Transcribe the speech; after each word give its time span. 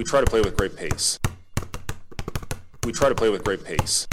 we 0.00 0.04
try 0.04 0.18
to 0.18 0.26
play 0.26 0.40
with 0.40 0.56
great 0.56 0.74
pace. 0.74 1.18
We 2.84 2.92
try 2.92 3.10
to 3.10 3.14
play 3.14 3.28
with 3.28 3.44
great 3.44 3.62
pace. 3.62 4.08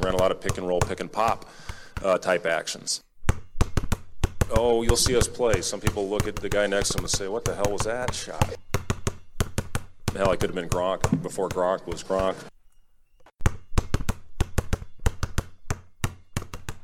Ran 0.00 0.14
a 0.14 0.16
lot 0.16 0.30
of 0.30 0.40
pick 0.40 0.56
and 0.56 0.66
roll, 0.66 0.80
pick 0.80 1.00
and 1.00 1.12
pop 1.12 1.44
uh, 2.02 2.16
type 2.16 2.46
actions. 2.46 3.02
Oh, 4.50 4.82
you'll 4.82 4.96
see 4.96 5.14
us 5.14 5.28
play. 5.28 5.60
Some 5.60 5.78
people 5.78 6.08
look 6.08 6.26
at 6.26 6.36
the 6.36 6.48
guy 6.48 6.66
next 6.66 6.92
to 6.92 6.98
him 6.98 7.04
and 7.04 7.10
say, 7.10 7.28
What 7.28 7.44
the 7.44 7.54
hell 7.54 7.70
was 7.70 7.82
that 7.82 8.14
shot? 8.14 8.56
Hell, 10.16 10.30
I 10.30 10.36
could 10.36 10.48
have 10.48 10.54
been 10.54 10.70
Gronk 10.70 11.22
before 11.22 11.50
Gronk 11.50 11.86
was 11.86 12.02
Gronk. 12.02 12.36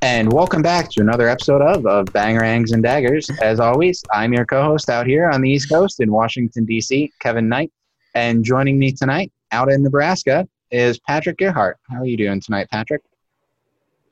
And 0.07 0.33
welcome 0.33 0.63
back 0.63 0.89
to 0.91 1.01
another 1.01 1.29
episode 1.29 1.61
of, 1.61 1.85
of 1.85 2.07
Bangerangs 2.07 2.73
and 2.73 2.81
Daggers. 2.81 3.29
As 3.43 3.59
always, 3.59 4.05
I'm 4.13 4.33
your 4.33 4.47
co 4.47 4.63
host 4.63 4.89
out 4.89 5.05
here 5.05 5.29
on 5.29 5.41
the 5.41 5.51
East 5.51 5.69
Coast 5.69 5.99
in 5.99 6.13
Washington, 6.13 6.65
D.C., 6.65 7.11
Kevin 7.19 7.49
Knight. 7.49 7.73
And 8.15 8.45
joining 8.45 8.79
me 8.79 8.93
tonight 8.93 9.33
out 9.51 9.69
in 9.69 9.83
Nebraska 9.83 10.47
is 10.71 11.01
Patrick 11.01 11.39
Gerhart. 11.39 11.79
How 11.91 12.03
are 12.03 12.07
you 12.07 12.17
doing 12.17 12.41
tonight, 12.41 12.69
Patrick? 12.71 13.03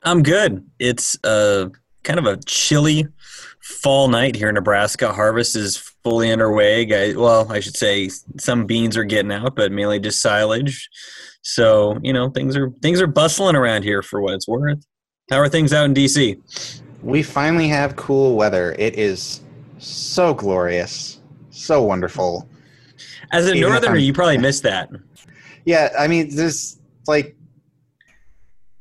I'm 0.02 0.24
good. 0.24 0.68
It's 0.80 1.16
uh, 1.22 1.68
kind 2.02 2.18
of 2.18 2.26
a 2.26 2.38
chilly 2.38 3.06
fall 3.60 4.08
night 4.08 4.34
here 4.34 4.48
in 4.48 4.56
Nebraska. 4.56 5.12
Harvest 5.12 5.54
is 5.54 5.76
fully 6.02 6.32
underway. 6.32 6.86
Guys, 6.86 7.14
well, 7.14 7.52
I 7.52 7.60
should 7.60 7.76
say 7.76 8.10
some 8.36 8.66
beans 8.66 8.96
are 8.96 9.04
getting 9.04 9.30
out, 9.30 9.54
but 9.54 9.70
mainly 9.70 10.00
just 10.00 10.20
silage. 10.20 10.90
So 11.42 12.00
you 12.02 12.12
know 12.12 12.30
things 12.30 12.56
are 12.56 12.70
things 12.82 13.00
are 13.00 13.06
bustling 13.06 13.54
around 13.54 13.84
here 13.84 14.02
for 14.02 14.20
what 14.20 14.34
it's 14.34 14.48
worth. 14.48 14.84
How 15.30 15.38
are 15.38 15.48
things 15.48 15.72
out 15.72 15.86
in 15.86 15.94
DC? 15.94 16.38
We 17.02 17.22
finally 17.22 17.68
have 17.68 17.96
cool 17.96 18.36
weather. 18.36 18.76
It 18.78 18.98
is 18.98 19.40
so 19.78 20.34
glorious, 20.34 21.20
so 21.50 21.82
wonderful. 21.82 22.46
As 23.32 23.46
a 23.46 23.54
Even 23.54 23.70
northerner, 23.70 23.96
you 23.96 24.12
probably 24.12 24.36
missed 24.36 24.62
that. 24.64 24.90
Yeah, 25.64 25.90
I 25.98 26.08
mean, 26.08 26.34
this 26.34 26.78
like 27.06 27.36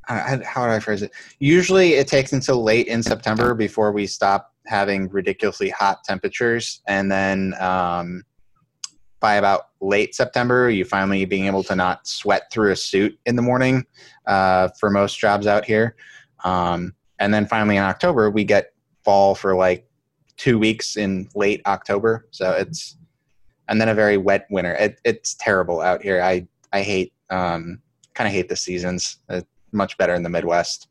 I- 0.09 0.33
I- 0.33 0.43
how 0.43 0.65
do 0.65 0.73
I 0.73 0.79
phrase 0.79 1.01
it? 1.01 1.11
Usually, 1.39 1.93
it 1.93 2.07
takes 2.07 2.33
until 2.33 2.61
late 2.61 2.87
in 2.87 3.01
September 3.01 3.53
before 3.53 3.93
we 3.93 4.05
stop 4.05 4.53
having 4.65 5.07
ridiculously 5.09 5.69
hot 5.69 6.03
temperatures, 6.03 6.81
and 6.87 7.09
then 7.09 7.53
um, 7.61 8.23
by 9.21 9.35
about 9.35 9.67
late 9.79 10.13
September, 10.13 10.69
you 10.69 10.83
finally 10.83 11.23
being 11.23 11.45
able 11.45 11.63
to 11.63 11.75
not 11.75 12.05
sweat 12.05 12.51
through 12.51 12.71
a 12.71 12.75
suit 12.75 13.17
in 13.25 13.37
the 13.37 13.41
morning 13.41 13.85
uh, 14.27 14.67
for 14.77 14.89
most 14.89 15.17
jobs 15.17 15.47
out 15.47 15.63
here. 15.63 15.95
Um, 16.43 16.93
and 17.19 17.33
then 17.33 17.45
finally 17.47 17.77
in 17.77 17.83
October, 17.83 18.29
we 18.29 18.43
get 18.43 18.73
fall 19.03 19.35
for 19.35 19.55
like 19.55 19.87
two 20.37 20.57
weeks 20.59 20.97
in 20.97 21.29
late 21.35 21.61
October. 21.65 22.27
So 22.31 22.51
it's 22.51 22.97
and 23.69 23.79
then 23.79 23.89
a 23.89 23.93
very 23.93 24.17
wet 24.17 24.45
winter. 24.49 24.73
It, 24.73 24.99
it's 25.05 25.35
terrible 25.35 25.79
out 25.81 26.01
here. 26.01 26.21
I 26.21 26.47
I 26.73 26.81
hate 26.81 27.13
um, 27.29 27.79
kind 28.13 28.27
of 28.27 28.33
hate 28.33 28.49
the 28.49 28.55
seasons. 28.55 29.17
It's 29.29 29.47
much 29.71 29.97
better 29.97 30.13
in 30.13 30.23
the 30.23 30.29
Midwest. 30.29 30.87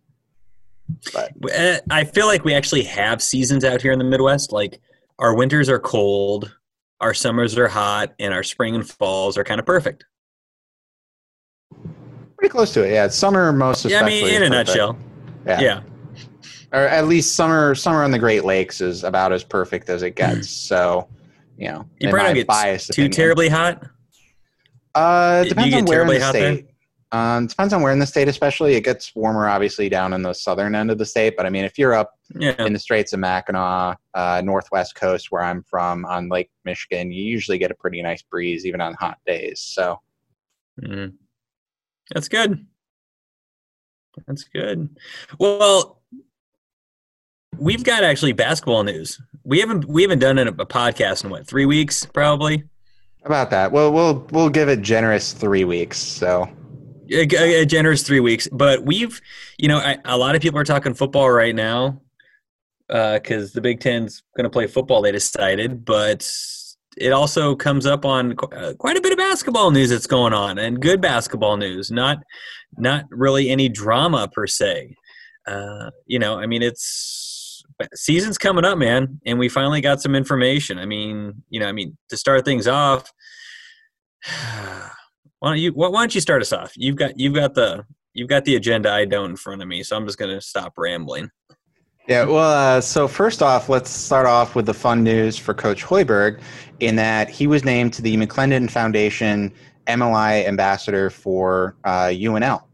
But 1.12 1.32
Uh, 1.54 1.78
I 1.90 2.04
feel 2.04 2.26
like 2.26 2.44
we 2.44 2.54
actually 2.54 2.82
have 2.84 3.22
seasons 3.22 3.64
out 3.64 3.80
here 3.82 3.92
in 3.92 3.98
the 3.98 4.04
Midwest. 4.04 4.52
Like 4.52 4.80
our 5.18 5.34
winters 5.34 5.68
are 5.68 5.78
cold, 5.78 6.54
our 7.00 7.14
summers 7.14 7.56
are 7.58 7.68
hot, 7.68 8.14
and 8.18 8.32
our 8.34 8.42
spring 8.42 8.74
and 8.74 8.88
falls 8.88 9.36
are 9.38 9.44
kind 9.44 9.60
of 9.60 9.66
perfect. 9.66 10.04
pretty 12.36 12.50
close 12.50 12.72
to 12.74 12.82
it. 12.84 12.92
Yeah, 12.92 13.08
summer 13.08 13.52
most 13.52 13.84
Yeah, 13.84 13.98
I 13.98 14.08
especially. 14.08 14.22
mean, 14.24 14.34
in 14.34 14.42
a 14.42 14.48
perfect. 14.48 14.68
nutshell. 14.68 14.98
Yeah. 15.46 15.60
Yeah. 15.60 15.80
or 16.72 16.80
at 16.80 17.06
least 17.06 17.34
summer 17.34 17.74
summer 17.74 18.02
on 18.02 18.10
the 18.10 18.18
Great 18.18 18.44
Lakes 18.44 18.80
is 18.80 19.04
about 19.04 19.32
as 19.32 19.44
perfect 19.44 19.88
as 19.90 20.02
it 20.02 20.16
gets. 20.16 20.48
so, 20.48 21.08
you 21.58 21.68
know, 21.68 21.86
You 21.98 22.10
probably 22.10 22.26
don't 22.28 22.34
get 22.36 22.46
biased 22.46 22.88
too 22.88 23.02
opinion. 23.02 23.12
terribly 23.12 23.48
hot. 23.48 23.86
Uh, 24.94 25.44
depends 25.44 25.74
on 25.74 25.84
where 25.86 26.02
in 26.02 26.08
the 26.08 26.28
state. 26.28 26.68
Um, 27.12 27.46
depends 27.46 27.74
on 27.74 27.82
where 27.82 27.92
in 27.92 27.98
the 27.98 28.06
state, 28.06 28.26
especially. 28.28 28.74
It 28.74 28.84
gets 28.84 29.14
warmer, 29.14 29.46
obviously, 29.46 29.90
down 29.90 30.14
in 30.14 30.22
the 30.22 30.32
southern 30.32 30.74
end 30.74 30.90
of 30.90 30.96
the 30.96 31.04
state. 31.04 31.34
But 31.36 31.44
I 31.44 31.50
mean, 31.50 31.64
if 31.64 31.78
you're 31.78 31.92
up 31.92 32.14
Yeah. 32.34 32.54
in 32.64 32.72
the 32.72 32.78
Straits 32.78 33.12
of 33.12 33.20
Mackinac, 33.20 33.98
uh, 34.14 34.40
northwest 34.42 34.94
coast, 34.94 35.30
where 35.30 35.42
I'm 35.42 35.62
from, 35.64 36.06
on 36.06 36.30
Lake 36.30 36.50
Michigan, 36.64 37.12
you 37.12 37.22
usually 37.22 37.58
get 37.58 37.70
a 37.70 37.74
pretty 37.74 38.00
nice 38.00 38.22
breeze, 38.22 38.64
even 38.64 38.80
on 38.80 38.94
hot 38.94 39.18
days. 39.26 39.60
So, 39.60 40.00
Mm. 40.82 41.12
That's 42.14 42.28
good. 42.28 42.66
That's 44.26 44.44
good. 44.44 44.88
Well, 45.38 46.02
we've 47.58 47.84
got 47.84 48.04
actually 48.04 48.32
basketball 48.32 48.84
news. 48.84 49.20
We 49.44 49.60
haven't 49.60 49.86
we 49.86 50.02
haven't 50.02 50.20
done 50.20 50.38
a, 50.38 50.46
a 50.48 50.66
podcast 50.66 51.24
in 51.24 51.30
what 51.30 51.46
three 51.46 51.66
weeks 51.66 52.04
probably. 52.06 52.64
about 53.24 53.50
that, 53.50 53.72
well, 53.72 53.92
we'll 53.92 54.26
we'll 54.30 54.50
give 54.50 54.68
it 54.68 54.82
generous 54.82 55.32
three 55.32 55.64
weeks. 55.64 55.98
So, 55.98 56.48
A, 57.10 57.26
a- 57.60 57.66
generous 57.66 58.02
three 58.02 58.20
weeks, 58.20 58.48
but 58.52 58.84
we've 58.84 59.20
you 59.58 59.68
know 59.68 59.78
I, 59.78 59.98
a 60.04 60.16
lot 60.16 60.34
of 60.34 60.42
people 60.42 60.58
are 60.60 60.64
talking 60.64 60.94
football 60.94 61.30
right 61.30 61.54
now 61.54 62.00
uh, 62.90 63.14
because 63.14 63.52
the 63.52 63.60
Big 63.60 63.80
Ten's 63.80 64.22
going 64.36 64.44
to 64.44 64.50
play 64.50 64.66
football. 64.66 65.02
They 65.02 65.12
decided, 65.12 65.84
but 65.84 66.22
it 66.96 67.12
also 67.12 67.54
comes 67.54 67.86
up 67.86 68.04
on 68.04 68.36
uh, 68.52 68.74
quite 68.78 68.96
a 68.96 69.00
bit 69.00 69.12
of 69.12 69.18
basketball 69.18 69.70
news 69.70 69.90
that's 69.90 70.06
going 70.06 70.32
on 70.32 70.58
and 70.58 70.80
good 70.80 71.00
basketball 71.00 71.56
news. 71.56 71.90
Not 71.90 72.18
not 72.76 73.04
really 73.10 73.50
any 73.50 73.68
drama 73.68 74.28
per 74.28 74.46
se. 74.46 74.94
Uh, 75.46 75.90
you 76.06 76.18
know, 76.18 76.38
I 76.38 76.46
mean, 76.46 76.62
it's 76.62 77.62
season's 77.94 78.38
coming 78.38 78.64
up, 78.64 78.78
man, 78.78 79.20
and 79.26 79.38
we 79.38 79.48
finally 79.48 79.80
got 79.80 80.00
some 80.00 80.14
information. 80.14 80.78
I 80.78 80.86
mean, 80.86 81.42
you 81.48 81.60
know, 81.60 81.66
I 81.66 81.72
mean, 81.72 81.96
to 82.10 82.16
start 82.16 82.44
things 82.44 82.68
off, 82.68 83.10
why 85.38 85.50
don't 85.50 85.58
you 85.58 85.72
why 85.72 85.90
don't 85.90 86.14
you 86.14 86.20
start 86.20 86.42
us 86.42 86.52
off? 86.52 86.72
You've 86.76 86.96
got 86.96 87.18
you've 87.18 87.34
got 87.34 87.54
the 87.54 87.84
you've 88.14 88.28
got 88.28 88.44
the 88.44 88.56
agenda 88.56 88.92
I 88.92 89.04
don't 89.04 89.30
in 89.30 89.36
front 89.36 89.62
of 89.62 89.68
me, 89.68 89.82
so 89.82 89.96
I'm 89.96 90.06
just 90.06 90.18
gonna 90.18 90.40
stop 90.40 90.74
rambling. 90.76 91.30
Yeah, 92.08 92.24
well, 92.24 92.78
uh, 92.78 92.80
so 92.80 93.06
first 93.06 93.42
off, 93.42 93.68
let's 93.68 93.88
start 93.88 94.26
off 94.26 94.56
with 94.56 94.66
the 94.66 94.74
fun 94.74 95.04
news 95.04 95.38
for 95.38 95.54
Coach 95.54 95.84
Hoiberg 95.84 96.40
in 96.80 96.96
that 96.96 97.30
he 97.30 97.46
was 97.46 97.64
named 97.64 97.92
to 97.92 98.02
the 98.02 98.16
McLendon 98.16 98.68
Foundation 98.68 99.52
MLI 99.86 100.44
ambassador 100.48 101.10
for 101.10 101.76
uh, 101.84 102.08
UNL 102.08 102.64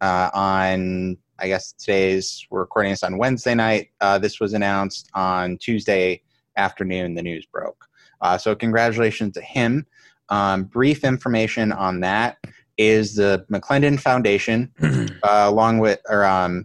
uh, 0.00 0.30
on, 0.32 1.18
I 1.38 1.48
guess 1.48 1.72
today's, 1.72 2.46
we're 2.48 2.60
recording 2.60 2.92
this 2.92 3.02
on 3.02 3.18
Wednesday 3.18 3.54
night. 3.54 3.90
Uh, 4.00 4.18
this 4.18 4.40
was 4.40 4.54
announced 4.54 5.10
on 5.12 5.58
Tuesday 5.58 6.22
afternoon, 6.56 7.14
the 7.14 7.22
news 7.22 7.44
broke. 7.44 7.84
Uh, 8.22 8.38
so 8.38 8.54
congratulations 8.54 9.34
to 9.34 9.42
him. 9.42 9.86
Um, 10.30 10.64
brief 10.64 11.04
information 11.04 11.72
on 11.72 12.00
that 12.00 12.38
is 12.78 13.16
the 13.16 13.44
McLendon 13.50 14.00
Foundation, 14.00 14.72
uh, 15.22 15.44
along 15.46 15.78
with, 15.78 16.00
or 16.08 16.24
um, 16.24 16.64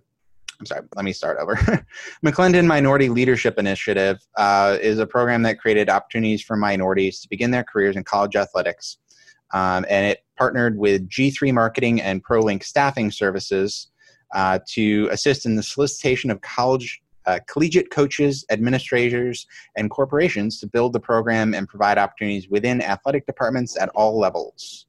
I'm 0.63 0.67
sorry, 0.67 0.87
let 0.95 1.03
me 1.03 1.11
start 1.11 1.39
over. 1.41 1.55
McLendon 2.25 2.65
Minority 2.65 3.09
Leadership 3.09 3.59
Initiative 3.59 4.25
uh, 4.37 4.77
is 4.81 4.97
a 4.97 5.05
program 5.05 5.41
that 5.41 5.59
created 5.59 5.89
opportunities 5.89 6.41
for 6.41 6.55
minorities 6.55 7.19
to 7.19 7.27
begin 7.27 7.51
their 7.51 7.65
careers 7.65 7.97
in 7.97 8.05
college 8.05 8.37
athletics. 8.37 8.97
Um, 9.53 9.85
and 9.89 10.05
it 10.05 10.23
partnered 10.37 10.77
with 10.77 11.09
G3 11.09 11.53
Marketing 11.53 12.01
and 12.01 12.23
ProLink 12.23 12.63
Staffing 12.63 13.11
Services 13.11 13.91
uh, 14.33 14.59
to 14.69 15.09
assist 15.11 15.45
in 15.45 15.57
the 15.57 15.63
solicitation 15.63 16.31
of 16.31 16.39
college 16.39 17.01
uh, 17.25 17.39
collegiate 17.45 17.89
coaches, 17.89 18.45
administrators, 18.49 19.45
and 19.75 19.89
corporations 19.89 20.59
to 20.61 20.67
build 20.67 20.93
the 20.93 20.99
program 20.99 21.53
and 21.53 21.67
provide 21.67 21.97
opportunities 21.97 22.47
within 22.49 22.81
athletic 22.81 23.25
departments 23.25 23.77
at 23.77 23.89
all 23.89 24.17
levels. 24.17 24.87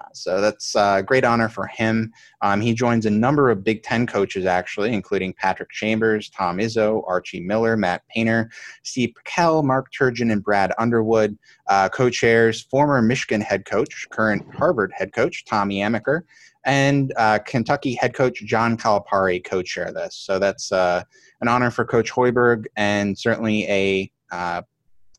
Uh, 0.00 0.04
so 0.12 0.40
that's 0.40 0.74
a 0.74 1.02
great 1.06 1.24
honor 1.24 1.48
for 1.48 1.66
him. 1.66 2.12
Um, 2.40 2.60
he 2.60 2.72
joins 2.72 3.06
a 3.06 3.10
number 3.10 3.50
of 3.50 3.64
Big 3.64 3.82
Ten 3.82 4.06
coaches, 4.06 4.46
actually, 4.46 4.92
including 4.92 5.34
Patrick 5.34 5.70
Chambers, 5.70 6.30
Tom 6.30 6.58
Izzo, 6.58 7.02
Archie 7.06 7.40
Miller, 7.40 7.76
Matt 7.76 8.02
Painter, 8.08 8.50
Steve 8.82 9.12
Pikiell, 9.14 9.62
Mark 9.62 9.92
Turgeon, 9.92 10.32
and 10.32 10.42
Brad 10.42 10.72
Underwood. 10.78 11.36
Uh, 11.66 11.88
co 11.88 12.08
chairs 12.08 12.62
former 12.62 13.02
Michigan 13.02 13.40
head 13.40 13.64
coach, 13.64 14.06
current 14.10 14.42
Harvard 14.54 14.92
head 14.94 15.12
coach, 15.12 15.44
Tommy 15.44 15.80
Amaker, 15.80 16.22
and 16.64 17.12
uh, 17.16 17.38
Kentucky 17.38 17.94
head 17.94 18.14
coach, 18.14 18.42
John 18.44 18.76
Calipari, 18.76 19.44
co 19.44 19.62
chair 19.62 19.92
this. 19.92 20.16
So 20.16 20.38
that's 20.38 20.72
uh, 20.72 21.02
an 21.40 21.48
honor 21.48 21.70
for 21.70 21.84
Coach 21.84 22.10
Hoiberg 22.10 22.66
and 22.76 23.18
certainly 23.18 23.64
a, 23.68 24.10
uh, 24.32 24.62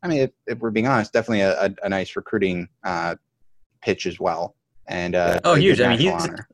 I 0.02 0.08
mean, 0.08 0.18
if, 0.18 0.30
if 0.46 0.58
we're 0.58 0.70
being 0.70 0.88
honest, 0.88 1.12
definitely 1.12 1.42
a, 1.42 1.66
a, 1.66 1.70
a 1.84 1.88
nice 1.88 2.16
recruiting 2.16 2.68
uh, 2.84 3.14
pitch 3.80 4.06
as 4.06 4.18
well. 4.18 4.56
And 4.88 5.14
uh, 5.14 5.40
Oh, 5.44 5.54
huge. 5.54 5.80
I 5.80 5.88
mean, 5.90 5.98
he's- 5.98 6.22
honor. 6.22 6.48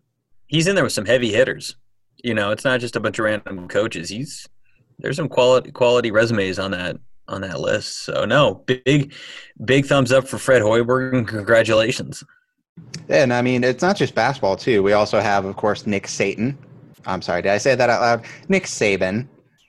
He's 0.47 0.67
in 0.67 0.75
there 0.75 0.85
with 0.85 0.95
some 0.95 1.05
heavy 1.05 1.31
hitters. 1.31 1.77
You 2.25 2.33
know, 2.35 2.51
it's 2.53 2.65
not 2.65 2.81
just 2.81 2.97
a 2.97 3.01
bunch 3.01 3.19
of 3.19 3.25
random 3.27 3.69
coaches. 3.69 4.09
He's 4.09 4.49
there's 4.99 5.17
some 5.17 5.29
quality 5.29 5.71
quality 5.71 6.11
resumes 6.11 6.59
on 6.59 6.71
that 6.73 6.97
on 7.29 7.43
that 7.43 7.61
list. 7.61 7.99
So 8.05 8.25
no, 8.25 8.55
big 8.67 9.13
big 9.65 9.85
thumbs 9.87 10.11
up 10.11 10.27
for 10.27 10.39
Fred 10.39 10.63
Hoiberg 10.63 11.17
and 11.17 11.29
congratulations. 11.29 12.25
And 13.11 13.33
I 13.33 13.43
mean, 13.43 13.63
it's 13.63 13.83
not 13.83 13.95
just 13.97 14.15
basketball 14.15 14.57
too. 14.57 14.83
We 14.83 14.95
also 14.95 15.21
have, 15.21 15.45
of 15.45 15.55
course, 15.57 15.87
Nick 15.87 16.09
Satan. 16.09 16.57
I'm 17.07 17.23
sorry, 17.23 17.43
did 17.43 17.53
I 17.53 17.59
say 17.59 17.75
that 17.75 17.91
out 17.91 18.01
loud? 18.01 18.25
Nick 18.49 18.65
Saban, 18.65 19.29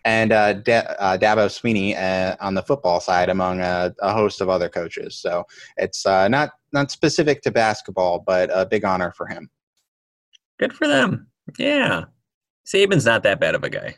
and 0.09 0.31
uh, 0.31 0.53
da- 0.53 0.95
uh, 0.97 1.17
Dabo 1.19 1.45
Swinney 1.47 1.95
uh, 1.95 2.35
on 2.39 2.55
the 2.55 2.63
football 2.63 2.99
side, 2.99 3.29
among 3.29 3.59
a, 3.59 3.93
a, 4.01 4.11
host 4.11 4.41
of 4.41 4.49
other 4.49 4.67
coaches. 4.67 5.15
So 5.15 5.45
it's 5.77 6.03
uh, 6.03 6.27
not 6.27 6.49
not 6.73 6.89
specific 6.89 7.43
to 7.43 7.51
basketball, 7.51 8.23
but 8.25 8.49
a 8.51 8.65
big 8.65 8.83
honor 8.83 9.13
for 9.15 9.27
him. 9.27 9.51
Good 10.57 10.73
for 10.73 10.87
them. 10.87 11.27
Yeah, 11.59 12.05
Saban's 12.65 13.05
not 13.05 13.21
that 13.21 13.39
bad 13.39 13.53
of 13.53 13.63
a 13.63 13.69
guy. 13.69 13.95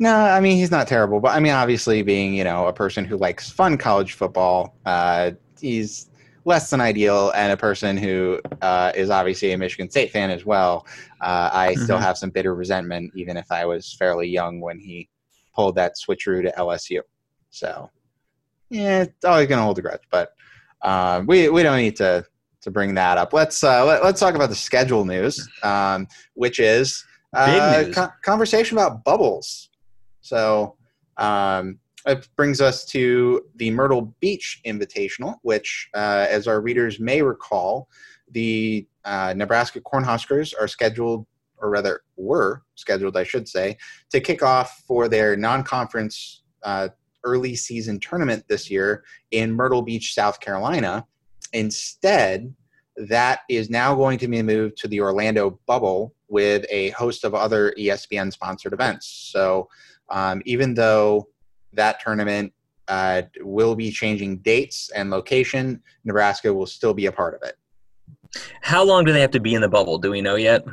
No, 0.00 0.16
I 0.16 0.40
mean 0.40 0.56
he's 0.56 0.72
not 0.72 0.88
terrible, 0.88 1.20
but 1.20 1.30
I 1.30 1.38
mean 1.38 1.52
obviously 1.52 2.02
being 2.02 2.34
you 2.34 2.42
know 2.42 2.66
a 2.66 2.72
person 2.72 3.04
who 3.04 3.16
likes 3.16 3.48
fun 3.48 3.78
college 3.78 4.14
football, 4.14 4.76
uh, 4.84 5.30
he's 5.60 6.10
less 6.44 6.70
than 6.70 6.80
ideal, 6.80 7.30
and 7.34 7.52
a 7.52 7.56
person 7.56 7.96
who 7.96 8.40
uh, 8.60 8.92
is 8.94 9.10
obviously 9.10 9.52
a 9.52 9.58
Michigan 9.58 9.90
State 9.90 10.10
fan 10.10 10.30
as 10.30 10.44
well. 10.44 10.86
Uh, 11.20 11.50
I 11.52 11.72
mm-hmm. 11.72 11.84
still 11.84 11.98
have 11.98 12.18
some 12.18 12.30
bitter 12.30 12.54
resentment, 12.54 13.12
even 13.14 13.36
if 13.36 13.50
I 13.50 13.64
was 13.64 13.94
fairly 13.94 14.28
young 14.28 14.60
when 14.60 14.78
he 14.78 15.08
pulled 15.54 15.76
that 15.76 15.94
switcheroo 15.96 16.42
to 16.42 16.52
LSU. 16.58 17.00
So 17.50 17.90
yeah, 18.70 19.02
it's 19.02 19.24
always 19.24 19.48
gonna 19.48 19.62
hold 19.62 19.78
a 19.78 19.82
grudge, 19.82 20.00
but 20.10 20.32
uh, 20.80 21.22
we 21.26 21.48
we 21.48 21.62
don't 21.62 21.76
need 21.76 21.96
to 21.96 22.24
to 22.62 22.70
bring 22.70 22.94
that 22.94 23.18
up. 23.18 23.32
Let's 23.32 23.62
uh, 23.62 23.84
let, 23.84 24.02
us 24.02 24.18
talk 24.18 24.34
about 24.34 24.48
the 24.48 24.56
schedule 24.56 25.04
news, 25.04 25.48
um, 25.62 26.06
which 26.34 26.58
is 26.58 27.04
uh, 27.34 27.84
co- 27.92 28.12
conversation 28.22 28.78
about 28.78 29.04
bubbles. 29.04 29.68
So 30.20 30.76
um, 31.16 31.78
it 32.06 32.28
brings 32.36 32.60
us 32.60 32.84
to 32.86 33.44
the 33.56 33.70
Myrtle 33.70 34.14
Beach 34.20 34.60
Invitational, 34.66 35.36
which, 35.42 35.88
uh, 35.94 36.26
as 36.28 36.48
our 36.48 36.60
readers 36.60 36.98
may 36.98 37.22
recall, 37.22 37.88
the 38.30 38.86
uh, 39.04 39.34
Nebraska 39.36 39.80
Cornhuskers 39.80 40.54
are 40.58 40.68
scheduled, 40.68 41.26
or 41.58 41.70
rather 41.70 42.02
were 42.16 42.62
scheduled, 42.74 43.16
I 43.16 43.24
should 43.24 43.48
say, 43.48 43.76
to 44.10 44.20
kick 44.20 44.42
off 44.42 44.82
for 44.86 45.08
their 45.08 45.36
non-conference 45.36 46.42
uh, 46.62 46.88
early 47.24 47.54
season 47.54 48.00
tournament 48.00 48.44
this 48.48 48.70
year 48.70 49.04
in 49.30 49.52
Myrtle 49.52 49.82
Beach, 49.82 50.14
South 50.14 50.40
Carolina. 50.40 51.06
Instead, 51.52 52.54
that 52.96 53.40
is 53.48 53.70
now 53.70 53.94
going 53.94 54.18
to 54.18 54.28
be 54.28 54.42
moved 54.42 54.76
to 54.78 54.88
the 54.88 55.00
Orlando 55.00 55.58
bubble 55.66 56.14
with 56.28 56.64
a 56.70 56.90
host 56.90 57.24
of 57.24 57.34
other 57.34 57.74
ESPN 57.78 58.32
sponsored 58.32 58.72
events. 58.72 59.30
So 59.32 59.68
um, 60.10 60.42
even 60.44 60.74
though 60.74 61.28
that 61.74 62.00
tournament 62.00 62.52
uh, 62.88 63.22
will 63.40 63.74
be 63.74 63.90
changing 63.90 64.38
dates 64.38 64.90
and 64.94 65.10
location, 65.10 65.82
Nebraska 66.04 66.52
will 66.52 66.66
still 66.66 66.94
be 66.94 67.06
a 67.06 67.12
part 67.12 67.34
of 67.34 67.42
it. 67.42 67.56
How 68.62 68.82
long 68.82 69.04
do 69.04 69.12
they 69.12 69.20
have 69.20 69.30
to 69.32 69.40
be 69.40 69.54
in 69.54 69.60
the 69.60 69.68
bubble? 69.68 69.98
Do 69.98 70.10
we 70.10 70.20
know 70.20 70.36
yet? 70.36 70.64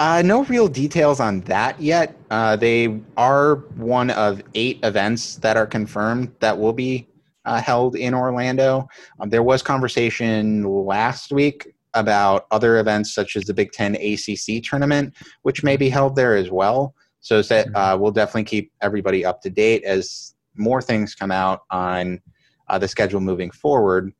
Uh, 0.00 0.22
no 0.24 0.44
real 0.44 0.66
details 0.66 1.20
on 1.20 1.40
that 1.42 1.80
yet. 1.80 2.16
Uh, 2.30 2.56
they 2.56 3.00
are 3.16 3.56
one 3.76 4.10
of 4.10 4.42
eight 4.54 4.80
events 4.82 5.36
that 5.36 5.56
are 5.56 5.66
confirmed 5.66 6.32
that 6.40 6.58
will 6.58 6.72
be 6.72 7.06
uh, 7.44 7.60
held 7.60 7.94
in 7.96 8.14
Orlando. 8.14 8.88
Um, 9.20 9.30
there 9.30 9.42
was 9.42 9.62
conversation 9.62 10.64
last 10.64 11.32
week 11.32 11.74
about 11.92 12.46
other 12.50 12.78
events 12.78 13.14
such 13.14 13.36
as 13.36 13.44
the 13.44 13.54
Big 13.54 13.70
Ten 13.72 13.94
ACC 13.94 14.62
tournament, 14.62 15.14
which 15.42 15.62
may 15.62 15.76
be 15.76 15.88
held 15.88 16.16
there 16.16 16.34
as 16.34 16.50
well. 16.50 16.94
So 17.24 17.40
mm-hmm. 17.40 17.74
uh, 17.74 17.96
we'll 17.96 18.12
definitely 18.12 18.44
keep 18.44 18.70
everybody 18.82 19.24
up 19.24 19.40
to 19.42 19.50
date 19.50 19.82
as 19.84 20.34
more 20.56 20.82
things 20.82 21.14
come 21.14 21.30
out 21.30 21.62
on 21.70 22.20
uh, 22.68 22.78
the 22.78 22.86
schedule 22.86 23.20
moving 23.20 23.50
forward. 23.50 24.12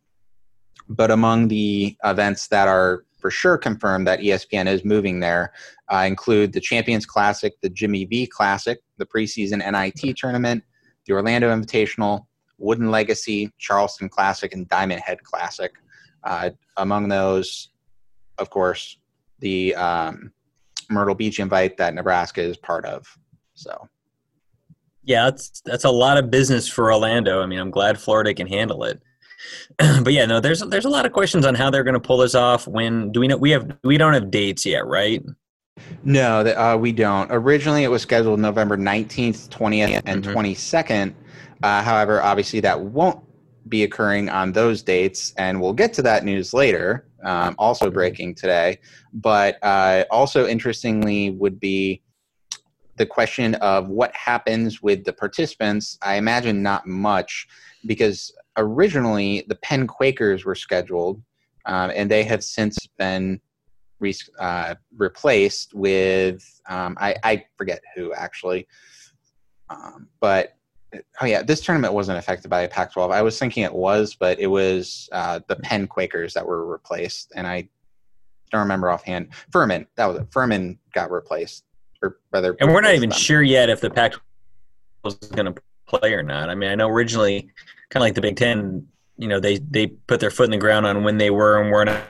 But 0.88 1.10
among 1.10 1.48
the 1.48 1.98
events 2.02 2.48
that 2.48 2.66
are 2.66 3.04
for 3.20 3.30
sure 3.30 3.58
confirmed 3.58 4.06
that 4.06 4.20
ESPN 4.20 4.66
is 4.68 4.86
moving 4.86 5.20
there 5.20 5.52
uh, 5.92 6.04
include 6.06 6.54
the 6.54 6.60
Champions 6.60 7.04
Classic, 7.04 7.52
the 7.60 7.68
Jimmy 7.68 8.06
V 8.06 8.26
Classic, 8.26 8.78
the 8.96 9.06
preseason 9.06 9.58
NIT 9.58 10.16
tournament, 10.16 10.64
the 11.04 11.12
Orlando 11.12 11.54
Invitational, 11.54 12.24
Wooden 12.56 12.90
Legacy, 12.90 13.52
Charleston 13.58 14.08
Classic, 14.08 14.54
and 14.54 14.66
Diamond 14.70 15.02
Head 15.02 15.22
Classic. 15.24 15.72
Uh, 16.22 16.50
among 16.78 17.08
those, 17.08 17.68
of 18.38 18.48
course, 18.48 18.96
the 19.40 19.74
um, 19.74 20.32
Myrtle 20.90 21.14
Beach 21.14 21.38
invite 21.38 21.76
that 21.76 21.94
Nebraska 21.94 22.42
is 22.42 22.56
part 22.56 22.84
of. 22.84 23.06
So, 23.54 23.88
yeah, 25.04 25.24
that's 25.24 25.60
that's 25.64 25.84
a 25.84 25.90
lot 25.90 26.18
of 26.18 26.30
business 26.30 26.68
for 26.68 26.92
Orlando. 26.92 27.42
I 27.42 27.46
mean, 27.46 27.58
I'm 27.58 27.70
glad 27.70 27.98
Florida 27.98 28.34
can 28.34 28.46
handle 28.46 28.84
it. 28.84 29.00
but 29.78 30.12
yeah, 30.12 30.26
no, 30.26 30.40
there's 30.40 30.60
there's 30.60 30.84
a 30.84 30.90
lot 30.90 31.06
of 31.06 31.12
questions 31.12 31.44
on 31.46 31.54
how 31.54 31.70
they're 31.70 31.84
going 31.84 31.94
to 31.94 32.00
pull 32.00 32.18
this 32.18 32.34
off. 32.34 32.66
When 32.66 33.12
do 33.12 33.20
we 33.20 33.28
know? 33.28 33.36
We 33.36 33.50
have 33.50 33.76
we 33.82 33.98
don't 33.98 34.14
have 34.14 34.30
dates 34.30 34.64
yet, 34.64 34.86
right? 34.86 35.22
No, 36.04 36.40
uh, 36.40 36.76
we 36.76 36.92
don't. 36.92 37.30
Originally, 37.30 37.84
it 37.84 37.88
was 37.88 38.02
scheduled 38.02 38.38
November 38.38 38.76
19th, 38.76 39.48
20th, 39.48 40.02
and 40.06 40.22
mm-hmm. 40.22 40.38
22nd. 40.38 41.14
Uh, 41.62 41.82
however, 41.82 42.22
obviously, 42.22 42.60
that 42.60 42.80
won't 42.80 43.20
be 43.68 43.82
occurring 43.82 44.28
on 44.28 44.52
those 44.52 44.82
dates, 44.82 45.34
and 45.36 45.60
we'll 45.60 45.72
get 45.72 45.92
to 45.94 46.02
that 46.02 46.24
news 46.24 46.54
later 46.54 47.06
um, 47.24 47.54
also 47.58 47.90
breaking 47.90 48.34
today. 48.34 48.78
But 49.12 49.58
uh, 49.62 50.04
also 50.10 50.46
interestingly 50.46 51.30
would 51.30 51.58
be 51.58 52.02
the 52.96 53.06
question 53.06 53.54
of 53.56 53.88
what 53.88 54.14
happens 54.14 54.82
with 54.82 55.04
the 55.04 55.12
participants. 55.12 55.98
I 56.02 56.16
imagine 56.16 56.62
not 56.62 56.86
much 56.86 57.46
because 57.86 58.32
originally 58.56 59.44
the 59.48 59.56
Penn 59.56 59.86
Quakers 59.86 60.44
were 60.44 60.54
scheduled, 60.54 61.22
um, 61.66 61.90
and 61.94 62.10
they 62.10 62.22
have 62.24 62.44
since 62.44 62.78
been 62.98 63.40
re- 63.98 64.14
uh, 64.38 64.74
replaced 64.96 65.74
with 65.74 66.60
um, 66.68 66.96
I, 67.00 67.16
I, 67.24 67.44
forget 67.56 67.80
who 67.94 68.12
actually, 68.14 68.66
um, 69.70 70.08
but 70.20 70.56
oh 71.20 71.26
yeah, 71.26 71.42
this 71.42 71.60
tournament 71.60 71.94
wasn't 71.94 72.18
affected 72.18 72.48
by 72.48 72.62
a 72.62 72.68
Pac-12. 72.68 73.12
I 73.12 73.22
was 73.22 73.38
thinking 73.38 73.64
it 73.64 73.74
was, 73.74 74.14
but 74.14 74.38
it 74.38 74.46
was 74.46 75.08
uh, 75.12 75.40
the 75.46 75.56
Penn 75.56 75.86
Quakers 75.86 76.34
that 76.34 76.46
were 76.46 76.66
replaced, 76.66 77.32
and 77.34 77.46
I 77.46 77.68
don't 78.50 78.60
remember 78.60 78.90
offhand. 78.90 79.28
Furman, 79.50 79.86
that 79.96 80.06
was 80.06 80.18
it. 80.18 80.26
Furman 80.30 80.78
got 80.92 81.10
replaced, 81.10 81.64
or 82.02 82.18
rather. 82.32 82.56
And 82.60 82.72
we're 82.72 82.80
not 82.80 82.94
even 82.94 83.10
them. 83.10 83.18
sure 83.18 83.42
yet 83.42 83.70
if 83.70 83.80
the 83.80 83.90
Pac-12 83.90 84.20
was 85.04 85.14
going 85.16 85.52
to 85.52 85.62
play 85.86 86.12
or 86.12 86.22
not. 86.22 86.50
I 86.50 86.54
mean, 86.54 86.70
I 86.70 86.74
know 86.74 86.88
originally, 86.88 87.50
kind 87.90 87.96
of 87.96 88.02
like 88.02 88.14
the 88.14 88.20
Big 88.20 88.36
Ten, 88.36 88.86
you 89.16 89.28
know, 89.28 89.40
they 89.40 89.58
they 89.58 89.88
put 89.88 90.20
their 90.20 90.30
foot 90.30 90.44
in 90.44 90.50
the 90.50 90.58
ground 90.58 90.86
on 90.86 91.04
when 91.04 91.18
they 91.18 91.30
were 91.30 91.60
and 91.60 91.70
were 91.70 91.84
not 91.84 92.02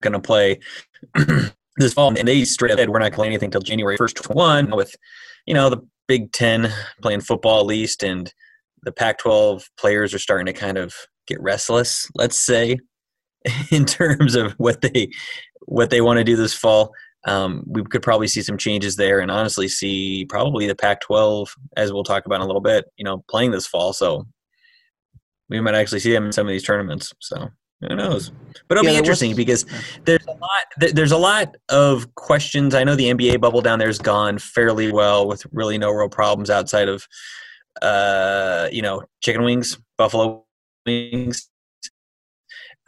going 0.00 0.12
to 0.12 0.20
play. 0.20 0.60
this 1.78 1.94
fall, 1.94 2.08
and 2.16 2.28
they 2.28 2.44
straight 2.44 2.72
up 2.72 2.78
said 2.78 2.90
we're 2.90 2.98
not 2.98 3.12
playing 3.12 3.32
anything 3.32 3.48
until 3.48 3.60
January 3.60 3.96
first. 3.96 4.30
One 4.30 4.70
with 4.74 4.94
you 5.46 5.54
know, 5.54 5.70
the 5.70 5.80
Big 6.06 6.32
Ten 6.32 6.72
playing 7.02 7.22
football 7.22 7.60
at 7.60 7.66
least, 7.66 8.02
and 8.02 8.32
the 8.82 8.92
Pac 8.92 9.18
12 9.18 9.68
players 9.78 10.12
are 10.14 10.18
starting 10.18 10.46
to 10.46 10.52
kind 10.52 10.76
of 10.76 10.94
get 11.26 11.40
restless, 11.40 12.08
let's 12.14 12.38
say, 12.38 12.78
in 13.70 13.84
terms 13.84 14.34
of 14.34 14.52
what 14.52 14.80
they 14.82 15.10
what 15.66 15.90
they 15.90 16.00
want 16.00 16.18
to 16.18 16.24
do 16.24 16.36
this 16.36 16.54
fall. 16.54 16.92
Um, 17.26 17.64
we 17.66 17.82
could 17.82 18.02
probably 18.02 18.28
see 18.28 18.42
some 18.42 18.56
changes 18.56 18.96
there, 18.96 19.20
and 19.20 19.30
honestly, 19.30 19.68
see 19.68 20.24
probably 20.28 20.66
the 20.66 20.74
Pac-12, 20.74 21.48
as 21.76 21.92
we'll 21.92 22.04
talk 22.04 22.26
about 22.26 22.36
in 22.36 22.42
a 22.42 22.46
little 22.46 22.62
bit, 22.62 22.86
you 22.96 23.04
know, 23.04 23.24
playing 23.28 23.50
this 23.50 23.66
fall. 23.66 23.92
So 23.92 24.26
we 25.48 25.60
might 25.60 25.74
actually 25.74 26.00
see 26.00 26.12
them 26.12 26.26
in 26.26 26.32
some 26.32 26.46
of 26.46 26.50
these 26.50 26.62
tournaments. 26.62 27.12
So 27.20 27.48
who 27.80 27.94
knows? 27.94 28.32
But 28.66 28.76
it'll 28.76 28.84
yeah, 28.84 28.96
be 28.96 28.98
interesting 28.98 29.30
was, 29.30 29.36
because 29.36 29.66
there's 30.04 30.26
a 30.26 30.32
lot. 30.32 30.94
There's 30.94 31.12
a 31.12 31.18
lot 31.18 31.56
of 31.68 32.14
questions. 32.16 32.74
I 32.74 32.84
know 32.84 32.96
the 32.96 33.12
NBA 33.12 33.40
bubble 33.40 33.60
down 33.60 33.78
there's 33.78 33.98
gone 33.98 34.38
fairly 34.38 34.90
well 34.90 35.28
with 35.28 35.46
really 35.52 35.78
no 35.78 35.90
real 35.90 36.08
problems 36.08 36.50
outside 36.50 36.88
of, 36.88 37.06
uh, 37.80 38.68
you 38.72 38.82
know, 38.82 39.04
chicken 39.22 39.44
wings, 39.44 39.78
buffalo 39.96 40.44
wings. 40.86 41.48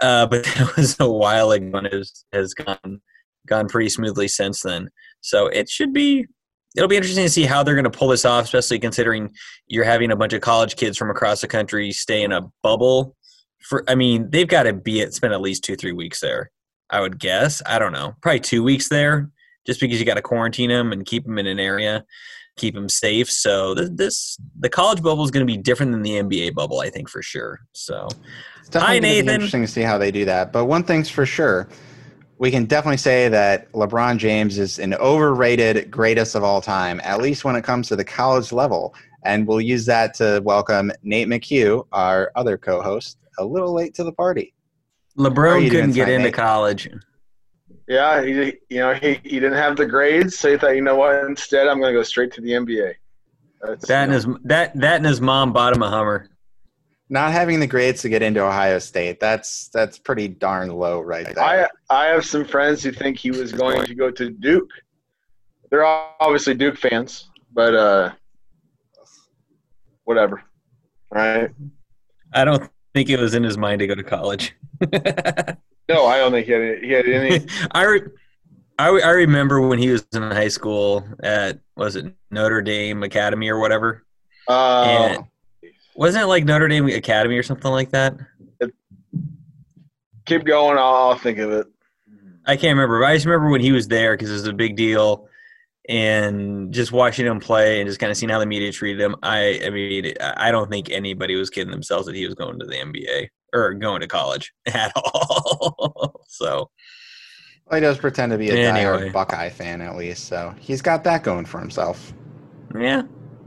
Uh, 0.02 0.26
but 0.26 0.44
that 0.56 0.76
was 0.76 0.98
a 0.98 1.08
while 1.08 1.52
ago 1.52 1.78
and 1.78 1.86
it 1.86 1.92
has, 1.92 2.24
has 2.32 2.54
gone 2.54 3.00
gone 3.46 3.68
pretty 3.68 3.88
smoothly 3.88 4.28
since 4.28 4.62
then. 4.62 4.88
So 5.20 5.46
it 5.46 5.68
should 5.68 5.92
be 5.92 6.26
it'll 6.76 6.88
be 6.88 6.96
interesting 6.96 7.24
to 7.24 7.30
see 7.30 7.44
how 7.44 7.62
they're 7.62 7.74
going 7.74 7.84
to 7.84 7.90
pull 7.90 8.08
this 8.08 8.24
off, 8.24 8.44
especially 8.44 8.78
considering 8.78 9.30
you're 9.66 9.84
having 9.84 10.10
a 10.10 10.16
bunch 10.16 10.32
of 10.32 10.40
college 10.40 10.76
kids 10.76 10.96
from 10.96 11.10
across 11.10 11.40
the 11.40 11.48
country 11.48 11.92
stay 11.92 12.22
in 12.22 12.32
a 12.32 12.42
bubble 12.62 13.16
for 13.60 13.84
I 13.88 13.94
mean, 13.94 14.30
they've 14.30 14.48
got 14.48 14.64
to 14.64 14.72
be 14.72 15.00
at 15.02 15.14
spend 15.14 15.32
at 15.32 15.40
least 15.40 15.64
two, 15.64 15.76
three 15.76 15.92
weeks 15.92 16.20
there. 16.20 16.50
I 16.90 17.00
would 17.00 17.18
guess. 17.18 17.62
I 17.66 17.78
don't 17.78 17.92
know. 17.92 18.16
Probably 18.20 18.40
two 18.40 18.62
weeks 18.62 18.88
there, 18.88 19.30
just 19.66 19.80
because 19.80 20.00
you 20.00 20.06
got 20.06 20.14
to 20.14 20.22
quarantine 20.22 20.70
them 20.70 20.92
and 20.92 21.06
keep 21.06 21.24
them 21.24 21.38
in 21.38 21.46
an 21.46 21.60
area, 21.60 22.04
keep 22.56 22.74
them 22.74 22.88
safe. 22.88 23.30
So 23.30 23.74
this, 23.74 23.90
this 23.90 24.36
the 24.58 24.68
college 24.68 25.02
bubble 25.02 25.24
is 25.24 25.30
going 25.30 25.46
to 25.46 25.52
be 25.52 25.58
different 25.58 25.92
than 25.92 26.02
the 26.02 26.20
NBA 26.22 26.54
bubble, 26.54 26.80
I 26.80 26.90
think 26.90 27.08
for 27.08 27.22
sure. 27.22 27.60
So, 27.72 28.08
hi 28.72 28.98
Nathan. 28.98 29.28
interesting 29.28 29.62
to 29.62 29.68
see 29.68 29.82
how 29.82 29.98
they 29.98 30.10
do 30.10 30.24
that. 30.24 30.52
But 30.52 30.66
one 30.66 30.82
thing's 30.82 31.08
for 31.08 31.26
sure, 31.26 31.68
we 32.38 32.50
can 32.50 32.64
definitely 32.64 32.96
say 32.96 33.28
that 33.28 33.70
LeBron 33.72 34.16
James 34.16 34.58
is 34.58 34.78
an 34.78 34.94
overrated 34.94 35.90
greatest 35.90 36.34
of 36.34 36.42
all 36.42 36.60
time, 36.60 37.00
at 37.04 37.20
least 37.20 37.44
when 37.44 37.54
it 37.54 37.62
comes 37.62 37.88
to 37.88 37.96
the 37.96 38.04
college 38.04 38.50
level. 38.50 38.94
And 39.24 39.46
we'll 39.46 39.60
use 39.60 39.84
that 39.86 40.14
to 40.14 40.40
welcome 40.42 40.90
Nate 41.02 41.28
McHugh, 41.28 41.86
our 41.92 42.32
other 42.36 42.56
co-host, 42.56 43.18
a 43.40 43.44
little 43.44 43.72
late 43.72 43.94
to 43.94 44.04
the 44.04 44.12
party. 44.12 44.54
LeBron 45.18 45.68
couldn't 45.70 45.92
get 45.92 46.08
into 46.08 46.30
college. 46.30 46.88
Yeah, 47.88 48.22
he, 48.22 48.54
you 48.68 48.78
know, 48.78 48.94
he, 48.94 49.14
he 49.24 49.40
didn't 49.40 49.54
have 49.54 49.76
the 49.76 49.86
grades, 49.86 50.38
so 50.38 50.52
he 50.52 50.56
thought, 50.56 50.76
you 50.76 50.82
know 50.82 50.94
what? 50.94 51.24
Instead, 51.24 51.66
I'm 51.66 51.80
going 51.80 51.92
to 51.92 51.98
go 51.98 52.04
straight 52.04 52.32
to 52.34 52.40
the 52.40 52.50
NBA. 52.50 52.94
That's, 53.62 53.88
that 53.88 54.04
and 54.04 54.12
his 54.12 54.26
that 54.44 54.78
that 54.80 54.96
and 54.96 55.06
his 55.06 55.20
mom 55.20 55.52
bought 55.52 55.76
him 55.76 55.82
a 55.82 55.90
Hummer. 55.90 56.28
Not 57.10 57.32
having 57.32 57.60
the 57.60 57.66
grades 57.66 58.02
to 58.02 58.08
get 58.08 58.22
into 58.22 58.40
Ohio 58.40 58.78
State, 58.78 59.20
that's 59.20 59.68
that's 59.68 59.98
pretty 59.98 60.28
darn 60.28 60.70
low 60.70 61.00
right 61.00 61.26
there. 61.26 61.44
I 61.44 61.68
I 61.90 62.06
have 62.06 62.24
some 62.24 62.44
friends 62.44 62.82
who 62.82 62.92
think 62.92 63.18
he 63.18 63.30
was 63.32 63.52
going 63.52 63.84
to 63.84 63.94
go 63.94 64.10
to 64.10 64.30
Duke. 64.30 64.70
They're 65.70 65.84
obviously 65.84 66.54
Duke 66.54 66.78
fans, 66.78 67.28
but 67.52 67.74
uh, 67.74 68.12
whatever. 70.04 70.42
Right? 71.10 71.50
I 72.32 72.44
don't 72.44 72.70
think 72.94 73.08
it 73.08 73.18
was 73.18 73.34
in 73.34 73.42
his 73.42 73.58
mind 73.58 73.80
to 73.80 73.86
go 73.86 73.94
to 73.94 74.02
college. 74.02 74.54
no, 74.80 76.06
I 76.06 76.18
don't 76.18 76.32
think 76.32 76.46
he 76.46 76.52
had, 76.52 76.78
he 76.82 76.90
had 76.90 77.06
any. 77.06 77.46
I, 77.72 77.84
re- 77.84 78.08
I, 78.78 78.88
I 78.88 79.10
remember 79.10 79.60
when 79.60 79.78
he 79.78 79.90
was 79.90 80.06
in 80.12 80.22
high 80.22 80.48
school 80.48 81.06
at 81.22 81.60
was 81.76 81.96
it 81.96 82.14
Notre 82.30 82.62
Dame 82.62 83.02
Academy 83.02 83.48
or 83.48 83.58
whatever. 83.58 84.04
Uh, 84.48 85.18
wasn't 85.94 86.24
it 86.24 86.26
like 86.26 86.44
Notre 86.44 86.68
Dame 86.68 86.86
Academy 86.88 87.36
or 87.36 87.42
something 87.42 87.70
like 87.70 87.90
that? 87.90 88.18
keep 90.30 90.44
going. 90.44 90.78
I'll, 90.78 90.94
I'll 90.94 91.18
think 91.18 91.38
of 91.38 91.50
it. 91.50 91.66
I 92.46 92.56
can't 92.56 92.76
remember. 92.76 93.04
I 93.04 93.14
just 93.14 93.26
remember 93.26 93.50
when 93.50 93.60
he 93.60 93.72
was 93.72 93.88
there 93.88 94.14
because 94.14 94.30
it 94.30 94.34
was 94.34 94.46
a 94.46 94.52
big 94.52 94.76
deal, 94.76 95.28
and 95.90 96.72
just 96.72 96.92
watching 96.92 97.26
him 97.26 97.40
play 97.40 97.80
and 97.80 97.88
just 97.88 97.98
kind 97.98 98.12
of 98.12 98.16
seeing 98.16 98.30
how 98.30 98.38
the 98.38 98.46
media 98.46 98.70
treated 98.70 99.00
him. 99.00 99.16
I, 99.24 99.60
I 99.66 99.70
mean, 99.70 100.14
I 100.20 100.52
don't 100.52 100.70
think 100.70 100.88
anybody 100.88 101.34
was 101.34 101.50
kidding 101.50 101.72
themselves 101.72 102.06
that 102.06 102.14
he 102.14 102.24
was 102.24 102.36
going 102.36 102.60
to 102.60 102.64
the 102.64 102.76
NBA 102.76 103.28
or 103.52 103.74
going 103.74 104.00
to 104.00 104.06
college 104.06 104.54
at 104.66 104.92
all. 104.94 106.24
so. 106.28 106.70
Well, 107.66 107.80
he 107.80 107.80
does 107.80 107.98
pretend 107.98 108.30
to 108.30 108.38
be 108.38 108.50
a 108.50 108.54
anyway. 108.54 109.08
diehard 109.08 109.12
Buckeye 109.12 109.48
fan, 109.48 109.80
at 109.80 109.96
least, 109.96 110.26
so 110.26 110.54
he's 110.60 110.80
got 110.80 111.02
that 111.04 111.24
going 111.24 111.44
for 111.44 111.58
himself. 111.58 112.12
Yeah, 112.74 113.02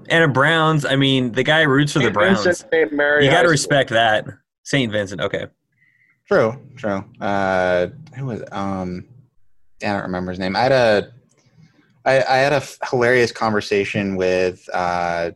and 0.09 0.23
a 0.23 0.27
Browns. 0.27 0.85
I 0.85 0.95
mean, 0.95 1.31
the 1.31 1.43
guy 1.43 1.61
roots 1.61 1.93
for 1.93 1.99
the 1.99 2.11
Browns. 2.11 2.45
you 2.45 3.29
got 3.31 3.43
to 3.43 3.49
respect 3.49 3.89
that. 3.89 4.25
Saint 4.63 4.93
Vincent. 4.93 5.19
Okay. 5.19 5.47
True. 6.25 6.57
True. 6.77 7.03
Uh, 7.19 7.87
who 8.15 8.25
was 8.27 8.43
um? 8.51 9.05
I 9.81 9.87
don't 9.87 10.03
remember 10.03 10.31
his 10.31 10.39
name. 10.39 10.55
I 10.55 10.61
had 10.61 10.71
a, 10.71 11.11
I, 12.05 12.17
I 12.17 12.37
had 12.37 12.53
a 12.53 12.57
f- 12.57 12.77
hilarious 12.89 13.31
conversation 13.31 14.15
with 14.15 14.67
uh. 14.73 15.31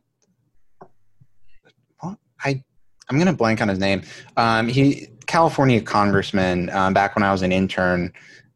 I, 2.43 2.63
I'm 3.09 3.17
gonna 3.17 3.33
blank 3.33 3.61
on 3.61 3.67
his 3.67 3.79
name. 3.79 4.03
Um, 4.37 4.67
he 4.67 5.07
California 5.25 5.81
congressman. 5.81 6.69
Um, 6.69 6.93
back 6.93 7.15
when 7.15 7.23
I 7.23 7.31
was 7.31 7.41
an 7.41 7.51
intern, 7.51 8.13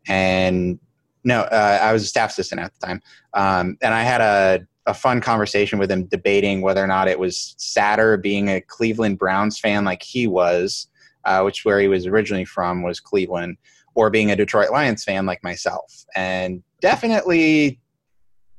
and 0.08 0.80
no, 1.24 1.42
uh, 1.42 1.80
I 1.82 1.92
was 1.94 2.04
a 2.04 2.06
staff 2.06 2.32
assistant 2.32 2.62
at 2.62 2.74
the 2.74 2.86
time. 2.86 3.02
Um, 3.34 3.78
and 3.82 3.94
I 3.94 4.04
had 4.04 4.22
a 4.22 4.68
a 4.88 4.94
fun 4.94 5.22
conversation 5.22 5.80
with 5.80 5.92
him 5.92 6.06
debating 6.06 6.62
whether 6.62 6.84
or 6.84 6.88
not 6.88 7.08
it 7.08 7.20
was 7.20 7.54
sadder 7.58 8.18
being 8.18 8.50
a 8.50 8.62
Cleveland 8.62 9.20
Browns 9.20 9.60
fan 9.60 9.86
like 9.86 10.02
he 10.02 10.26
was, 10.28 10.88
uh, 11.26 11.42
which 11.42 11.64
where 11.66 11.80
he 11.80 11.88
was 11.88 12.08
originally 12.08 12.46
from 12.46 12.82
was 12.82 13.00
Cleveland, 13.00 13.58
or 13.94 14.10
being 14.10 14.32
a 14.32 14.36
Detroit 14.36 14.72
Lions 14.72 15.04
fan 15.04 15.26
like 15.26 15.44
myself. 15.44 16.06
And 16.16 16.64
definitely 16.82 17.80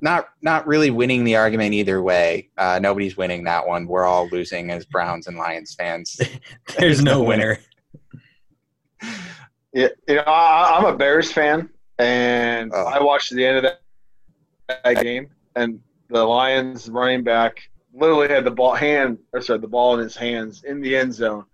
not 0.02 0.26
not 0.42 0.66
really 0.66 0.90
winning 0.90 1.24
the 1.24 1.36
argument 1.36 1.72
either 1.72 2.02
way. 2.02 2.50
Uh, 2.58 2.78
nobody's 2.82 3.16
winning 3.16 3.44
that 3.44 3.66
one. 3.66 3.86
We're 3.86 4.04
all 4.04 4.28
losing 4.28 4.70
as 4.70 4.84
Browns 4.84 5.28
and 5.28 5.38
Lions 5.38 5.74
fans. 5.74 6.20
There's 6.78 7.02
no 7.02 7.22
winner. 7.22 7.58
Yeah, 9.74 9.88
you 10.06 10.16
know, 10.16 10.22
I, 10.26 10.76
am 10.76 10.84
a 10.84 10.94
Bears 10.94 11.32
fan, 11.32 11.70
and 11.98 12.70
oh. 12.74 12.84
I 12.84 13.02
watched 13.02 13.34
the 13.34 13.46
end 13.46 13.56
of 13.56 13.62
that, 13.62 13.80
that 14.68 15.02
game, 15.02 15.30
and 15.56 15.80
the 16.10 16.22
Lions 16.22 16.90
running 16.90 17.24
back 17.24 17.62
literally 17.94 18.28
had 18.28 18.44
the 18.44 18.50
ball 18.50 18.74
hand 18.74 19.16
or 19.32 19.40
sorry 19.40 19.60
the 19.60 19.66
ball 19.66 19.94
in 19.94 20.00
his 20.00 20.14
hands 20.14 20.64
in 20.64 20.82
the 20.82 20.94
end 20.94 21.14
zone 21.14 21.46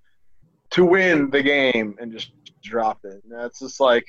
to 0.71 0.85
win 0.85 1.31
the 1.31 1.43
game 1.43 1.97
and 2.01 2.13
just 2.13 2.33
dropped 2.63 3.05
it. 3.05 3.23
And 3.23 3.33
that's 3.33 3.61
just 3.61 3.79
like 3.79 4.07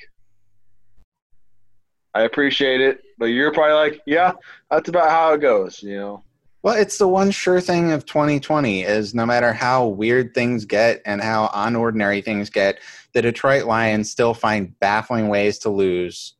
I 2.14 2.22
appreciate 2.22 2.80
it, 2.80 3.02
but 3.18 3.26
you're 3.26 3.52
probably 3.52 3.74
like, 3.74 4.02
yeah, 4.06 4.32
that's 4.70 4.88
about 4.88 5.10
how 5.10 5.34
it 5.34 5.40
goes, 5.40 5.82
you 5.82 5.96
know. 5.96 6.24
Well, 6.62 6.74
it's 6.74 6.98
the 6.98 7.08
one 7.08 7.30
sure 7.30 7.60
thing 7.60 7.92
of 7.92 8.04
2020 8.04 8.82
is 8.82 9.14
no 9.14 9.24
matter 9.24 9.52
how 9.52 9.86
weird 9.86 10.34
things 10.34 10.66
get 10.66 11.00
and 11.06 11.22
how 11.22 11.48
unordinary 11.48 12.22
things 12.22 12.50
get, 12.50 12.80
the 13.14 13.22
Detroit 13.22 13.64
Lions 13.64 14.10
still 14.10 14.34
find 14.34 14.78
baffling 14.78 15.28
ways 15.28 15.58
to 15.60 15.70
lose 15.70 16.34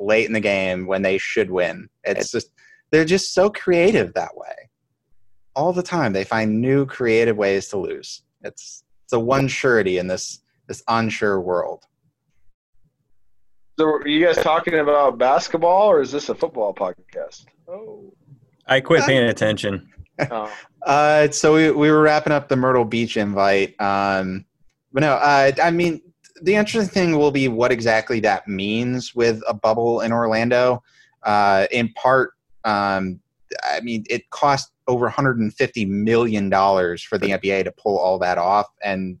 late 0.00 0.26
in 0.26 0.32
the 0.32 0.40
game 0.40 0.86
when 0.86 1.02
they 1.02 1.16
should 1.16 1.50
win. 1.50 1.88
It's 2.02 2.32
just 2.32 2.50
they're 2.90 3.04
just 3.04 3.34
so 3.34 3.50
creative 3.50 4.14
that 4.14 4.36
way. 4.36 4.70
All 5.54 5.72
the 5.72 5.82
time 5.82 6.12
they 6.12 6.24
find 6.24 6.60
new 6.60 6.84
creative 6.84 7.36
ways 7.36 7.68
to 7.68 7.78
lose. 7.78 8.22
It's 8.42 8.82
it's 9.04 9.12
a 9.12 9.20
one 9.20 9.46
surety 9.46 9.98
in 9.98 10.08
this 10.08 10.40
this 10.66 10.82
unsure 10.88 11.40
world. 11.40 11.84
So 13.78 13.84
are 13.84 14.08
you 14.08 14.24
guys 14.24 14.36
talking 14.38 14.78
about 14.78 15.18
basketball 15.18 15.90
or 15.90 16.00
is 16.00 16.10
this 16.10 16.30
a 16.30 16.34
football 16.34 16.72
podcast? 16.72 17.44
Oh. 17.68 18.14
I 18.66 18.80
quit 18.80 19.04
paying 19.04 19.28
attention. 19.28 19.92
oh. 20.30 20.50
uh, 20.82 21.30
so 21.30 21.54
we, 21.54 21.70
we 21.70 21.90
were 21.90 22.00
wrapping 22.00 22.32
up 22.32 22.48
the 22.48 22.56
Myrtle 22.56 22.86
Beach 22.86 23.18
invite. 23.18 23.78
Um, 23.78 24.46
but 24.92 25.00
no, 25.00 25.12
uh, 25.12 25.52
I 25.62 25.70
mean, 25.70 26.00
the 26.40 26.54
interesting 26.54 26.88
thing 26.88 27.18
will 27.18 27.30
be 27.30 27.48
what 27.48 27.70
exactly 27.70 28.18
that 28.20 28.48
means 28.48 29.14
with 29.14 29.42
a 29.46 29.52
bubble 29.52 30.00
in 30.00 30.10
Orlando. 30.10 30.82
Uh, 31.22 31.66
in 31.70 31.92
part, 31.92 32.32
um, 32.64 33.20
I 33.62 33.80
mean, 33.80 34.04
it 34.08 34.28
cost 34.30 34.72
over 34.88 35.04
150 35.04 35.84
million 35.84 36.48
dollars 36.48 37.02
for 37.02 37.18
the 37.18 37.28
NBA 37.28 37.64
to 37.64 37.72
pull 37.72 37.98
all 37.98 38.18
that 38.20 38.38
off, 38.38 38.66
and 38.82 39.18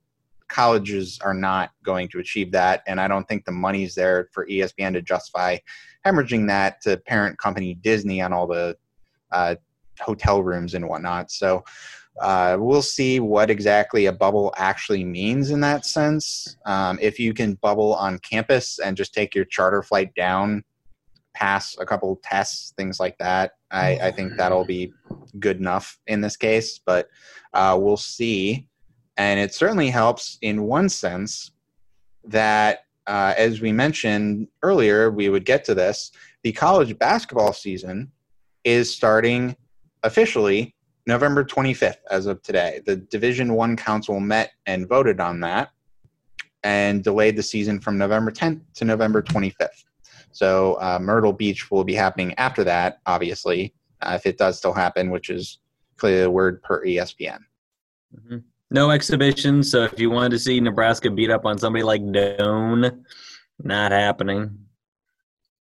colleges 0.48 1.18
are 1.22 1.34
not 1.34 1.70
going 1.82 2.08
to 2.08 2.18
achieve 2.18 2.52
that. 2.52 2.82
And 2.86 3.00
I 3.00 3.08
don't 3.08 3.26
think 3.26 3.44
the 3.44 3.52
money's 3.52 3.94
there 3.94 4.28
for 4.32 4.46
ESPN 4.46 4.92
to 4.94 5.02
justify 5.02 5.58
hemorrhaging 6.04 6.46
that 6.48 6.80
to 6.82 6.96
parent 6.96 7.38
company 7.38 7.74
Disney 7.74 8.20
on 8.20 8.32
all 8.32 8.46
the 8.46 8.76
uh, 9.32 9.56
hotel 10.00 10.42
rooms 10.42 10.74
and 10.74 10.88
whatnot. 10.88 11.30
So 11.30 11.64
uh, 12.20 12.56
we'll 12.58 12.82
see 12.82 13.20
what 13.20 13.50
exactly 13.50 14.06
a 14.06 14.12
bubble 14.12 14.54
actually 14.56 15.04
means 15.04 15.50
in 15.50 15.60
that 15.60 15.84
sense. 15.84 16.56
Um, 16.64 16.98
if 17.00 17.18
you 17.18 17.34
can 17.34 17.54
bubble 17.54 17.94
on 17.94 18.18
campus 18.20 18.78
and 18.78 18.96
just 18.96 19.12
take 19.12 19.34
your 19.34 19.44
charter 19.44 19.82
flight 19.82 20.14
down, 20.14 20.64
pass 21.34 21.76
a 21.78 21.84
couple 21.84 22.18
tests, 22.22 22.72
things 22.76 22.98
like 22.98 23.18
that, 23.18 23.52
I, 23.70 23.98
I 24.02 24.10
think 24.10 24.36
that'll 24.36 24.64
be 24.64 24.92
good 25.38 25.58
enough 25.58 25.98
in 26.06 26.22
this 26.22 26.36
case. 26.36 26.80
But 26.84 27.08
uh, 27.52 27.78
we'll 27.80 27.98
see. 27.98 28.66
And 29.16 29.40
it 29.40 29.54
certainly 29.54 29.88
helps 29.88 30.38
in 30.42 30.64
one 30.64 30.88
sense 30.88 31.52
that, 32.24 32.84
uh, 33.06 33.34
as 33.36 33.60
we 33.60 33.72
mentioned 33.72 34.48
earlier, 34.62 35.10
we 35.10 35.28
would 35.28 35.44
get 35.44 35.64
to 35.64 35.74
this. 35.74 36.12
The 36.42 36.52
college 36.52 36.98
basketball 36.98 37.52
season 37.52 38.10
is 38.64 38.94
starting 38.94 39.56
officially 40.02 40.74
November 41.06 41.44
25th, 41.44 41.98
as 42.10 42.26
of 42.26 42.42
today. 42.42 42.80
The 42.84 42.96
Division 42.96 43.54
One 43.54 43.76
Council 43.76 44.18
met 44.20 44.52
and 44.66 44.88
voted 44.88 45.20
on 45.20 45.40
that, 45.40 45.70
and 46.64 47.04
delayed 47.04 47.36
the 47.36 47.42
season 47.42 47.80
from 47.80 47.96
November 47.96 48.32
10th 48.32 48.60
to 48.74 48.84
November 48.84 49.22
25th. 49.22 49.84
So 50.32 50.74
uh, 50.74 50.98
Myrtle 51.00 51.32
Beach 51.32 51.70
will 51.70 51.84
be 51.84 51.94
happening 51.94 52.34
after 52.34 52.64
that, 52.64 52.98
obviously, 53.06 53.72
uh, 54.02 54.12
if 54.16 54.26
it 54.26 54.36
does 54.36 54.58
still 54.58 54.72
happen, 54.72 55.10
which 55.10 55.30
is 55.30 55.60
clearly 55.96 56.22
the 56.22 56.30
word 56.30 56.62
per 56.62 56.84
ESPN. 56.84 57.38
Mm-hmm. 58.14 58.38
No 58.70 58.90
exhibition. 58.90 59.62
So 59.62 59.84
if 59.84 59.98
you 59.98 60.10
wanted 60.10 60.30
to 60.30 60.38
see 60.38 60.60
Nebraska 60.60 61.10
beat 61.10 61.30
up 61.30 61.46
on 61.46 61.58
somebody 61.58 61.84
like 61.84 62.02
Doane, 62.02 63.04
not 63.62 63.92
happening. 63.92 64.58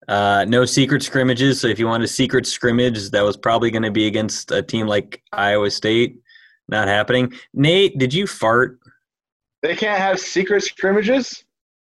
Uh, 0.08 0.44
no 0.48 0.64
secret 0.64 1.02
scrimmages. 1.02 1.60
So 1.60 1.68
if 1.68 1.78
you 1.78 1.86
want 1.86 2.02
a 2.02 2.08
secret 2.08 2.46
scrimmage, 2.46 3.10
that 3.10 3.22
was 3.22 3.36
probably 3.36 3.70
going 3.70 3.82
to 3.82 3.90
be 3.90 4.06
against 4.06 4.50
a 4.50 4.62
team 4.62 4.86
like 4.86 5.22
Iowa 5.32 5.70
State. 5.70 6.20
Not 6.68 6.88
happening. 6.88 7.32
Nate, 7.54 7.98
did 7.98 8.14
you 8.14 8.26
fart? 8.26 8.78
They 9.62 9.76
can't 9.76 10.00
have 10.00 10.18
secret 10.18 10.62
scrimmages. 10.62 11.44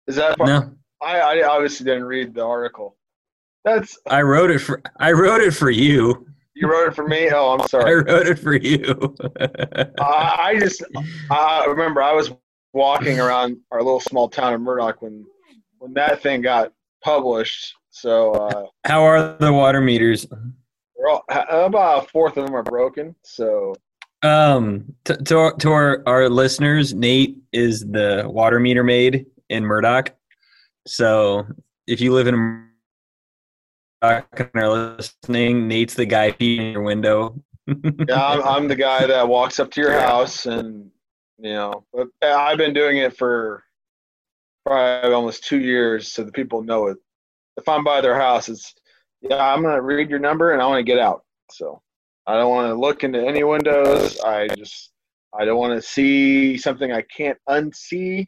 Is 0.06 0.16
that 0.16 0.36
part? 0.36 0.48
no? 0.48 0.72
I, 1.02 1.20
I 1.20 1.48
obviously 1.48 1.84
didn't 1.84 2.04
read 2.04 2.34
the 2.34 2.44
article. 2.44 2.96
That's 3.64 3.98
I 4.06 4.22
wrote 4.22 4.50
it 4.50 4.58
for 4.58 4.82
I 4.98 5.12
wrote 5.12 5.40
it 5.40 5.52
for 5.52 5.70
you. 5.70 6.26
You 6.54 6.70
wrote 6.70 6.88
it 6.88 6.94
for 6.94 7.06
me. 7.06 7.30
Oh, 7.32 7.58
I'm 7.58 7.68
sorry. 7.68 7.90
I 7.90 7.94
wrote 7.94 8.26
it 8.26 8.38
for 8.38 8.54
you. 8.54 9.14
uh, 9.40 9.88
I 9.98 10.56
just 10.58 10.82
I 11.30 11.64
remember 11.66 12.02
I 12.02 12.12
was 12.12 12.32
walking 12.72 13.20
around 13.20 13.56
our 13.70 13.82
little 13.82 14.00
small 14.00 14.28
town 14.28 14.54
of 14.54 14.60
Murdock 14.60 15.02
when 15.02 15.24
when 15.78 15.92
that 15.94 16.22
thing 16.22 16.42
got 16.42 16.72
published, 17.02 17.74
so 17.90 18.32
uh, 18.32 18.66
how 18.84 19.02
are 19.02 19.36
the 19.38 19.52
water 19.52 19.80
meters? 19.80 20.26
All, 21.06 21.22
about 21.28 22.04
a 22.04 22.08
fourth 22.08 22.36
of 22.36 22.46
them 22.46 22.54
are 22.54 22.62
broken. 22.62 23.14
So 23.24 23.74
um, 24.24 24.94
to 25.04 25.16
to, 25.16 25.38
our, 25.38 25.56
to 25.56 25.70
our, 25.70 26.02
our 26.06 26.28
listeners, 26.28 26.94
Nate 26.94 27.42
is 27.52 27.80
the 27.80 28.24
water 28.26 28.58
meter 28.58 28.82
maid 28.82 29.26
in 29.50 29.64
Murdock. 29.64 30.14
So 30.86 31.46
if 31.86 32.00
you 32.00 32.12
live 32.14 32.26
in 32.26 32.68
are 34.04 34.96
listening, 34.96 35.68
Nate's 35.68 35.94
the 35.94 36.06
guy 36.06 36.32
peeing 36.32 36.58
in 36.58 36.72
your 36.72 36.82
window. 36.82 37.42
yeah, 37.66 38.26
I'm, 38.26 38.42
I'm, 38.42 38.68
the 38.68 38.76
guy 38.76 39.06
that 39.06 39.26
walks 39.26 39.58
up 39.58 39.70
to 39.72 39.80
your 39.80 39.98
house, 39.98 40.46
and 40.46 40.90
you 41.38 41.52
know, 41.52 41.84
uh, 41.98 42.04
I've 42.22 42.58
been 42.58 42.74
doing 42.74 42.98
it 42.98 43.16
for 43.16 43.64
probably 44.64 45.12
almost 45.12 45.44
two 45.44 45.60
years, 45.60 46.12
so 46.12 46.24
the 46.24 46.32
people 46.32 46.62
know 46.62 46.88
it. 46.88 46.98
If 47.56 47.68
I'm 47.68 47.84
by 47.84 48.00
their 48.00 48.18
house, 48.18 48.48
it's 48.48 48.74
yeah, 49.20 49.52
I'm 49.52 49.62
gonna 49.62 49.80
read 49.80 50.10
your 50.10 50.18
number 50.18 50.52
and 50.52 50.60
I 50.60 50.66
want 50.66 50.78
to 50.78 50.92
get 50.92 50.98
out. 50.98 51.24
So 51.50 51.80
I 52.26 52.34
don't 52.34 52.50
want 52.50 52.68
to 52.68 52.74
look 52.74 53.04
into 53.04 53.24
any 53.24 53.44
windows. 53.44 54.20
I 54.20 54.48
just 54.48 54.92
I 55.38 55.44
don't 55.44 55.58
want 55.58 55.74
to 55.74 55.82
see 55.82 56.56
something 56.56 56.92
I 56.92 57.02
can't 57.02 57.38
unsee. 57.48 58.26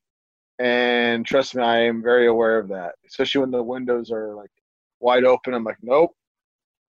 And 0.58 1.26
trust 1.26 1.54
me, 1.54 1.62
I 1.62 1.80
am 1.80 2.02
very 2.02 2.26
aware 2.28 2.58
of 2.58 2.68
that, 2.68 2.94
especially 3.06 3.42
when 3.42 3.50
the 3.50 3.62
windows 3.62 4.10
are 4.10 4.34
like 4.34 4.50
wide 5.00 5.24
open. 5.24 5.54
I'm 5.54 5.64
like, 5.64 5.78
nope. 5.82 6.10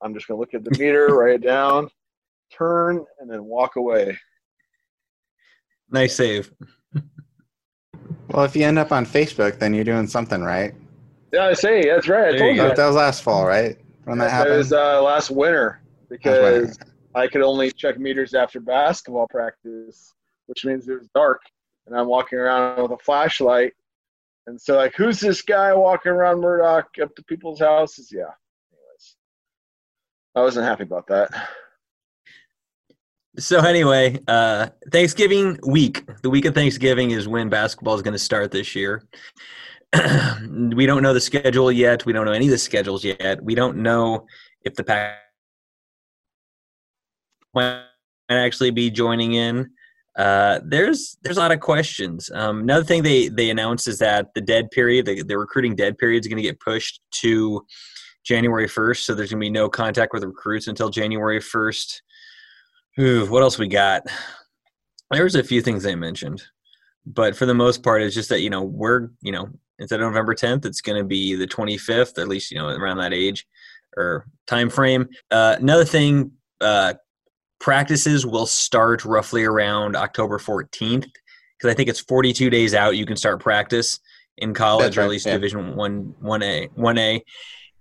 I'm 0.02 0.14
just 0.14 0.28
gonna 0.28 0.40
look 0.40 0.54
at 0.54 0.64
the 0.64 0.72
meter, 0.80 1.08
write 1.08 1.36
it 1.36 1.42
down, 1.42 1.90
turn, 2.52 3.04
and 3.20 3.30
then 3.30 3.44
walk 3.46 3.76
away. 3.76 4.18
Nice 5.90 6.16
save. 6.16 6.52
well, 8.30 8.44
if 8.44 8.56
you 8.56 8.64
end 8.66 8.78
up 8.78 8.92
on 8.92 9.06
Facebook, 9.06 9.60
then 9.60 9.74
you're 9.74 9.84
doing 9.84 10.08
something 10.08 10.42
right. 10.42 10.74
Yeah, 11.34 11.48
I 11.48 11.54
see. 11.54 11.84
That's 11.84 12.08
right. 12.08 12.36
I 12.36 12.38
told 12.38 12.56
you. 12.56 12.62
That. 12.62 12.76
that 12.76 12.88
was 12.88 12.96
last 12.96 13.24
fall, 13.24 13.46
right? 13.46 13.78
When 14.06 14.18
that 14.20 14.32
happened. 14.32 14.56
It 14.56 14.58
was 14.58 14.74
uh, 14.74 15.02
last 15.02 15.30
winter 15.30 15.82
because 16.10 16.78
I 17.16 17.28
could 17.28 17.42
only 17.42 17.72
check 17.72 18.00
meters 18.00 18.34
after 18.34 18.60
basketball 18.60 19.28
practice, 19.28 20.14
which 20.46 20.66
means 20.66 20.88
it 20.88 20.94
was 20.94 21.10
dark, 21.14 21.42
and 21.86 21.98
I'm 21.98 22.08
walking 22.08 22.40
around 22.40 22.82
with 22.82 22.92
a 22.92 22.98
flashlight. 23.04 23.74
And 24.48 24.60
so, 24.60 24.78
like, 24.78 24.96
who's 24.96 25.20
this 25.20 25.42
guy 25.42 25.74
walking 25.74 26.12
around 26.12 26.40
Murdock 26.40 26.88
up 27.02 27.14
to 27.18 27.24
people's 27.24 27.60
houses? 27.60 28.10
Yeah. 28.12 28.32
Anyways, 28.72 29.16
I 30.36 30.42
wasn't 30.42 30.66
happy 30.66 30.84
about 30.84 31.08
that. 31.08 31.30
So 33.38 33.60
anyway, 33.60 34.20
uh, 34.28 34.70
Thanksgiving 34.92 35.60
week, 35.68 36.04
the 36.24 36.30
week 36.30 36.46
of 36.46 36.56
Thanksgiving 36.56 37.12
is 37.12 37.28
when 37.28 37.50
basketball 37.50 37.94
is 37.94 38.02
going 38.02 38.14
to 38.14 38.20
start 38.20 38.50
this 38.50 38.74
year. 38.74 39.04
we 40.74 40.86
don't 40.86 41.04
know 41.04 41.14
the 41.14 41.22
schedule 41.22 41.72
yet. 41.72 42.06
We 42.06 42.14
don't 42.14 42.26
know 42.26 42.32
any 42.32 42.46
of 42.46 42.52
the 42.52 42.58
schedules 42.58 43.04
yet. 43.04 43.44
We 43.44 43.54
don't 43.54 43.78
know 43.78 44.26
if 44.64 44.76
the 44.76 44.84
Pac 44.84 45.18
might 47.54 47.84
actually 48.30 48.72
be 48.72 48.90
joining 48.90 49.34
in. 49.34 49.70
Uh, 50.18 50.60
there's 50.66 51.16
there's 51.22 51.38
a 51.38 51.40
lot 51.40 51.52
of 51.52 51.60
questions. 51.60 52.30
Um, 52.34 52.62
another 52.62 52.84
thing 52.84 53.04
they 53.04 53.28
they 53.28 53.52
announced 53.52 53.88
is 53.88 54.00
that 54.00 54.34
the 54.34 54.42
dead 54.42 54.72
period, 54.72 55.06
the, 55.06 55.22
the 55.22 55.38
recruiting 55.38 55.76
dead 55.76 55.98
period, 55.98 56.22
is 56.22 56.28
going 56.28 56.38
to 56.38 56.44
get 56.44 56.60
pushed 56.60 57.02
to 57.22 57.64
January 58.26 58.68
1st. 58.68 58.98
So 59.04 59.14
there's 59.14 59.30
going 59.30 59.40
to 59.40 59.46
be 59.46 59.50
no 59.50 59.70
contact 59.70 60.14
with 60.14 60.24
recruits 60.24 60.68
until 60.68 60.90
January 60.90 61.40
1st. 61.40 62.02
Ooh, 63.00 63.26
what 63.28 63.44
else 63.44 63.60
we 63.60 63.68
got? 63.68 64.04
There's 65.12 65.36
a 65.36 65.44
few 65.44 65.62
things 65.62 65.84
they 65.84 65.96
mentioned, 65.96 66.44
but 67.06 67.36
for 67.36 67.46
the 67.46 67.54
most 67.54 67.84
part, 67.84 68.02
it's 68.02 68.16
just 68.16 68.30
that 68.30 68.42
you 68.42 68.50
know 68.50 68.64
we're 68.64 69.10
you 69.22 69.32
know 69.32 69.48
instead 69.80 70.02
of 70.02 70.08
November 70.08 70.34
10th, 70.34 70.66
it's 70.66 70.82
going 70.82 71.00
to 71.00 71.08
be 71.08 71.36
the 71.36 71.48
25th, 71.48 72.20
at 72.20 72.28
least 72.28 72.50
you 72.52 72.58
know 72.58 72.70
around 72.70 72.98
that 72.98 73.14
age 73.14 73.46
or 73.96 74.26
time 74.48 74.70
frame. 74.70 75.08
Uh, 75.30 75.56
another 75.60 75.86
thing, 75.86 76.32
uh, 76.60 76.96
practices 77.60 78.26
will 78.26 78.46
start 78.46 79.06
roughly 79.06 79.44
around 79.44 79.96
October 79.96 80.38
14th 80.38 81.04
because 81.58 81.72
I 81.72 81.74
think 81.74 81.90
it's 81.90 82.00
42 82.00 82.50
days 82.50 82.74
out. 82.74 82.98
You 82.98 83.06
can 83.06 83.18
start 83.18 83.40
practice 83.40 84.00
in 84.38 84.54
college, 84.54 84.98
right, 84.98 85.04
or 85.04 85.06
at 85.06 85.12
least 85.12 85.26
yeah. 85.26 85.34
Division 85.34 85.76
One, 85.76 86.14
One 86.20 86.44
A, 86.44 86.70
One 86.76 86.98
A, 86.98 87.24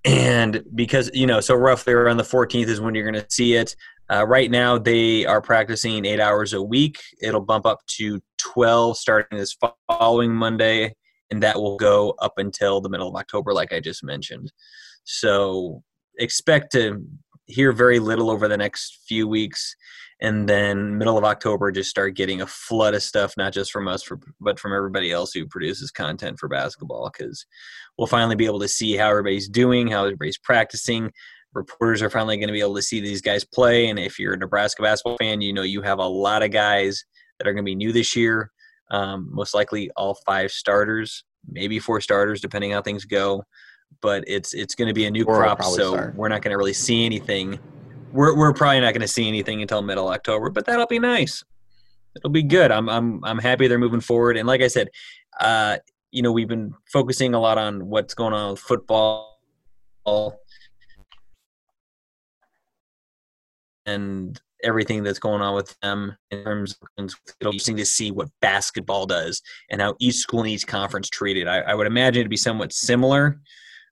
and 0.05 0.63
because 0.75 1.11
you 1.13 1.27
know, 1.27 1.41
so 1.41 1.55
roughly 1.55 1.93
around 1.93 2.17
the 2.17 2.23
14th 2.23 2.69
is 2.69 2.81
when 2.81 2.95
you're 2.95 3.11
going 3.11 3.23
to 3.23 3.31
see 3.31 3.55
it. 3.55 3.77
Uh, 4.09 4.25
right 4.25 4.53
now, 4.53 4.79
they 4.79 5.27
are 5.27 5.43
practicing 5.43 6.05
eight 6.05 6.21
hours 6.21 6.53
a 6.53 6.63
week. 6.63 7.01
It'll 7.21 7.41
bump 7.41 7.67
up 7.67 7.81
to 7.99 8.21
12 8.39 8.97
starting 8.97 9.37
this 9.37 9.57
following 9.89 10.33
Monday 10.33 10.95
and 11.31 11.43
that 11.43 11.57
will 11.57 11.77
go 11.77 12.15
up 12.21 12.35
until 12.39 12.81
the 12.81 12.89
middle 12.89 13.09
of 13.09 13.15
October, 13.15 13.53
like 13.53 13.73
I 13.73 13.81
just 13.81 14.05
mentioned. 14.05 14.53
So 15.05 15.83
expect 16.19 16.73
to 16.73 17.05
hear 17.47 17.73
very 17.73 17.99
little 17.99 18.31
over 18.31 18.49
the 18.49 18.57
next 18.57 19.01
few 19.07 19.27
weeks, 19.29 19.75
and 20.21 20.49
then 20.49 20.97
middle 20.99 21.19
of 21.19 21.25
October, 21.25 21.71
just 21.71 21.91
start 21.91 22.17
getting 22.17 22.41
a 22.41 22.47
flood 22.47 22.95
of 22.95 23.03
stuff, 23.03 23.35
not 23.37 23.53
just 23.53 23.71
from 23.71 23.89
us, 23.89 24.03
for, 24.03 24.19
but 24.41 24.59
from 24.59 24.73
everybody 24.73 25.13
else 25.13 25.33
who 25.33 25.47
produces 25.47 25.91
content 25.91 26.39
for 26.39 26.49
basketball, 26.49 27.11
because 27.13 27.45
we'll 27.99 28.07
finally 28.07 28.37
be 28.37 28.47
able 28.47 28.61
to 28.61 28.69
see 28.69 28.97
how 28.97 29.11
everybody's 29.11 29.49
doing, 29.49 29.89
how 29.89 30.05
everybody's 30.05 30.39
practicing. 30.39 31.11
Reporters 31.55 32.03
are 32.03 32.11
finally 32.11 32.37
going 32.37 32.49
to 32.49 32.53
be 32.53 32.61
able 32.61 32.77
to 32.77 32.83
see 32.83 33.01
these 33.01 33.23
guys 33.23 33.45
play, 33.45 33.89
and 33.89 33.99
if 33.99 34.19
you're 34.19 34.35
a 34.35 34.39
Nebraska 34.39 34.83
basketball 34.83 35.17
fan, 35.19 35.41
you 35.41 35.53
know 35.53 35.63
you 35.63 35.83
have 35.83 35.99
a 35.99 36.07
lot 36.07 36.43
of 36.43 36.51
guys 36.51 37.05
that 37.39 37.47
are 37.47 37.53
going 37.53 37.65
to 37.65 37.71
be 37.71 37.75
new 37.75 37.93
this 37.93 38.17
year 38.17 38.51
um, 38.91 39.29
most 39.33 39.55
likely 39.55 39.91
all 39.97 40.19
five 40.27 40.51
starters, 40.51 41.25
maybe 41.49 41.79
four 41.79 42.01
starters, 42.01 42.41
depending 42.41 42.73
how 42.73 42.83
things 42.83 43.05
go. 43.05 43.43
But 44.01 44.25
it's 44.27 44.55
it's 44.55 44.75
going 44.75 44.89
to 44.89 44.95
be 44.95 45.07
a 45.07 45.11
new 45.11 45.25
or 45.25 45.39
crop, 45.39 45.63
so 45.63 45.95
start. 45.95 46.15
we're 46.15 46.29
not 46.29 46.43
going 46.43 46.53
to 46.53 46.59
really 46.59 46.73
see 46.73 47.05
anything. 47.05 47.59
We're 48.13 48.37
we're 48.37 48.53
probably 48.53 48.81
not 48.81 48.93
going 48.93 49.01
to 49.01 49.09
see 49.09 49.27
anything 49.27 49.63
until 49.63 49.83
middle 49.83 50.09
October, 50.09 50.51
but 50.51 50.67
that'll 50.67 50.87
be 50.87 50.99
nice. 50.99 51.45
It'll 52.15 52.31
be 52.31 52.43
good. 52.43 52.71
I'm 52.71 52.89
I'm 52.89 53.25
I'm 53.25 53.39
happy 53.39 53.69
they're 53.69 53.79
moving 53.79 54.01
forward. 54.01 54.37
And 54.37 54.47
like 54.47 54.61
I 54.61 54.69
said, 54.69 54.91
uh, 55.41 55.79
you 56.13 56.23
know, 56.23 56.33
we've 56.33 56.49
been 56.49 56.75
focusing 56.93 57.35
a 57.35 57.41
lot 57.41 57.59
on 57.59 57.87
what's 57.87 58.15
going 58.15 58.33
on 58.33 58.53
with 58.53 58.61
football 58.61 59.39
and 63.87 64.41
everything 64.65 65.03
that's 65.03 65.19
going 65.19 65.43
on 65.43 65.55
with 65.55 65.79
them 65.81 66.17
in 66.31 66.43
terms 66.43 66.77
of 66.99 67.15
it'll 67.41 67.53
be 67.53 67.57
interesting 67.57 67.77
to 67.77 67.85
see 67.85 68.11
what 68.11 68.29
basketball 68.41 69.07
does 69.07 69.43
and 69.71 69.81
how 69.81 69.95
each 70.01 70.17
school 70.17 70.41
and 70.41 70.49
each 70.49 70.67
conference 70.67 71.09
treated. 71.09 71.47
I, 71.47 71.59
I 71.61 71.75
would 71.75 71.87
imagine 71.87 72.21
it'd 72.21 72.31
be 72.31 72.37
somewhat 72.37 72.73
similar, 72.73 73.41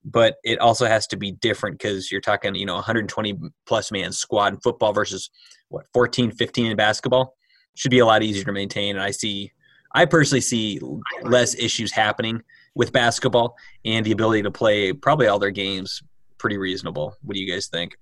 but 0.04 0.36
it 0.44 0.58
also 0.58 0.86
has 0.86 1.06
to 1.08 1.16
be 1.16 1.32
different 1.32 1.78
because 1.78 2.12
you're 2.12 2.20
talking, 2.20 2.54
you 2.54 2.66
know, 2.66 2.74
120 2.74 3.38
plus 3.66 3.90
man 3.90 4.12
squad 4.12 4.52
in 4.54 4.60
football 4.60 4.92
versus 4.92 5.30
what 5.68 5.86
14, 5.94 6.30
15 6.30 6.66
in 6.66 6.76
basketball 6.76 7.34
should 7.74 7.90
be 7.90 8.00
a 8.00 8.06
lot 8.06 8.22
easier 8.22 8.44
to 8.44 8.52
maintain. 8.52 8.96
And 8.96 9.04
I 9.04 9.10
see, 9.10 9.50
I 9.94 10.04
personally 10.04 10.42
see 10.42 10.80
less 11.22 11.54
issues 11.54 11.90
happening 11.90 12.42
with 12.74 12.92
basketball 12.92 13.56
and 13.84 14.04
the 14.04 14.12
ability 14.12 14.42
to 14.42 14.50
play 14.50 14.92
probably 14.92 15.26
all 15.26 15.38
their 15.38 15.50
games 15.50 16.02
pretty 16.38 16.58
reasonable. 16.58 17.16
What 17.22 17.34
do 17.34 17.40
you 17.40 17.50
guys 17.50 17.68
think? 17.68 17.96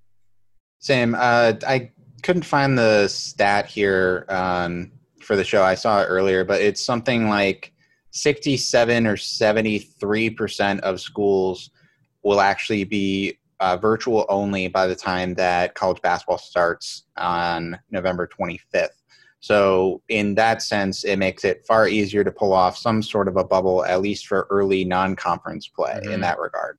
Same. 0.80 1.14
Uh, 1.14 1.54
I 1.66 1.92
couldn't 2.22 2.44
find 2.44 2.76
the 2.76 3.06
stat 3.06 3.66
here 3.66 4.26
um, 4.28 4.90
for 5.20 5.36
the 5.36 5.44
show. 5.44 5.62
I 5.62 5.76
saw 5.76 6.02
it 6.02 6.06
earlier, 6.06 6.44
but 6.44 6.60
it's 6.60 6.84
something 6.84 7.28
like 7.28 7.72
67 8.10 9.06
or 9.06 9.16
73 9.16 10.30
percent 10.30 10.80
of 10.80 11.00
schools 11.00 11.70
will 12.22 12.40
actually 12.40 12.84
be 12.84 13.38
uh, 13.60 13.76
virtual 13.76 14.26
only 14.28 14.68
by 14.68 14.86
the 14.86 14.94
time 14.94 15.34
that 15.34 15.74
college 15.74 16.00
basketball 16.02 16.38
starts 16.38 17.04
on 17.16 17.78
November 17.90 18.28
25th. 18.28 18.88
So, 19.40 20.02
in 20.08 20.36
that 20.36 20.62
sense, 20.62 21.04
it 21.04 21.16
makes 21.16 21.44
it 21.44 21.66
far 21.66 21.88
easier 21.88 22.22
to 22.22 22.30
pull 22.30 22.52
off 22.52 22.78
some 22.78 23.02
sort 23.02 23.26
of 23.26 23.36
a 23.36 23.44
bubble, 23.44 23.84
at 23.84 24.00
least 24.00 24.28
for 24.28 24.46
early 24.50 24.84
non 24.84 25.16
conference 25.16 25.66
play 25.66 25.94
mm-hmm. 25.94 26.12
in 26.12 26.20
that 26.20 26.38
regard. 26.38 26.78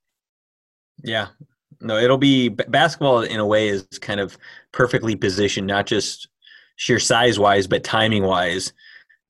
Yeah, 1.04 1.28
no, 1.82 1.98
it'll 1.98 2.18
be 2.18 2.50
basketball 2.50 3.22
in 3.22 3.40
a 3.40 3.46
way 3.46 3.68
is 3.68 3.84
kind 4.00 4.22
of 4.22 4.38
perfectly 4.72 5.16
positioned, 5.16 5.68
not 5.68 5.86
just 5.86 6.30
sheer 6.78 7.00
size 7.00 7.38
wise, 7.38 7.68
but 7.68 7.84
timing 7.84 8.24
wise, 8.24 8.72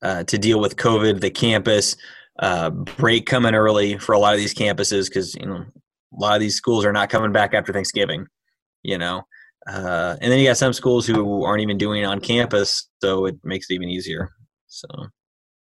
uh, 0.03 0.23
to 0.25 0.37
deal 0.37 0.59
with 0.59 0.75
COVID, 0.75 1.19
the 1.19 1.31
campus 1.31 1.95
uh, 2.39 2.69
break 2.69 3.25
coming 3.25 3.55
early 3.55 3.97
for 3.97 4.13
a 4.13 4.19
lot 4.19 4.33
of 4.33 4.39
these 4.39 4.53
campuses 4.53 5.07
because 5.07 5.35
you 5.35 5.45
know 5.45 5.65
a 6.15 6.19
lot 6.19 6.35
of 6.35 6.41
these 6.41 6.55
schools 6.55 6.85
are 6.85 6.93
not 6.93 7.09
coming 7.09 7.31
back 7.31 7.53
after 7.53 7.73
Thanksgiving, 7.73 8.27
you 8.83 8.97
know. 8.97 9.23
Uh, 9.67 10.17
and 10.21 10.31
then 10.31 10.39
you 10.39 10.47
got 10.47 10.57
some 10.57 10.73
schools 10.73 11.07
who 11.07 11.43
aren't 11.43 11.61
even 11.61 11.77
doing 11.77 12.01
it 12.01 12.05
on 12.05 12.19
campus, 12.19 12.89
so 13.01 13.25
it 13.25 13.35
makes 13.43 13.69
it 13.69 13.75
even 13.75 13.89
easier. 13.89 14.29
So 14.67 14.87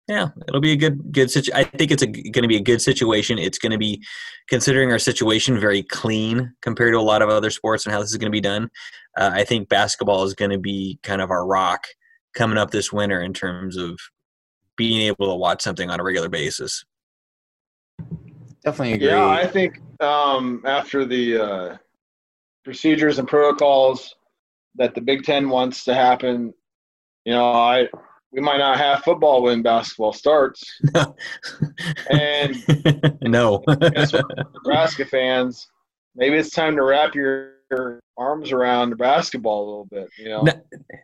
yeah, 0.07 0.29
it'll 0.47 0.61
be 0.61 0.73
a 0.73 0.75
good 0.75 1.11
good. 1.11 1.31
I 1.53 1.63
think 1.63 1.91
it's 1.91 2.03
going 2.03 2.33
to 2.33 2.47
be 2.47 2.57
a 2.57 2.61
good 2.61 2.81
situation. 2.81 3.39
It's 3.39 3.57
going 3.57 3.71
to 3.71 3.77
be 3.77 4.03
considering 4.49 4.91
our 4.91 4.99
situation 4.99 5.59
very 5.59 5.81
clean 5.81 6.53
compared 6.61 6.93
to 6.93 6.99
a 6.99 7.01
lot 7.01 7.21
of 7.21 7.29
other 7.29 7.49
sports 7.49 7.85
and 7.85 7.93
how 7.93 8.01
this 8.01 8.11
is 8.11 8.17
going 8.17 8.31
to 8.31 8.35
be 8.35 8.41
done. 8.41 8.69
Uh, 9.17 9.31
I 9.33 9.43
think 9.45 9.69
basketball 9.69 10.23
is 10.23 10.35
going 10.35 10.51
to 10.51 10.59
be 10.59 10.99
kind 11.01 11.21
of 11.21 11.31
our 11.31 11.45
rock 11.47 11.85
coming 12.35 12.57
up 12.57 12.69
this 12.69 12.93
winter 12.93 13.21
in 13.21 13.33
terms 13.33 13.77
of 13.77 13.97
being 14.77 15.01
able 15.01 15.27
to 15.27 15.35
watch 15.35 15.61
something 15.61 15.89
on 15.89 15.99
a 15.99 16.03
regular 16.03 16.29
basis. 16.29 16.83
Definitely 18.65 18.93
agree. 18.93 19.07
Yeah, 19.07 19.27
I 19.27 19.45
think 19.45 19.79
um, 20.01 20.63
after 20.65 21.05
the 21.05 21.37
uh, 21.37 21.77
procedures 22.63 23.19
and 23.19 23.27
protocols 23.27 24.15
that 24.73 24.95
the 24.95 25.01
Big 25.01 25.23
Ten 25.23 25.49
wants 25.49 25.83
to 25.83 25.93
happen, 25.93 26.51
you 27.25 27.33
know, 27.33 27.45
I 27.45 27.87
we 28.31 28.41
might 28.41 28.57
not 28.57 28.77
have 28.77 29.03
football 29.03 29.43
when 29.43 29.61
basketball 29.61 30.13
starts. 30.13 30.63
and 32.09 32.55
no, 33.21 33.63
guess 33.79 34.11
what, 34.11 34.25
Nebraska 34.53 35.05
fans, 35.05 35.67
maybe 36.15 36.35
it's 36.35 36.49
time 36.49 36.75
to 36.75 36.83
wrap 36.83 37.15
your, 37.15 37.53
your 37.71 37.99
arms 38.17 38.51
around 38.51 38.89
the 38.89 38.95
basketball 38.95 39.63
a 39.63 39.67
little 39.69 39.85
bit. 39.85 40.09
You 40.17 40.29
know, 40.29 40.47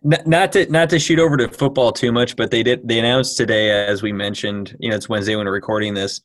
not, 0.03 0.27
not 0.27 0.51
to 0.53 0.69
not 0.71 0.89
to 0.89 0.99
shoot 0.99 1.19
over 1.19 1.37
to 1.37 1.47
football 1.47 1.91
too 1.91 2.11
much, 2.11 2.35
but 2.35 2.51
they 2.51 2.63
did 2.63 2.87
they 2.87 2.99
announced 2.99 3.37
today, 3.37 3.85
as 3.85 4.01
we 4.01 4.11
mentioned. 4.11 4.75
You 4.79 4.89
know, 4.89 4.95
it's 4.95 5.07
Wednesday 5.07 5.35
when 5.35 5.45
we're 5.45 5.53
recording 5.53 5.93
this, 5.93 6.21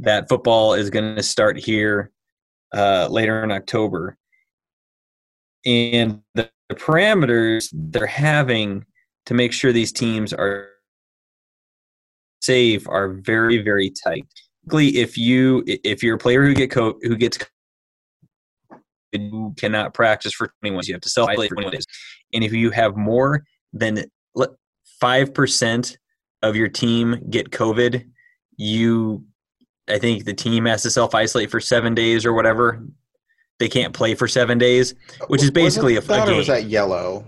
that 0.00 0.28
football 0.28 0.74
is 0.74 0.90
going 0.90 1.16
to 1.16 1.22
start 1.22 1.58
here 1.58 2.10
uh, 2.74 3.08
later 3.10 3.42
in 3.42 3.50
October, 3.50 4.16
and 5.64 6.20
the, 6.34 6.50
the 6.68 6.74
parameters 6.74 7.68
they're 7.72 8.06
having 8.06 8.84
to 9.26 9.34
make 9.34 9.52
sure 9.52 9.72
these 9.72 9.92
teams 9.92 10.32
are 10.32 10.68
safe 12.40 12.86
are 12.88 13.08
very 13.08 13.62
very 13.62 13.90
tight. 13.90 14.26
If 14.72 15.18
you 15.18 15.62
if 15.66 16.02
you're 16.02 16.16
a 16.16 16.18
player 16.18 16.44
who 16.44 16.54
get 16.54 16.70
co- 16.70 16.98
who 17.02 17.16
gets 17.16 17.38
you 19.12 19.54
cannot 19.56 19.94
practice 19.94 20.32
for 20.32 20.52
21 20.60 20.80
days. 20.80 20.88
You 20.88 20.94
have 20.94 21.02
to 21.02 21.08
self 21.08 21.28
isolate 21.30 21.50
for 21.50 21.56
21 21.56 21.72
days. 21.72 21.86
And 22.32 22.42
if 22.42 22.52
you 22.52 22.70
have 22.70 22.96
more 22.96 23.44
than 23.72 24.04
five 25.00 25.34
percent 25.34 25.98
of 26.42 26.56
your 26.56 26.68
team 26.68 27.26
get 27.30 27.50
COVID, 27.50 28.04
you 28.56 29.24
I 29.88 29.98
think 29.98 30.24
the 30.24 30.34
team 30.34 30.64
has 30.64 30.82
to 30.82 30.90
self 30.90 31.14
isolate 31.14 31.50
for 31.50 31.60
seven 31.60 31.94
days 31.94 32.24
or 32.24 32.32
whatever. 32.32 32.82
They 33.58 33.68
can't 33.68 33.94
play 33.94 34.14
for 34.14 34.26
seven 34.26 34.58
days, 34.58 34.94
which 35.28 35.42
is 35.42 35.50
basically 35.50 35.96
a, 35.96 36.00
a 36.00 36.02
game. 36.26 36.36
Was 36.36 36.48
that 36.48 36.64
yellow? 36.64 37.24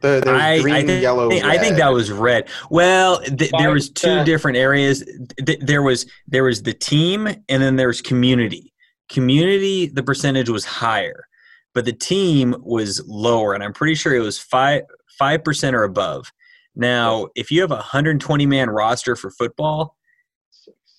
The, 0.00 0.22
I, 0.28 0.60
green, 0.60 0.74
I 0.76 0.84
think, 0.84 1.02
yellow, 1.02 1.28
I 1.32 1.58
think 1.58 1.76
that 1.76 1.92
was 1.92 2.12
red. 2.12 2.48
Well, 2.70 3.20
th- 3.20 3.50
there 3.58 3.72
was 3.72 3.90
two 3.90 4.22
different 4.22 4.56
areas. 4.56 5.04
Th- 5.44 5.58
there 5.60 5.82
was 5.82 6.06
there 6.28 6.44
was 6.44 6.62
the 6.62 6.72
team, 6.72 7.26
and 7.26 7.62
then 7.62 7.74
there 7.76 7.88
was 7.88 8.00
community. 8.00 8.72
Community, 9.08 9.86
the 9.86 10.02
percentage 10.04 10.50
was 10.50 10.64
higher, 10.64 11.26
but 11.74 11.84
the 11.84 11.92
team 11.92 12.54
was 12.60 13.02
lower, 13.08 13.54
and 13.54 13.64
I'm 13.64 13.72
pretty 13.72 13.96
sure 13.96 14.14
it 14.14 14.20
was 14.20 14.38
five 14.38 14.82
five 15.18 15.42
percent 15.42 15.74
or 15.74 15.82
above. 15.82 16.30
Now, 16.76 17.26
if 17.34 17.50
you 17.50 17.60
have 17.62 17.72
a 17.72 17.76
120 17.76 18.46
man 18.46 18.70
roster 18.70 19.16
for 19.16 19.32
football, 19.32 19.96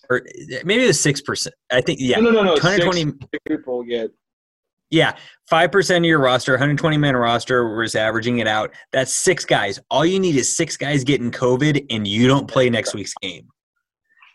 or 0.10 0.22
maybe 0.64 0.86
the 0.86 0.94
six 0.94 1.22
percent. 1.22 1.56
I 1.72 1.82
think 1.82 2.00
yeah. 2.02 2.20
No, 2.20 2.32
no, 2.32 2.32
no, 2.32 2.44
no. 2.44 2.54
120 2.54 3.04
six 3.04 3.44
people 3.48 3.84
get 3.84 4.12
yeah, 4.92 5.16
five 5.50 5.72
percent 5.72 6.04
of 6.04 6.10
your 6.10 6.20
roster, 6.20 6.54
120 6.54 6.98
man 6.98 7.16
roster, 7.16 7.78
was 7.78 7.96
averaging 7.96 8.40
it 8.40 8.48
out. 8.48 8.72
That's 8.92 9.14
six 9.14 9.46
guys. 9.46 9.80
All 9.92 10.06
you 10.06 10.20
need 10.20 10.36
is 10.36 10.56
six 10.56 10.78
guys 10.78 11.04
getting 11.04 11.32
COVID, 11.32 11.86
and 11.90 12.08
you 12.08 12.28
don't 12.28 12.48
play 12.48 12.70
next 12.70 12.96
week's 12.96 13.14
game. 13.22 13.48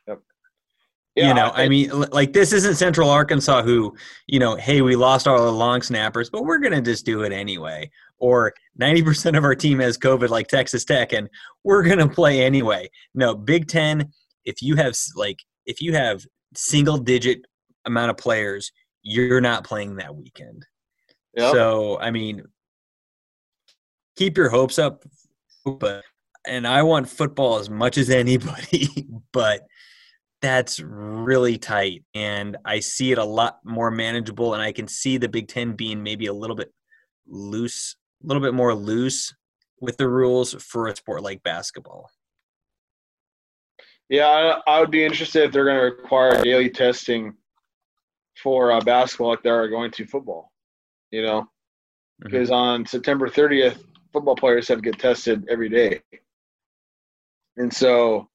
Yep. 0.06 0.20
Yeah, 1.16 1.28
you 1.28 1.34
know, 1.34 1.48
I, 1.48 1.64
I 1.64 1.68
mean, 1.68 1.90
like 1.90 2.32
this 2.32 2.52
isn't 2.52 2.76
Central 2.76 3.10
Arkansas, 3.10 3.62
who, 3.62 3.96
you 4.28 4.38
know, 4.38 4.54
hey, 4.54 4.80
we 4.80 4.94
lost 4.94 5.26
all 5.26 5.44
the 5.44 5.52
long 5.52 5.82
snappers, 5.82 6.30
but 6.30 6.44
we're 6.44 6.58
gonna 6.58 6.82
just 6.82 7.04
do 7.04 7.22
it 7.22 7.32
anyway. 7.32 7.90
Or 8.18 8.54
90% 8.80 9.36
of 9.36 9.44
our 9.44 9.56
team 9.56 9.80
has 9.80 9.98
COVID, 9.98 10.28
like 10.28 10.46
Texas 10.46 10.84
Tech, 10.84 11.12
and 11.12 11.28
we're 11.64 11.82
gonna 11.82 12.08
play 12.08 12.44
anyway. 12.44 12.88
No, 13.14 13.34
Big 13.34 13.66
Ten. 13.66 14.12
If 14.44 14.62
you 14.62 14.76
have 14.76 14.94
like, 15.16 15.38
if 15.66 15.80
you 15.80 15.92
have 15.94 16.24
single 16.54 16.98
digit 16.98 17.40
amount 17.86 18.10
of 18.10 18.16
players 18.16 18.72
you're 19.04 19.40
not 19.40 19.64
playing 19.64 19.96
that 19.96 20.16
weekend. 20.16 20.66
Yep. 21.36 21.52
So, 21.52 21.98
I 22.00 22.10
mean, 22.10 22.42
keep 24.16 24.36
your 24.36 24.48
hopes 24.48 24.78
up, 24.78 25.04
but 25.64 26.02
and 26.46 26.66
I 26.66 26.82
want 26.82 27.08
football 27.08 27.58
as 27.58 27.70
much 27.70 27.98
as 27.98 28.10
anybody, 28.10 28.88
but 29.32 29.62
that's 30.42 30.80
really 30.80 31.56
tight 31.56 32.04
and 32.14 32.56
I 32.66 32.80
see 32.80 33.12
it 33.12 33.18
a 33.18 33.24
lot 33.24 33.60
more 33.64 33.90
manageable 33.90 34.52
and 34.52 34.62
I 34.62 34.72
can 34.72 34.86
see 34.86 35.16
the 35.16 35.28
Big 35.28 35.48
10 35.48 35.72
being 35.72 36.02
maybe 36.02 36.26
a 36.26 36.34
little 36.34 36.56
bit 36.56 36.70
loose, 37.26 37.96
a 38.22 38.26
little 38.26 38.42
bit 38.42 38.52
more 38.52 38.74
loose 38.74 39.34
with 39.80 39.96
the 39.96 40.08
rules 40.08 40.52
for 40.62 40.88
a 40.88 40.96
sport 40.96 41.22
like 41.22 41.42
basketball. 41.42 42.10
Yeah, 44.08 44.26
I, 44.66 44.76
I 44.76 44.80
would 44.80 44.90
be 44.90 45.04
interested 45.04 45.44
if 45.44 45.52
they're 45.52 45.64
going 45.64 45.76
to 45.76 45.96
require 45.96 46.42
daily 46.42 46.70
testing 46.70 47.34
for 48.42 48.72
uh, 48.72 48.80
basketball 48.80 49.30
like 49.30 49.42
they 49.42 49.50
are 49.50 49.68
going 49.68 49.90
to 49.92 50.06
football. 50.06 50.52
You 51.10 51.22
know, 51.22 51.40
mm-hmm. 51.42 52.24
because 52.24 52.50
on 52.50 52.84
September 52.84 53.28
30th, 53.28 53.82
football 54.12 54.36
players 54.36 54.68
have 54.68 54.78
to 54.78 54.82
get 54.82 54.98
tested 54.98 55.46
every 55.48 55.68
day, 55.68 56.00
and 57.56 57.72
so. 57.72 58.28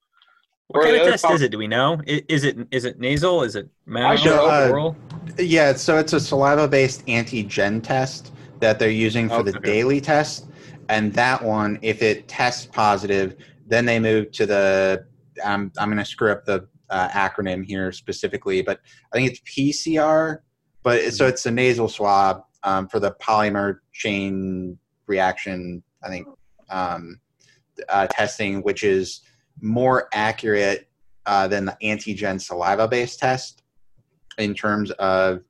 What 0.68 0.84
kind 0.84 0.98
of 0.98 1.08
test 1.08 1.26
is 1.32 1.42
it? 1.42 1.50
Do 1.50 1.58
we 1.58 1.66
know? 1.66 2.00
Is 2.06 2.44
it 2.44 2.56
is 2.70 2.86
it 2.86 3.00
nasal? 3.00 3.42
Is 3.42 3.56
it 3.56 3.68
mouth? 3.88 4.24
Uh, 4.24 4.70
oral? 4.70 4.96
Yeah, 5.40 5.74
so 5.74 5.98
it's 5.98 6.14
a 6.14 6.20
saliva-based 6.20 7.08
antigen 7.08 7.82
test 7.82 8.32
that 8.60 8.78
they're 8.78 8.92
using 8.92 9.30
for 9.30 9.38
okay. 9.38 9.50
the 9.52 9.60
daily 9.62 10.00
test, 10.00 10.48
and 10.90 11.12
that 11.16 11.44
one, 11.44 11.80
if 11.82 12.04
it 12.04 12.28
tests 12.28 12.68
positive, 12.68 13.36
then 13.66 13.86
they 13.86 14.00
move 14.00 14.32
to 14.34 14.46
the. 14.46 15.06
I'm 15.44 15.72
I'm 15.78 15.90
going 15.90 15.98
to 15.98 16.06
screw 16.06 16.32
up 16.32 16.46
the 16.46 16.68
uh, 16.90 17.10
acronym 17.10 17.66
here 17.66 17.92
specifically, 17.92 18.62
but 18.62 18.80
I 19.14 19.18
think 19.18 19.32
it's 19.32 19.42
PCR. 19.42 20.40
But 20.84 21.14
so 21.14 21.28
it's 21.28 21.46
a 21.46 21.52
nasal 21.52 21.90
swab 21.90 22.44
um, 22.64 22.88
for 22.88 23.00
the 23.00 23.12
polymer 23.22 23.80
chain 23.94 24.78
reaction. 25.08 25.84
I 26.04 26.10
think 26.10 26.28
um, 26.70 27.20
uh, 27.90 28.08
testing, 28.08 28.62
which 28.62 28.84
is 28.84 29.22
more 29.62 30.08
accurate 30.14 30.90
uh, 31.26 31.48
than 31.48 31.66
the 31.66 31.78
antigen 31.84 32.42
saliva-based 32.42 33.20
test 33.20 33.64
in 34.38 34.54
terms 34.54 34.92
of 34.92 35.42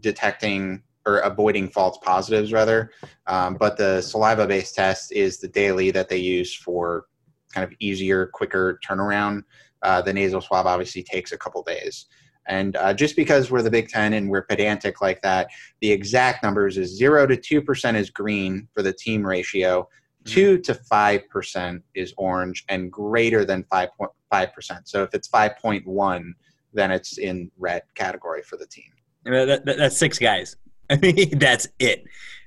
detecting 0.00 0.82
or 1.04 1.18
avoiding 1.18 1.68
false 1.68 1.98
positives, 2.02 2.52
rather. 2.52 2.90
Um, 3.26 3.54
but 3.54 3.76
the 3.76 4.00
saliva-based 4.00 4.74
test 4.74 5.12
is 5.12 5.38
the 5.38 5.48
daily 5.48 5.90
that 5.92 6.08
they 6.08 6.16
use 6.16 6.54
for 6.54 7.06
kind 7.52 7.64
of 7.64 7.72
easier, 7.80 8.26
quicker 8.26 8.78
turnaround. 8.86 9.42
Uh, 9.82 10.02
the 10.02 10.12
nasal 10.12 10.40
swab 10.40 10.66
obviously 10.66 11.02
takes 11.02 11.32
a 11.32 11.38
couple 11.38 11.62
days. 11.62 12.06
And 12.48 12.76
uh, 12.76 12.94
just 12.94 13.16
because 13.16 13.50
we're 13.50 13.62
the 13.62 13.70
Big 13.70 13.88
Ten 13.88 14.12
and 14.12 14.30
we're 14.30 14.42
pedantic 14.42 15.00
like 15.00 15.20
that, 15.22 15.48
the 15.80 15.90
exact 15.90 16.42
numbers 16.42 16.78
is 16.78 16.96
zero 16.96 17.26
to 17.26 17.36
two 17.36 17.60
percent 17.60 17.96
is 17.96 18.10
green 18.10 18.68
for 18.72 18.82
the 18.82 18.92
team 18.92 19.26
ratio, 19.26 19.82
mm-hmm. 19.82 20.32
two 20.32 20.58
to 20.58 20.74
five 20.74 21.28
percent 21.28 21.82
is 21.94 22.14
orange, 22.16 22.64
and 22.68 22.92
greater 22.92 23.44
than 23.44 23.64
five 23.64 23.88
point 23.98 24.12
five 24.30 24.52
percent. 24.54 24.88
So 24.88 25.02
if 25.02 25.12
it's 25.12 25.26
five 25.28 25.56
point 25.58 25.86
one, 25.86 26.34
then 26.72 26.90
it's 26.90 27.18
in 27.18 27.50
red 27.58 27.82
category 27.94 28.42
for 28.42 28.56
the 28.56 28.66
team. 28.66 28.92
That, 29.24 29.64
that, 29.64 29.76
that's 29.76 29.96
six 29.96 30.18
guys. 30.18 30.56
I 30.88 30.96
mean, 31.02 31.38
that's 31.38 31.66
it. 31.80 32.00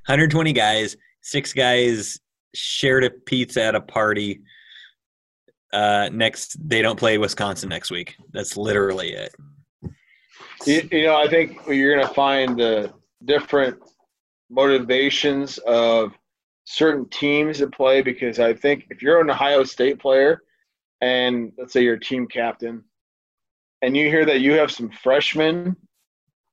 120 0.06 0.54
guys, 0.54 0.96
six 1.22 1.52
guys 1.52 2.20
shared 2.56 3.04
a 3.04 3.10
pizza 3.10 3.64
at 3.64 3.76
a 3.76 3.82
party 3.82 4.42
uh, 5.74 6.10
next 6.12 6.58
they 6.68 6.82
don't 6.82 6.98
play 6.98 7.18
Wisconsin 7.18 7.70
next 7.70 7.92
week. 7.92 8.16
That's 8.32 8.58
literally 8.58 9.14
it. 9.14 9.34
You, 10.66 10.88
you 10.92 11.04
know, 11.04 11.16
I 11.16 11.28
think 11.28 11.60
you're 11.68 11.96
going 11.96 12.08
to 12.08 12.14
find 12.14 12.60
the 12.60 12.94
different 13.26 13.78
motivations 14.50 15.58
of 15.60 16.14
certain 16.66 17.08
teams 17.10 17.60
that 17.60 17.72
play 17.72 18.02
because 18.02 18.40
I 18.40 18.54
think 18.54 18.88
if 18.90 19.02
you're 19.02 19.22
an 19.22 19.30
Ohio 19.30 19.64
State 19.64 20.00
player 20.00 20.42
and 21.02 21.52
let's 21.58 21.74
say 21.74 21.84
you're 21.84 21.96
a 21.96 22.00
team 22.00 22.28
captain 22.28 22.84
and 23.82 23.96
you 23.96 24.08
hear 24.08 24.26
that 24.26 24.42
you 24.42 24.54
have 24.54 24.72
some 24.72 24.90
freshmen, 24.90 25.76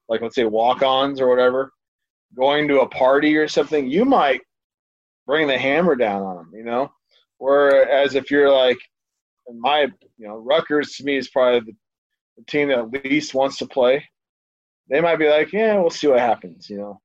like 0.09 0.21
let's 0.23 0.35
say 0.35 0.45
walk-ons 0.45 1.21
or 1.21 1.29
whatever, 1.29 1.73
going 2.37 2.69
to 2.69 2.81
a 2.81 2.89
party 2.89 3.37
or 3.37 3.49
something, 3.49 3.91
you 3.91 4.05
might 4.05 4.41
bring 5.27 5.49
the 5.49 5.59
hammer 5.59 5.97
down 5.97 6.23
on 6.23 6.37
them, 6.37 6.51
you 6.55 6.65
know? 6.65 6.91
Whereas 7.39 8.15
if 8.15 8.31
you're 8.31 8.51
like, 8.51 8.79
in 9.49 9.61
my 9.61 9.83
you 10.19 10.27
know 10.27 10.37
Rutgers 10.37 10.93
to 10.97 11.05
me 11.05 11.17
is 11.17 11.29
probably 11.29 11.61
the, 11.61 11.77
the 12.39 12.45
team 12.45 12.69
that 12.69 12.79
at 12.79 13.05
least 13.05 13.35
wants 13.35 13.59
to 13.59 13.67
play. 13.67 14.05
They 14.89 15.01
might 15.01 15.17
be 15.17 15.29
like, 15.29 15.53
yeah, 15.53 15.79
we'll 15.79 15.91
see 15.91 16.07
what 16.07 16.21
happens. 16.21 16.71
You 16.71 16.79
know. 16.79 17.01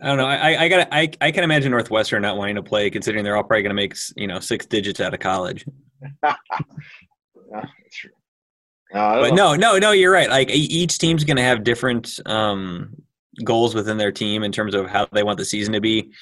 I 0.00 0.06
don't 0.08 0.16
know. 0.18 0.26
I 0.26 0.64
I 0.64 0.68
got 0.68 0.88
I 0.90 1.10
I 1.20 1.30
can 1.30 1.44
imagine 1.44 1.70
Northwestern 1.70 2.22
not 2.22 2.36
wanting 2.36 2.56
to 2.56 2.62
play, 2.62 2.90
considering 2.90 3.24
they're 3.24 3.36
all 3.36 3.44
probably 3.44 3.62
going 3.62 3.70
to 3.70 3.74
make 3.74 3.94
you 4.16 4.26
know 4.26 4.40
six 4.40 4.66
digits 4.66 5.00
out 5.00 5.14
of 5.14 5.20
college. 5.20 5.64
yeah, 6.22 6.34
that's 7.52 7.96
true. 7.96 8.10
No, 8.92 9.20
but 9.20 9.34
know. 9.34 9.54
no, 9.54 9.72
no, 9.72 9.78
no. 9.78 9.90
You're 9.92 10.12
right. 10.12 10.28
Like 10.28 10.50
each 10.50 10.98
team's 10.98 11.24
going 11.24 11.36
to 11.36 11.42
have 11.42 11.64
different 11.64 12.18
um, 12.26 12.94
goals 13.44 13.74
within 13.74 13.96
their 13.96 14.12
team 14.12 14.42
in 14.42 14.52
terms 14.52 14.74
of 14.74 14.88
how 14.88 15.06
they 15.12 15.22
want 15.22 15.38
the 15.38 15.44
season 15.44 15.72
to 15.74 15.80
be. 15.80 16.12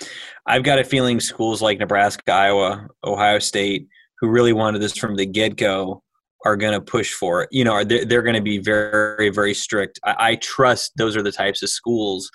I've 0.46 0.62
got 0.62 0.78
a 0.78 0.84
feeling 0.84 1.20
schools 1.20 1.60
like 1.62 1.78
Nebraska, 1.78 2.32
Iowa, 2.32 2.88
Ohio 3.04 3.38
State 3.38 3.88
who 4.22 4.28
really 4.28 4.52
wanted 4.54 4.80
this 4.80 4.96
from 4.96 5.16
the 5.16 5.26
get 5.26 5.56
go 5.56 6.02
are 6.44 6.56
going 6.56 6.72
to 6.72 6.80
push 6.80 7.12
for 7.12 7.42
it. 7.42 7.48
You 7.52 7.64
know, 7.64 7.84
they're, 7.84 8.04
they're 8.04 8.22
going 8.22 8.36
to 8.36 8.40
be 8.40 8.58
very, 8.58 9.28
very 9.28 9.52
strict. 9.52 10.00
I, 10.04 10.14
I, 10.18 10.36
trust 10.36 10.92
those 10.96 11.16
are 11.16 11.22
the 11.22 11.32
types 11.32 11.62
of 11.62 11.68
schools 11.68 12.30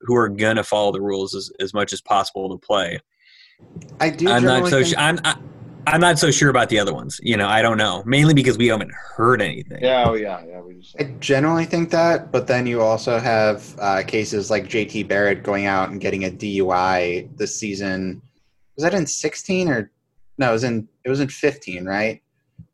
who 0.00 0.14
are 0.14 0.28
going 0.28 0.56
to 0.56 0.64
follow 0.64 0.92
the 0.92 1.00
rules 1.00 1.34
as, 1.34 1.50
as 1.60 1.74
much 1.74 1.92
as 1.92 2.00
possible 2.00 2.48
to 2.48 2.64
play. 2.64 3.00
I 4.00 4.10
do. 4.10 4.30
I'm 4.30 4.44
not 4.44 4.68
so. 4.68 4.82
Think- 4.82 4.96
I'm. 4.96 5.18
I, 5.24 5.36
I'm 5.86 6.00
not 6.00 6.18
so 6.18 6.30
sure 6.30 6.50
about 6.50 6.68
the 6.68 6.78
other 6.78 6.94
ones. 6.94 7.18
You 7.22 7.36
know, 7.36 7.48
I 7.48 7.62
don't 7.62 7.76
know. 7.76 8.02
Mainly 8.06 8.32
because 8.32 8.56
we 8.56 8.68
haven't 8.68 8.92
heard 8.92 9.42
anything. 9.42 9.82
Yeah, 9.82 10.04
oh 10.06 10.14
yeah, 10.14 10.42
yeah. 10.46 10.60
We 10.60 10.76
just. 10.76 10.96
I 10.98 11.04
generally 11.20 11.64
think 11.64 11.90
that, 11.90 12.30
but 12.30 12.46
then 12.46 12.66
you 12.66 12.80
also 12.80 13.18
have 13.18 13.74
uh, 13.78 14.02
cases 14.06 14.50
like 14.50 14.64
JT 14.64 15.08
Barrett 15.08 15.42
going 15.42 15.66
out 15.66 15.90
and 15.90 16.00
getting 16.00 16.24
a 16.24 16.30
DUI 16.30 17.36
this 17.36 17.56
season. 17.56 18.22
Was 18.76 18.84
that 18.84 18.94
in 18.94 19.06
16 19.06 19.68
or 19.68 19.90
no? 20.38 20.50
It 20.50 20.52
was 20.52 20.64
in 20.64 20.88
it 21.10 21.12
was 21.12 21.20
in 21.20 21.28
15, 21.28 21.84
right? 21.84 22.22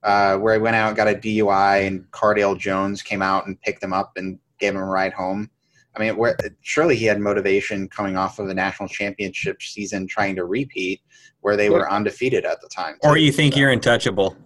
Uh, 0.02 0.36
where 0.36 0.54
I 0.54 0.58
went 0.58 0.76
out 0.76 0.88
and 0.88 0.96
got 0.96 1.08
a 1.08 1.14
DUI, 1.14 1.86
and 1.86 2.04
Cardale 2.10 2.58
Jones 2.58 3.02
came 3.02 3.22
out 3.22 3.46
and 3.46 3.60
picked 3.62 3.82
him 3.82 3.92
up 3.92 4.12
and 4.16 4.38
gave 4.60 4.74
him 4.74 4.80
a 4.80 4.84
ride 4.84 5.12
home. 5.12 5.50
I 5.96 6.00
mean, 6.00 6.16
where, 6.16 6.36
surely 6.60 6.96
he 6.96 7.06
had 7.06 7.18
motivation 7.18 7.88
coming 7.88 8.16
off 8.16 8.38
of 8.38 8.48
the 8.48 8.54
national 8.54 8.90
championship 8.90 9.62
season, 9.62 10.06
trying 10.06 10.36
to 10.36 10.44
repeat 10.44 11.00
where 11.40 11.56
they 11.56 11.70
were 11.70 11.90
undefeated 11.90 12.44
at 12.44 12.60
the 12.60 12.68
time. 12.68 12.98
Or 13.02 13.16
you 13.16 13.32
think 13.32 13.54
so. 13.54 13.60
you're 13.60 13.70
untouchable? 13.70 14.36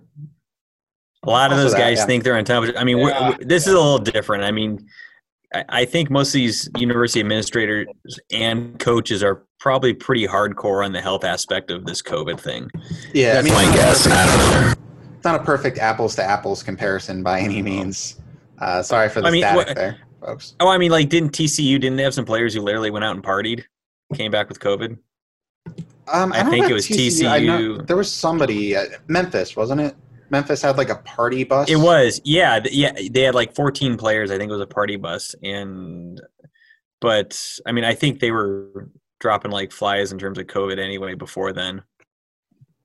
A 1.25 1.31
lot 1.31 1.51
of 1.51 1.59
those 1.59 1.75
guys 1.75 1.99
that, 1.99 2.03
yeah. 2.03 2.07
think 2.07 2.25
they're 2.25 2.37
untouchable. 2.37 2.79
I 2.79 2.85
mean, 2.85 2.99
yeah. 2.99 3.37
this 3.41 3.67
is 3.67 3.73
a 3.73 3.77
little 3.77 3.99
different. 3.99 4.45
I 4.45 4.53
mean, 4.53 4.87
I, 5.55 5.65
I 5.69 5.85
think 5.85 6.11
most 6.11 6.29
of 6.29 6.35
these 6.35 6.69
university 6.79 7.21
administrators 7.21 7.87
and 8.33 8.79
coaches 8.79 9.23
are 9.23 9.47
probably 9.59 9.93
pretty 9.93 10.27
hardcore 10.27 10.85
on 10.85 10.93
the 10.93 11.01
health 11.01 11.25
aspect 11.25 11.71
of 11.71 11.85
this 11.85 12.03
COVID 12.03 12.41
thing. 12.41 12.71
Yeah, 13.13 13.35
That's 13.35 13.51
I 13.51 13.61
mean, 13.63 13.69
my 13.69 13.77
guess. 13.77 14.77
It's 15.17 15.25
not 15.25 15.41
a 15.41 15.45
perfect 15.45 15.79
apples 15.79 16.15
to 16.17 16.25
apples 16.25 16.63
comparison 16.63 17.23
by 17.23 17.41
any 17.41 17.61
means. 17.61 18.21
Uh, 18.59 18.83
sorry 18.83 19.09
for 19.09 19.21
the 19.21 19.29
I 19.29 19.31
mean, 19.31 19.43
static 19.43 19.67
what, 19.67 19.77
there 19.77 19.99
folks. 20.21 20.55
Oh, 20.61 20.69
I 20.69 20.79
mean, 20.79 20.91
like, 20.91 21.09
didn't 21.09 21.33
TCU 21.33 21.81
didn't 21.81 21.97
they 21.97 22.03
have 22.03 22.15
some 22.15 22.25
players 22.25 22.55
who 22.55 22.61
literally 22.61 22.91
went 22.91 23.05
out 23.05 23.15
and 23.15 23.25
partied, 23.25 23.65
came 24.15 24.31
back 24.31 24.49
with 24.49 24.61
COVID? 24.61 24.99
Um, 26.13 26.33
I, 26.33 26.41
I 26.41 26.45
think 26.45 26.69
it 26.69 26.73
was 26.73 26.87
TCU. 26.87 27.23
TCU. 27.23 27.87
there 27.87 27.97
was 27.97 28.13
somebody, 28.13 28.77
uh, 28.77 28.85
Memphis, 29.09 29.57
wasn't 29.57 29.81
it? 29.81 29.97
Memphis 30.31 30.63
had 30.63 30.79
like 30.79 30.91
a 30.91 30.97
party 30.97 31.45
bus. 31.45 31.69
It 31.69 31.77
was, 31.77 32.21
yeah, 32.25 32.61
yeah. 32.71 32.93
They 33.11 33.23
had 33.23 33.35
like 33.35 33.55
14 33.55 33.97
players. 33.97 34.31
I 34.31 34.39
think 34.39 34.51
it 34.51 34.53
was 34.55 34.63
a 34.63 34.67
party 34.67 34.97
bus, 34.97 35.35
and 35.43 36.21
but 37.01 37.59
I 37.67 37.73
mean, 37.73 37.85
I 37.85 37.95
think 37.95 38.21
they 38.21 38.31
were 38.31 38.89
dropping 39.19 39.51
like 39.51 39.73
flies 39.73 40.13
in 40.13 40.19
terms 40.19 40.39
of 40.39 40.47
COVID 40.47 40.79
anyway 40.79 41.15
before 41.15 41.53
then. 41.53 41.83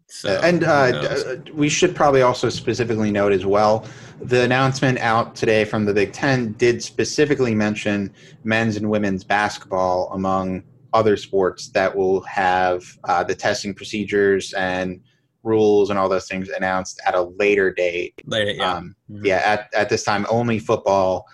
So, 0.08 0.40
and 0.44 0.64
uh, 0.64 0.68
uh, 0.68 1.36
we 1.54 1.68
should 1.68 1.96
probably 1.96 2.22
also 2.22 2.50
specifically 2.50 3.10
note 3.10 3.32
as 3.32 3.46
well 3.46 3.86
the 4.22 4.44
announcement 4.44 4.98
out 5.00 5.36
today 5.36 5.66
from 5.66 5.86
the 5.86 5.94
Big 5.94 6.14
Ten 6.14 6.54
did 6.54 6.82
specifically 6.82 7.54
mention 7.54 8.14
men's 8.44 8.78
and 8.78 8.90
women's 8.90 9.24
basketball 9.24 10.10
among 10.14 10.64
other 10.94 11.18
sports 11.18 11.70
that 11.70 11.94
will 11.94 12.22
have 12.22 12.84
uh, 13.04 13.24
the 13.24 13.36
testing 13.36 13.74
procedures 13.74 14.54
and 14.54 15.02
rules 15.46 15.90
and 15.90 16.00
all 16.00 16.10
those 16.10 16.28
things 16.28 16.50
announced 16.50 17.00
at 17.06 17.16
a 17.16 17.22
later 17.22 17.72
date. 17.72 18.22
Later, 18.26 18.52
yeah. 18.52 18.74
Um, 18.74 18.96
mm-hmm. 19.10 19.26
Yeah, 19.26 19.42
at, 19.46 19.74
at 19.74 19.90
this 19.90 20.04
time, 20.04 20.26
only 20.30 20.60
football, 20.60 21.26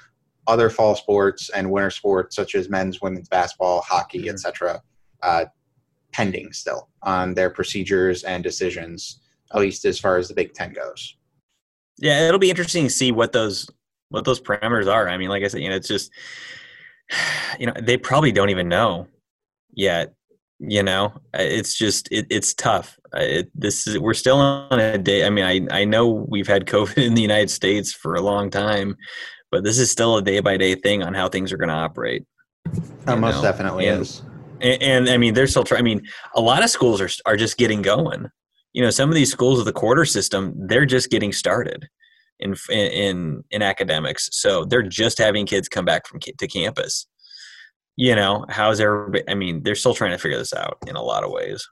other 0.47 0.69
fall 0.69 0.95
sports, 0.95 1.50
and 1.50 1.71
winter 1.71 1.89
sports 1.89 2.36
such 2.36 2.56
as 2.56 2.69
men's, 2.69 3.02
women's 3.02 3.30
basketball, 3.30 3.82
hockey, 3.82 4.19
mm-hmm. 4.19 4.30
etc. 4.30 4.82
Uh, 5.24 5.45
pending 6.12 6.52
still 6.52 6.89
on 7.04 7.34
their 7.34 7.50
procedures 7.50 8.24
and 8.24 8.43
decisions, 8.43 9.21
at 9.54 9.62
least 9.62 9.86
as 9.86 10.00
far 10.00 10.17
as 10.17 10.28
the 10.28 10.34
Big 10.34 10.54
Ten 10.54 10.74
goes. 10.74 11.15
Yeah, 11.97 12.28
it'll 12.28 12.39
be 12.39 12.50
interesting 12.50 12.86
to 12.86 12.89
see 12.89 13.12
what 13.12 13.32
those 13.32 13.69
what 14.10 14.26
those 14.26 14.41
parameters 14.41 14.91
are. 14.91 15.08
I 15.08 15.17
mean, 15.17 15.30
like 15.30 15.43
I 15.43 15.47
said, 15.47 15.62
you 15.62 15.69
know, 15.69 15.76
it's 15.76 15.88
just 15.88 16.12
you 17.60 17.65
know 17.65 17.74
they 17.80 17.97
probably 17.97 18.32
don't 18.32 18.50
even 18.50 18.67
know 18.67 19.08
yet. 19.74 20.13
You 20.60 20.84
know, 20.84 21.13
it's 21.34 21.76
just 21.76 22.12
it, 22.12 22.28
it's 22.30 22.54
tough. 22.54 23.00
It, 23.13 23.52
this 23.54 23.88
is 23.88 24.00
we're 24.00 24.13
still 24.13 24.38
on 24.38 24.80
a 24.80 24.97
day. 24.97 25.26
I 25.26 25.30
mean, 25.30 25.45
I 25.45 25.82
I 25.82 25.86
know 25.86 26.26
we've 26.30 26.47
had 26.47 26.65
COVID 26.65 27.04
in 27.06 27.13
the 27.13 27.21
United 27.21 27.50
States 27.50 27.93
for 27.93 28.15
a 28.15 28.21
long 28.21 28.50
time, 28.50 28.95
but 29.52 29.63
this 29.63 29.80
is 29.80 29.91
still 29.91 30.17
a 30.17 30.21
day 30.21 30.39
by 30.39 30.58
day 30.58 30.76
thing 30.76 31.04
on 31.04 31.13
how 31.13 31.28
things 31.28 31.52
are 31.52 31.58
going 31.58 31.69
to 31.69 31.76
operate. 31.76 32.26
Oh, 33.08 33.15
most 33.15 33.36
know? 33.36 33.41
definitely 33.41 33.88
and, 33.88 34.02
is. 34.02 34.21
And, 34.62 34.82
and, 34.82 35.10
I 35.10 35.17
mean, 35.17 35.34
they're 35.34 35.47
still 35.47 35.63
trying. 35.63 35.80
I 35.80 35.84
mean, 35.84 36.02
a 36.36 36.41
lot 36.41 36.63
of 36.63 36.69
schools 36.69 37.02
are 37.02 37.10
are 37.26 37.38
just 37.38 37.58
getting 37.58 37.82
going. 37.82 38.28
You 38.74 38.82
know, 38.82 38.89
some 38.89 39.10
of 39.10 39.15
these 39.15 39.32
schools 39.32 39.58
with 39.58 39.65
the 39.65 39.74
quarter 39.74 40.06
system, 40.06 40.54
they're 40.67 40.86
just 40.86 41.10
getting 41.10 41.34
started 41.34 41.88
in 42.39 42.56
in 42.69 43.43
in 43.52 43.62
academics. 43.62 44.30
So 44.32 44.63
they're 44.65 44.84
just 44.84 45.17
having 45.17 45.45
kids 45.45 45.67
come 45.67 45.86
back 45.86 46.08
from 46.08 46.19
to 46.19 46.47
campus. 46.47 47.08
You 47.97 48.15
know, 48.15 48.45
how's 48.47 48.80
everybody? 48.80 49.24
I 49.28 49.36
mean, 49.36 49.63
they're 49.63 49.76
still 49.76 49.93
trying 49.93 50.12
to 50.12 50.17
figure 50.17 50.38
this 50.38 50.54
out 50.54 50.78
in 50.88 50.95
a 50.95 51.04
lot 51.04 51.24
of 51.24 51.32
ways. 51.32 51.67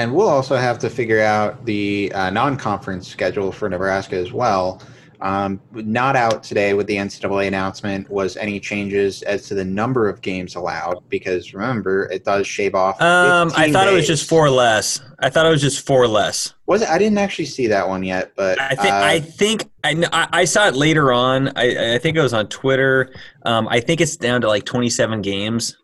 And 0.00 0.14
we'll 0.14 0.30
also 0.30 0.56
have 0.56 0.78
to 0.78 0.88
figure 0.88 1.20
out 1.20 1.66
the 1.66 2.10
uh, 2.14 2.30
non-conference 2.30 3.06
schedule 3.06 3.52
for 3.52 3.68
Nebraska 3.68 4.16
as 4.16 4.32
well. 4.32 4.80
Um, 5.20 5.60
not 5.74 6.16
out 6.16 6.42
today 6.42 6.72
with 6.72 6.86
the 6.86 6.96
NCAA 6.96 7.46
announcement 7.48 8.08
was 8.08 8.38
any 8.38 8.58
changes 8.58 9.20
as 9.24 9.46
to 9.48 9.54
the 9.54 9.64
number 9.66 10.08
of 10.08 10.22
games 10.22 10.54
allowed 10.54 11.06
because 11.10 11.52
remember 11.52 12.10
it 12.10 12.24
does 12.24 12.46
shave 12.46 12.74
off. 12.74 12.98
Um, 13.02 13.52
I 13.54 13.70
thought 13.70 13.84
days. 13.84 13.92
it 13.92 13.96
was 13.96 14.06
just 14.06 14.26
four 14.26 14.48
less. 14.48 15.02
I 15.18 15.28
thought 15.28 15.44
it 15.44 15.50
was 15.50 15.60
just 15.60 15.84
four 15.84 16.08
less. 16.08 16.54
Was 16.64 16.80
it? 16.80 16.88
I 16.88 16.96
didn't 16.96 17.18
actually 17.18 17.44
see 17.44 17.66
that 17.66 17.86
one 17.86 18.02
yet, 18.02 18.32
but 18.34 18.58
I 18.58 18.74
think 18.74 18.94
uh, 18.94 19.02
I 19.02 19.20
think 19.20 19.70
I, 19.84 20.28
I 20.32 20.44
saw 20.46 20.68
it 20.68 20.74
later 20.74 21.12
on. 21.12 21.48
I, 21.48 21.96
I 21.96 21.98
think 21.98 22.16
it 22.16 22.22
was 22.22 22.32
on 22.32 22.48
Twitter. 22.48 23.12
Um, 23.44 23.68
I 23.68 23.80
think 23.80 24.00
it's 24.00 24.16
down 24.16 24.40
to 24.40 24.48
like 24.48 24.64
twenty 24.64 24.88
seven 24.88 25.20
games. 25.20 25.76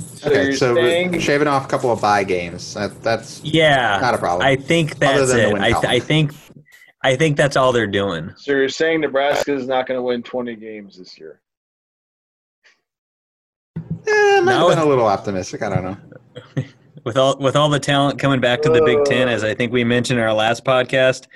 So 0.00 0.30
okay, 0.30 0.52
so 0.52 0.74
saying, 0.74 1.18
shaving 1.18 1.48
off 1.48 1.64
a 1.64 1.68
couple 1.68 1.90
of 1.90 2.00
bye 2.00 2.24
games. 2.24 2.74
That, 2.74 3.02
that's 3.02 3.42
yeah, 3.42 3.98
not 4.00 4.14
a 4.14 4.18
problem. 4.18 4.46
I 4.46 4.56
think 4.56 4.98
that's 4.98 5.32
it. 5.32 5.54
I, 5.54 5.72
I 5.94 5.98
think 5.98 6.32
I 7.02 7.16
think 7.16 7.36
that's 7.36 7.56
all 7.56 7.72
they're 7.72 7.86
doing. 7.86 8.32
So 8.36 8.52
you're 8.52 8.68
saying 8.68 9.00
Nebraska 9.00 9.52
is 9.54 9.66
not 9.66 9.86
going 9.86 9.98
to 9.98 10.02
win 10.02 10.22
20 10.22 10.54
games 10.56 10.98
this 10.98 11.18
year? 11.18 11.40
Yeah, 13.76 14.40
might 14.42 14.52
no, 14.52 14.68
have 14.68 14.76
been 14.76 14.86
a 14.86 14.88
little 14.88 15.06
optimistic. 15.06 15.62
I 15.62 15.68
don't 15.68 15.84
know. 15.84 16.64
with 17.04 17.16
all 17.16 17.36
with 17.38 17.56
all 17.56 17.68
the 17.68 17.80
talent 17.80 18.18
coming 18.18 18.40
back 18.40 18.62
to 18.62 18.70
the 18.70 18.82
Big 18.82 19.04
Ten, 19.04 19.28
as 19.28 19.44
I 19.44 19.54
think 19.54 19.72
we 19.72 19.84
mentioned 19.84 20.18
in 20.18 20.24
our 20.24 20.32
last 20.32 20.64
podcast, 20.64 21.26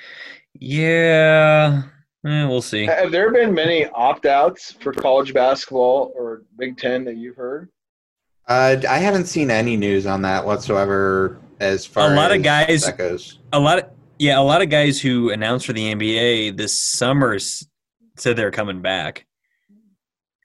yeah, 0.55 1.83
eh, 2.25 2.47
we'll 2.47 2.63
see. 2.63 2.87
Have 2.87 3.11
there 3.11 3.33
been 3.33 3.53
many 3.55 3.87
opt 3.87 4.27
outs 4.27 4.73
for 4.73 4.93
college 4.93 5.35
basketball 5.35 6.13
or 6.17 6.43
Big 6.59 6.77
Ten 6.77 7.05
that 7.05 7.17
you've 7.17 7.37
heard? 7.37 7.71
Uh, 8.49 8.77
I 8.89 8.99
haven't 8.99 9.27
seen 9.27 9.51
any 9.51 9.77
news 9.77 10.07
on 10.07 10.23
that 10.23 10.45
whatsoever. 10.45 11.39
As 11.59 11.87
far 11.87 12.13
a 12.13 12.15
lot 12.15 12.31
as 12.31 12.37
of 12.37 12.43
guys, 12.43 12.85
that 12.85 12.99
goes. 12.99 13.39
a 13.53 13.59
lot 13.59 13.79
of 13.79 13.87
yeah, 14.19 14.39
a 14.39 14.43
lot 14.43 14.63
of 14.63 14.71
guys 14.71 15.01
who 15.01 15.31
announced 15.31 15.67
for 15.67 15.73
the 15.73 15.95
NBA 15.95 16.57
this 16.57 16.79
summer 16.79 17.39
said 17.39 18.37
they're 18.37 18.51
coming 18.51 18.83
back. 18.83 19.27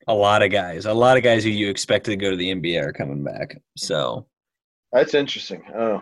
A 0.08 0.14
lot 0.14 0.42
of 0.42 0.52
guys, 0.52 0.86
a 0.86 0.94
lot 0.94 1.18
of 1.18 1.24
guys 1.24 1.44
who 1.44 1.50
you 1.50 1.70
expected 1.70 2.12
to 2.12 2.18
go 2.18 2.32
to 2.32 2.38
the 2.38 2.54
NBA 2.54 2.82
are 2.82 2.94
coming 2.94 3.24
back. 3.24 3.62
So 3.78 4.26
that's 4.92 5.14
interesting. 5.14 5.64
Oh, 5.76 6.02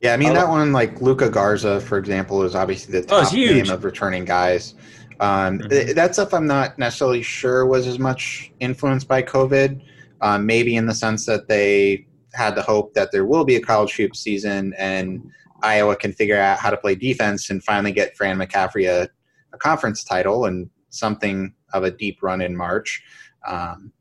yeah. 0.00 0.12
I 0.12 0.16
mean, 0.16 0.34
that 0.34 0.48
one, 0.48 0.72
like 0.72 1.00
Luka 1.00 1.30
Garza, 1.30 1.80
for 1.80 1.98
example, 1.98 2.42
is 2.42 2.54
obviously 2.54 2.92
the 2.92 3.06
oh, 3.12 3.24
top 3.24 3.32
oh, 3.32 3.74
of 3.74 3.84
returning 3.84 4.24
guys. 4.24 4.74
Um, 5.18 5.58
mm-hmm. 5.58 5.94
That 5.94 6.14
stuff 6.14 6.34
I'm 6.34 6.46
not 6.46 6.78
necessarily 6.78 7.22
sure 7.22 7.66
was 7.66 7.86
as 7.86 7.98
much 7.98 8.52
influenced 8.60 9.08
by 9.08 9.22
COVID. 9.22 9.82
Um, 10.22 10.44
maybe 10.44 10.76
in 10.76 10.86
the 10.86 10.94
sense 10.94 11.24
that 11.26 11.48
they 11.48 12.06
had 12.34 12.54
the 12.54 12.62
hope 12.62 12.94
that 12.94 13.10
there 13.10 13.24
will 13.24 13.44
be 13.44 13.56
a 13.56 13.60
college 13.60 13.96
hoop 13.96 14.14
season 14.14 14.74
and 14.78 15.30
Iowa 15.62 15.96
can 15.96 16.12
figure 16.12 16.38
out 16.38 16.58
how 16.58 16.70
to 16.70 16.76
play 16.76 16.94
defense 16.94 17.50
and 17.50 17.62
finally 17.62 17.92
get 17.92 18.16
Fran 18.16 18.38
McCaffery 18.38 18.88
a, 18.88 19.08
a 19.52 19.58
conference 19.58 20.04
title 20.04 20.46
and 20.46 20.70
something 20.90 21.54
of 21.72 21.84
a 21.84 21.90
deep 21.90 22.22
run 22.22 22.40
in 22.40 22.56
March. 22.56 23.02
Um, 23.46 23.92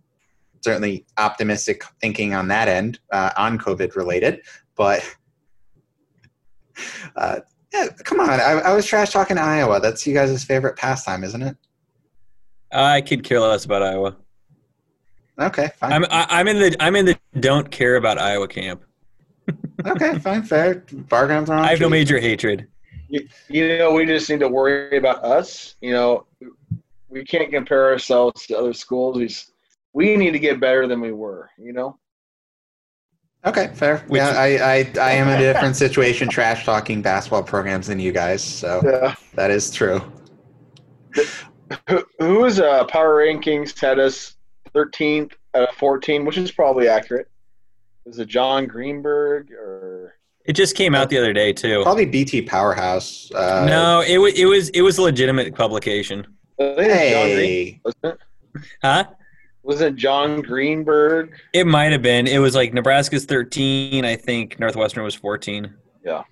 certainly 0.61 1.05
optimistic 1.17 1.83
thinking 2.01 2.33
on 2.33 2.47
that 2.49 2.67
end, 2.67 2.99
uh, 3.11 3.31
on 3.37 3.57
COVID 3.57 3.95
related, 3.95 4.41
but 4.75 5.03
uh, 7.15 7.39
yeah, 7.73 7.87
come 8.03 8.19
on. 8.19 8.29
I, 8.29 8.53
I, 8.59 8.73
was 8.73 8.85
trash 8.85 9.11
talking 9.11 9.37
Iowa. 9.37 9.79
That's 9.79 10.05
you 10.07 10.13
guys' 10.13 10.43
favorite 10.43 10.75
pastime, 10.75 11.23
isn't 11.23 11.41
it? 11.41 11.55
I 12.71 13.01
could 13.01 13.23
care 13.23 13.39
less 13.39 13.65
about 13.65 13.83
Iowa. 13.83 14.17
Okay, 15.39 15.69
fine. 15.77 15.93
I'm 15.93 16.05
I, 16.05 16.23
am 16.23 16.27
i 16.29 16.39
am 16.41 16.47
in 16.47 16.59
the 16.59 16.83
I'm 16.83 16.95
in 16.95 17.05
the 17.05 17.17
don't 17.39 17.71
care 17.71 17.95
about 17.95 18.17
Iowa 18.17 18.47
camp 18.47 18.83
okay, 19.85 20.19
fine, 20.19 20.43
fair. 20.43 20.85
Bargains 20.91 21.49
I 21.49 21.69
have 21.69 21.79
no 21.79 21.89
major 21.89 22.19
hatred. 22.19 22.67
You, 23.07 23.27
you 23.47 23.77
know, 23.77 23.91
we 23.93 24.05
just 24.05 24.29
need 24.29 24.39
to 24.41 24.47
worry 24.47 24.97
about 24.97 25.23
us. 25.23 25.75
You 25.81 25.93
know, 25.93 26.25
we 27.07 27.23
can't 27.23 27.51
compare 27.51 27.89
ourselves 27.89 28.45
to 28.47 28.57
other 28.57 28.73
schools. 28.73 29.17
We, 29.17 29.29
we 29.93 30.17
need 30.17 30.31
to 30.31 30.39
get 30.39 30.59
better 30.59 30.87
than 30.87 31.01
we 31.01 31.11
were. 31.11 31.49
You 31.57 31.73
know. 31.73 31.97
Okay, 33.45 33.71
fair. 33.73 33.99
Which, 34.07 34.19
yeah, 34.19 34.31
I, 34.31 34.47
I, 34.47 34.91
I 34.99 35.11
am 35.11 35.29
in 35.29 35.35
a 35.35 35.53
different 35.53 35.77
situation, 35.77 36.27
trash 36.27 36.65
talking 36.65 37.01
basketball 37.01 37.43
programs 37.43 37.87
than 37.87 37.97
you 37.97 38.11
guys. 38.11 38.43
So 38.43 38.81
yeah. 38.83 39.15
that 39.35 39.49
is 39.49 39.71
true. 39.71 40.01
Who, 41.87 42.03
who's 42.19 42.59
uh, 42.59 42.83
power 42.85 43.23
rankings 43.25 43.79
had 43.79 43.97
us 43.97 44.35
13th 44.73 45.33
out 45.55 45.69
of 45.69 45.75
14, 45.75 46.25
which 46.25 46.37
is 46.37 46.51
probably 46.51 46.87
accurate. 46.87 47.27
Is 48.05 48.19
it 48.19 48.27
John 48.27 48.65
Greenberg 48.65 49.51
or? 49.51 50.15
It 50.45 50.53
just 50.53 50.75
came 50.75 50.95
out 50.95 51.09
the 51.09 51.17
other 51.17 51.33
day 51.33 51.53
too. 51.53 51.83
Probably 51.83 52.05
BT 52.05 52.41
Powerhouse. 52.41 53.31
Uh, 53.31 53.65
no, 53.67 54.01
it 54.01 54.17
was 54.17 54.33
it 54.33 54.45
was 54.45 54.69
it 54.69 54.81
was 54.81 54.97
a 54.97 55.03
legitimate 55.03 55.53
publication. 55.53 56.25
Hey. 56.57 57.79
Huh? 58.81 59.05
Was 59.63 59.81
it 59.81 59.95
John 59.95 60.41
Greenberg? 60.41 61.35
It 61.53 61.67
might 61.67 61.91
have 61.91 62.01
been. 62.01 62.25
It 62.25 62.39
was 62.39 62.55
like 62.55 62.73
Nebraska's 62.73 63.25
13. 63.25 64.03
I 64.05 64.15
think 64.15 64.59
Northwestern 64.59 65.03
was 65.03 65.13
14. 65.13 65.71
Yeah. 66.03 66.23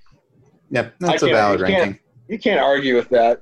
Yep, 0.71 0.95
that's 0.99 1.23
a 1.23 1.27
valid 1.27 1.61
ranking. 1.61 1.99
You 2.27 2.39
can't 2.39 2.59
argue 2.59 2.95
with 2.95 3.09
that. 3.09 3.41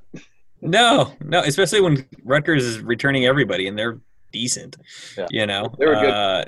No, 0.60 1.12
no, 1.24 1.40
especially 1.40 1.80
when 1.80 2.06
Rutgers 2.24 2.64
is 2.64 2.80
returning 2.80 3.24
everybody 3.24 3.68
and 3.68 3.78
they're 3.78 3.98
decent. 4.32 4.76
Yeah. 5.16 5.26
You 5.30 5.46
know, 5.46 5.72
They 5.78 5.86
were 5.86 5.94
good. 5.94 6.10
Uh, 6.10 6.44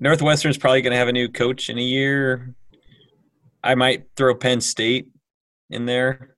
Northwestern's 0.00 0.58
probably 0.58 0.82
going 0.82 0.92
to 0.92 0.96
have 0.96 1.08
a 1.08 1.12
new 1.12 1.28
coach 1.28 1.68
in 1.68 1.78
a 1.78 1.82
year. 1.82 2.54
I 3.64 3.74
might 3.74 4.06
throw 4.16 4.34
Penn 4.34 4.60
State 4.60 5.10
in 5.70 5.86
there. 5.86 6.36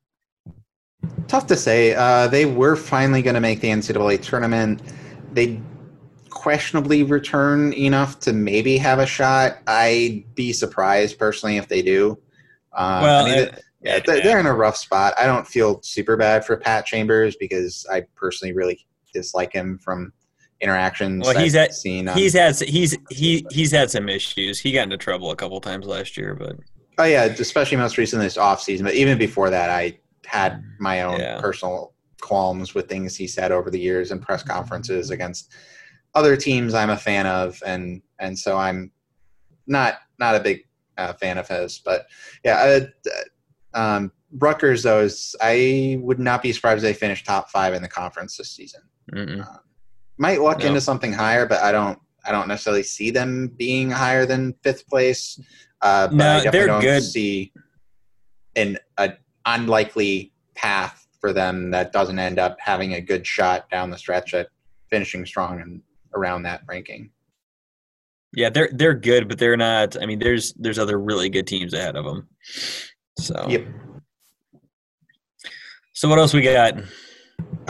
Tough 1.28 1.46
to 1.48 1.56
say. 1.56 1.94
Uh, 1.94 2.26
they 2.26 2.46
were 2.46 2.76
finally 2.76 3.22
going 3.22 3.34
to 3.34 3.40
make 3.40 3.60
the 3.60 3.68
NCAA 3.68 4.22
tournament. 4.22 4.82
They 5.32 5.60
questionably 6.30 7.02
return 7.02 7.72
enough 7.74 8.18
to 8.20 8.32
maybe 8.32 8.78
have 8.78 8.98
a 8.98 9.06
shot. 9.06 9.58
I'd 9.66 10.24
be 10.34 10.52
surprised 10.52 11.18
personally 11.18 11.58
if 11.58 11.68
they 11.68 11.82
do. 11.82 12.18
Um, 12.72 13.02
well, 13.02 13.26
I 13.26 13.30
mean, 13.30 13.48
uh, 13.48 13.56
yeah, 13.82 14.00
they're, 14.04 14.22
they're 14.22 14.40
in 14.40 14.46
a 14.46 14.54
rough 14.54 14.76
spot. 14.76 15.14
I 15.18 15.26
don't 15.26 15.46
feel 15.46 15.82
super 15.82 16.16
bad 16.16 16.44
for 16.44 16.56
Pat 16.56 16.86
Chambers 16.86 17.36
because 17.36 17.86
I 17.90 18.04
personally 18.14 18.52
really 18.52 18.86
dislike 19.12 19.52
him 19.52 19.78
from 19.78 20.12
interactions. 20.60 21.26
Well, 21.26 21.38
he's 21.38 21.54
at- 21.54 21.74
seen. 21.74 22.08
on- 22.08 22.16
he's 22.16 22.32
had 22.34 22.58
he's 22.60 22.96
he 23.10 23.46
he's 23.50 23.70
had 23.72 23.90
some 23.90 24.08
issues. 24.08 24.58
He 24.58 24.72
got 24.72 24.82
into 24.84 24.96
trouble 24.96 25.30
a 25.30 25.36
couple 25.36 25.60
times 25.60 25.86
last 25.86 26.16
year, 26.16 26.34
but 26.34 26.56
Oh 26.98 27.04
yeah, 27.04 27.24
especially 27.24 27.78
most 27.78 27.96
recently 27.96 28.26
this 28.26 28.36
off 28.36 28.60
season. 28.62 28.84
But 28.84 28.94
even 28.94 29.16
before 29.16 29.48
that, 29.50 29.70
I 29.70 29.98
had 30.26 30.62
my 30.78 31.02
own 31.02 31.18
Yeah. 31.18 31.40
personal 31.40 31.94
qualms 32.20 32.74
with 32.74 32.88
things 32.88 33.16
he 33.16 33.26
said 33.26 33.50
over 33.52 33.70
the 33.70 33.80
years 33.80 34.10
in 34.12 34.20
press 34.20 34.42
conferences 34.42 35.08
against 35.10 35.50
other 36.14 36.36
teams 36.36 36.74
I'm 36.74 36.90
a 36.90 36.96
fan 36.98 37.26
of, 37.26 37.62
and 37.64 38.02
and 38.18 38.38
so 38.38 38.58
I'm 38.58 38.90
not 39.66 40.00
not 40.18 40.34
a 40.34 40.40
big 40.40 40.66
uh, 40.98 41.14
fan 41.14 41.38
of 41.38 41.48
his. 41.48 41.78
But 41.82 42.06
yeah, 42.44 42.80
uh, 43.74 43.78
um, 43.78 44.12
Rutgers 44.38 44.82
though 44.82 45.00
is 45.00 45.34
I 45.40 45.96
would 46.02 46.18
not 46.18 46.42
be 46.42 46.52
surprised 46.52 46.78
if 46.78 46.82
they 46.82 46.92
finish 46.92 47.24
top 47.24 47.48
five 47.50 47.72
in 47.72 47.80
the 47.80 47.88
conference 47.88 48.36
this 48.36 48.50
season. 48.50 48.82
Might 50.20 50.40
walk 50.40 50.58
No. 50.60 50.66
into 50.66 50.80
something 50.82 51.12
higher, 51.14 51.46
but 51.46 51.62
I 51.62 51.72
don't 51.72 51.98
I 52.26 52.30
don't 52.32 52.48
necessarily 52.48 52.82
see 52.82 53.10
them 53.10 53.48
being 53.56 53.90
higher 53.90 54.26
than 54.26 54.54
fifth 54.62 54.86
place. 54.86 55.40
Uh, 55.80 56.06
but 56.08 56.14
No, 56.16 56.30
I 56.30 56.34
definitely 56.44 56.58
they're 56.58 56.66
don't 56.66 56.80
good. 56.82 57.02
see 57.02 57.52
an 58.54 58.78
a 58.98 59.14
unlikely 59.46 60.32
path 60.54 61.06
for 61.20 61.32
them 61.32 61.70
that 61.70 61.92
doesn't 61.92 62.18
end 62.18 62.38
up 62.38 62.58
having 62.60 62.92
a 62.94 63.00
good 63.00 63.26
shot 63.26 63.70
down 63.70 63.88
the 63.90 63.96
stretch 63.96 64.34
at 64.34 64.48
finishing 64.90 65.24
strong 65.24 65.60
and 65.62 65.80
around 66.14 66.42
that 66.42 66.60
ranking. 66.68 67.10
yeah, 68.34 68.50
they're 68.50 68.68
they're 68.74 68.94
good, 68.94 69.26
but 69.26 69.38
they're 69.38 69.56
not. 69.56 70.00
I 70.00 70.04
mean, 70.04 70.18
there's 70.18 70.52
there's 70.54 70.78
other 70.78 70.98
really 71.00 71.30
good 71.30 71.46
teams 71.46 71.72
ahead 71.72 71.96
of 71.96 72.04
them. 72.04 72.28
So 73.18 73.46
Yep. 73.48 73.66
So 75.94 76.08
what 76.10 76.18
else 76.18 76.34
we 76.34 76.42
got? 76.42 76.74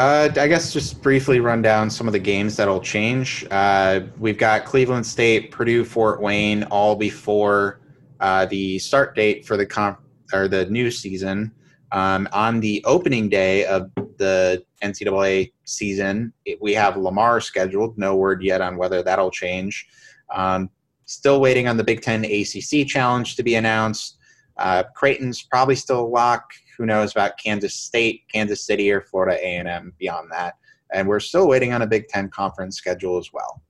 Uh, 0.01 0.33
I 0.39 0.49
guess 0.49 0.73
just 0.73 1.03
briefly 1.03 1.41
run 1.41 1.61
down 1.61 1.91
some 1.91 2.07
of 2.07 2.15
the 2.15 2.19
games 2.19 2.57
that'll 2.57 2.81
change. 2.81 3.47
Uh, 3.51 4.01
we've 4.19 4.39
got 4.39 4.65
Cleveland 4.65 5.05
State, 5.05 5.51
Purdue, 5.51 5.85
Fort 5.85 6.23
Wayne, 6.23 6.63
all 6.71 6.97
before 6.97 7.81
uh, 8.19 8.47
the 8.47 8.79
start 8.79 9.15
date 9.15 9.47
for 9.47 9.59
the 9.59 9.67
comp 9.67 10.01
or 10.33 10.49
the 10.49 10.65
new 10.71 10.91
season. 10.91 11.53
Um, 11.93 12.31
on 12.33 12.61
the 12.61 12.83
opening 12.87 13.29
day 13.29 13.67
of 13.67 13.91
the 14.17 14.65
NCAA 14.83 15.53
season, 15.67 16.33
it, 16.47 16.57
we 16.63 16.73
have 16.73 16.97
Lamar 16.97 17.39
scheduled. 17.39 17.99
No 17.99 18.17
word 18.17 18.43
yet 18.43 18.63
on 18.63 18.79
whether 18.79 19.03
that'll 19.03 19.31
change. 19.31 19.87
Um, 20.35 20.71
still 21.05 21.43
waiting 21.43 21.69
on 21.69 21.77
the 21.77 21.85
Big 21.85 22.01
Ten 22.01 22.25
ACC 22.25 22.87
challenge 22.89 23.37
to 23.37 23.43
be 23.43 23.57
announced. 23.57 24.17
Uh, 24.57 24.83
Creighton's 24.97 25.43
probably 25.43 25.75
still 25.75 26.01
a 26.01 26.09
lock. 26.09 26.51
Who 26.81 26.87
knows 26.87 27.13
about 27.13 27.37
Kansas 27.37 27.75
State, 27.75 28.23
Kansas 28.33 28.65
City, 28.65 28.91
or 28.91 29.03
Florida 29.03 29.39
A&M 29.39 29.93
beyond 29.99 30.31
that? 30.31 30.55
And 30.95 31.07
we're 31.07 31.21
still 31.21 31.47
waiting 31.47 31.75
on 31.75 31.83
a 31.83 31.87
Big 31.87 32.09
Ten 32.09 32.31
conference 32.31 32.79
schedule 32.79 33.19
as 33.19 33.35
well. 33.35 33.61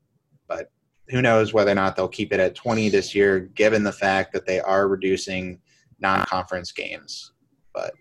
But 0.47 0.71
who 1.09 1.21
knows 1.21 1.53
whether 1.53 1.73
or 1.73 1.75
not 1.75 1.97
they'll 1.97 2.07
keep 2.07 2.33
it 2.33 2.39
at 2.39 2.55
20 2.55 2.89
this 2.89 3.13
year, 3.13 3.41
given 3.41 3.83
the 3.83 3.91
fact 3.91 4.33
that 4.33 4.47
they 4.47 4.61
are 4.61 4.87
reducing 4.87 5.59
non-conference 5.99 6.71
games. 6.71 7.33
But 7.75 7.95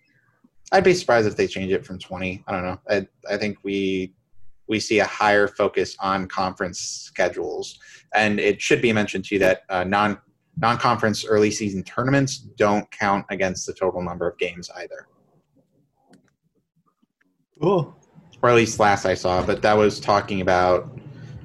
I'd 0.72 0.84
be 0.84 0.94
surprised 0.94 1.28
if 1.28 1.36
they 1.36 1.48
change 1.48 1.72
it 1.72 1.84
from 1.84 1.98
20. 1.98 2.44
I 2.46 2.52
don't 2.52 2.64
know. 2.64 2.80
I, 2.88 3.08
I 3.34 3.38
think 3.38 3.58
we 3.64 4.14
we 4.68 4.80
see 4.80 5.00
a 5.00 5.06
higher 5.06 5.48
focus 5.48 5.98
on 6.00 6.28
conference 6.28 6.80
schedules, 6.80 7.80
and 8.14 8.40
it 8.40 8.62
should 8.62 8.84
be 8.84 8.94
mentioned 8.94 9.26
too 9.26 9.40
that 9.40 9.64
uh, 9.70 9.84
non 9.84 10.20
non-conference 10.60 11.26
early 11.26 11.52
season 11.52 11.84
tournaments 11.84 12.38
don't 12.38 12.90
count 12.92 13.26
against 13.30 13.66
the 13.66 13.74
total 13.74 14.02
number 14.02 14.28
of 14.28 14.38
games 14.38 14.70
either. 14.78 15.08
Cool. 17.62 17.96
Or 18.42 18.50
at 18.50 18.56
least 18.56 18.80
last 18.80 19.06
I 19.06 19.14
saw, 19.14 19.46
but 19.46 19.62
that 19.62 19.76
was 19.76 20.00
talking 20.00 20.42
about 20.42 20.98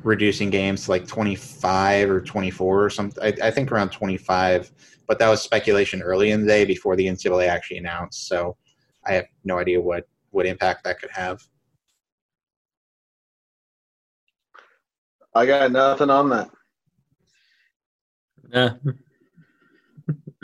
reducing 0.03 0.51
games 0.51 0.85
to 0.85 0.91
like 0.91 1.07
25 1.07 2.11
or 2.11 2.21
24 2.21 2.85
or 2.85 2.91
something. 2.91 3.23
I, 3.23 3.33
I 3.47 3.51
think 3.51 3.73
around 3.73 3.91
25, 3.91 4.71
but 5.07 5.19
that 5.19 5.29
was 5.29 5.43
speculation 5.43 6.03
early 6.03 6.31
in 6.31 6.43
the 6.43 6.47
day 6.47 6.65
before 6.65 6.95
the 6.95 7.07
NCAA 7.07 7.49
actually 7.49 7.79
announced. 7.79 8.29
So 8.29 8.57
I 9.07 9.15
have 9.15 9.27
no 9.45 9.59
idea 9.59 9.81
what 9.81 10.07
what 10.31 10.47
impact 10.47 10.85
that 10.85 10.99
could 11.01 11.11
have. 11.11 11.41
I 15.35 15.47
got 15.47 15.71
nothing 15.73 16.11
on 16.11 16.29
that. 16.31 16.51
Yeah. 18.55 18.75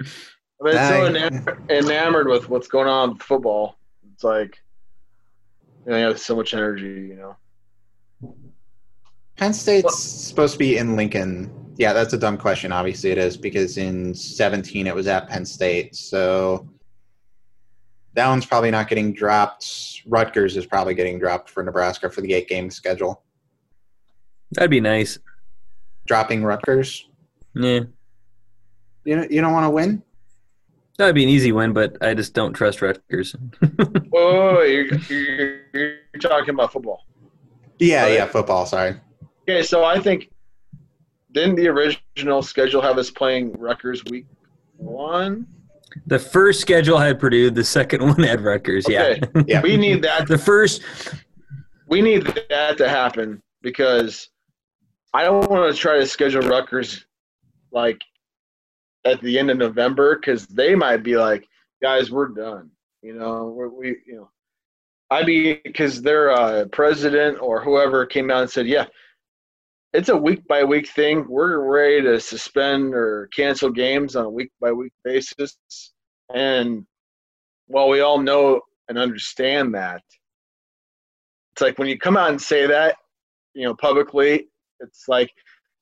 I've 0.01 0.65
been 0.65 0.89
so 0.89 1.07
enamored, 1.07 1.71
enamored 1.71 2.29
with 2.29 2.49
what's 2.49 2.67
going 2.67 2.89
on 2.89 3.11
with 3.13 3.23
football. 3.23 3.79
It's 4.13 4.25
like, 4.25 4.61
you 5.87 5.93
know, 5.93 5.99
you 5.99 6.05
have 6.07 6.19
so 6.19 6.35
much 6.35 6.53
energy, 6.53 7.09
you 7.09 7.17
know. 7.17 7.37
Penn 9.37 9.55
State's 9.55 9.97
supposed 9.99 10.55
to 10.55 10.59
be 10.59 10.77
in 10.77 10.97
Lincoln. 10.97 11.51
Yeah, 11.77 11.93
that's 11.93 12.13
a 12.13 12.19
dumb 12.19 12.37
question. 12.37 12.73
Obviously, 12.73 13.11
it 13.11 13.19
is 13.19 13.37
because 13.37 13.79
in 13.79 14.13
17 14.15 14.87
it 14.87 14.95
was 14.95 15.07
at 15.07 15.29
Penn 15.29 15.47
State. 15.47 15.95
So 15.95 16.69
that 18.15 18.29
one's 18.29 18.45
probably 18.45 18.73
not 18.73 18.89
getting 18.89 19.15
dropped. 19.15 20.03
Rutgers 20.07 20.57
is 20.57 20.67
probably 20.67 20.95
getting 20.95 21.19
dropped 21.19 21.49
for 21.49 21.63
Nebraska 21.63 22.11
for 22.11 22.23
the 22.23 22.35
eight 22.35 22.49
game 22.49 22.71
schedule. 22.71 23.23
That'd 24.51 24.71
be 24.71 24.81
nice. 24.81 25.19
Dropping 26.07 26.43
Rutgers. 26.43 27.09
Yeah. 27.55 27.85
You 29.05 29.17
know, 29.17 29.27
you 29.31 29.41
don't 29.41 29.53
want 29.53 29.65
to 29.65 29.71
win. 29.71 30.03
That'd 30.99 31.15
be 31.15 31.23
an 31.23 31.31
easy 31.31 31.53
win, 31.53 31.73
but 31.73 31.97
I 32.03 32.13
just 32.15 32.35
don't 32.35 32.53
trust 32.53 32.83
Rutgers. 32.83 33.33
Whoa, 33.63 33.87
whoa, 34.11 34.55
whoa, 34.57 34.63
you're, 34.63 34.85
you're, 35.09 35.61
you're 35.73 35.97
talking 36.21 36.51
about 36.51 36.73
football. 36.73 37.07
Yeah, 37.79 38.03
Right. 38.03 38.13
yeah, 38.15 38.27
football. 38.27 38.67
Sorry. 38.67 38.97
Okay, 39.49 39.63
so 39.63 39.83
I 39.85 39.99
think 39.99 40.31
didn't 41.33 41.55
the 41.57 41.69
original 41.69 42.43
schedule 42.43 42.83
have 42.83 42.99
us 42.99 43.11
playing 43.11 43.53
Rutgers 43.55 44.05
week 44.05 44.27
one? 44.77 45.47
the 46.07 46.19
first 46.19 46.61
schedule 46.61 46.99
had 46.99 47.19
Purdue, 47.19 47.51
the 47.51 47.65
second 47.65 48.03
one 48.07 48.23
had 48.23 48.43
Rutgers. 48.43 48.87
Yeah. 48.89 49.17
Yeah. 49.47 49.63
We 49.63 49.77
need 49.79 50.03
that. 50.03 50.29
the 50.29 50.39
first, 50.39 50.83
We 51.89 52.01
need 52.03 52.27
that 52.51 52.77
to 52.79 52.89
happen 52.89 53.41
because 53.63 54.29
I 55.15 55.25
don't 55.25 55.49
want 55.51 55.73
to 55.75 55.81
try 55.81 55.99
to 55.99 56.07
schedule 56.07 56.43
Rutgers 56.43 57.07
like 57.73 58.01
at 59.05 59.21
the 59.21 59.39
end 59.39 59.51
of 59.51 59.59
November 59.59 60.17
because 60.17 60.47
they 60.47 60.75
might 60.75 61.03
be 61.03 61.17
like, 61.17 61.49
guys, 61.83 62.11
we're 62.11 62.29
done. 62.29 62.71
You 63.03 63.15
know, 63.15 63.47
we're, 63.55 63.69
we 63.69 63.97
you 64.07 64.17
know, 64.17 64.31
I 65.11 65.25
mean, 65.25 65.59
because 65.65 66.03
their 66.03 66.31
uh, 66.31 66.67
president 66.67 67.39
or 67.41 67.63
whoever 67.63 68.07
came 68.07 68.31
out 68.31 68.43
and 68.43 68.51
said, 68.51 68.67
yeah, 68.67 68.87
it's 69.93 70.09
a 70.09 70.17
week 70.17 70.47
by 70.47 70.63
week 70.63 70.89
thing. 70.89 71.27
We're 71.29 71.59
ready 71.59 72.03
to 72.03 72.21
suspend 72.21 72.95
or 72.95 73.29
cancel 73.35 73.71
games 73.71 74.15
on 74.15 74.27
a 74.27 74.31
week 74.31 74.53
by 74.61 74.71
week 74.71 74.93
basis. 75.03 75.57
And 76.33 76.87
while 77.67 77.89
we 77.89 78.01
all 78.01 78.19
know 78.21 78.61
and 78.89 78.99
understand 78.99 79.75
that, 79.75 80.03
it's 81.53 81.63
like 81.63 81.79
when 81.79 81.89
you 81.89 81.99
come 81.99 82.17
out 82.17 82.31
and 82.31 82.41
say 82.41 82.67
that, 82.67 82.97
you 83.55 83.65
know, 83.65 83.75
publicly, 83.75 84.47
it's 84.79 85.09
like, 85.09 85.33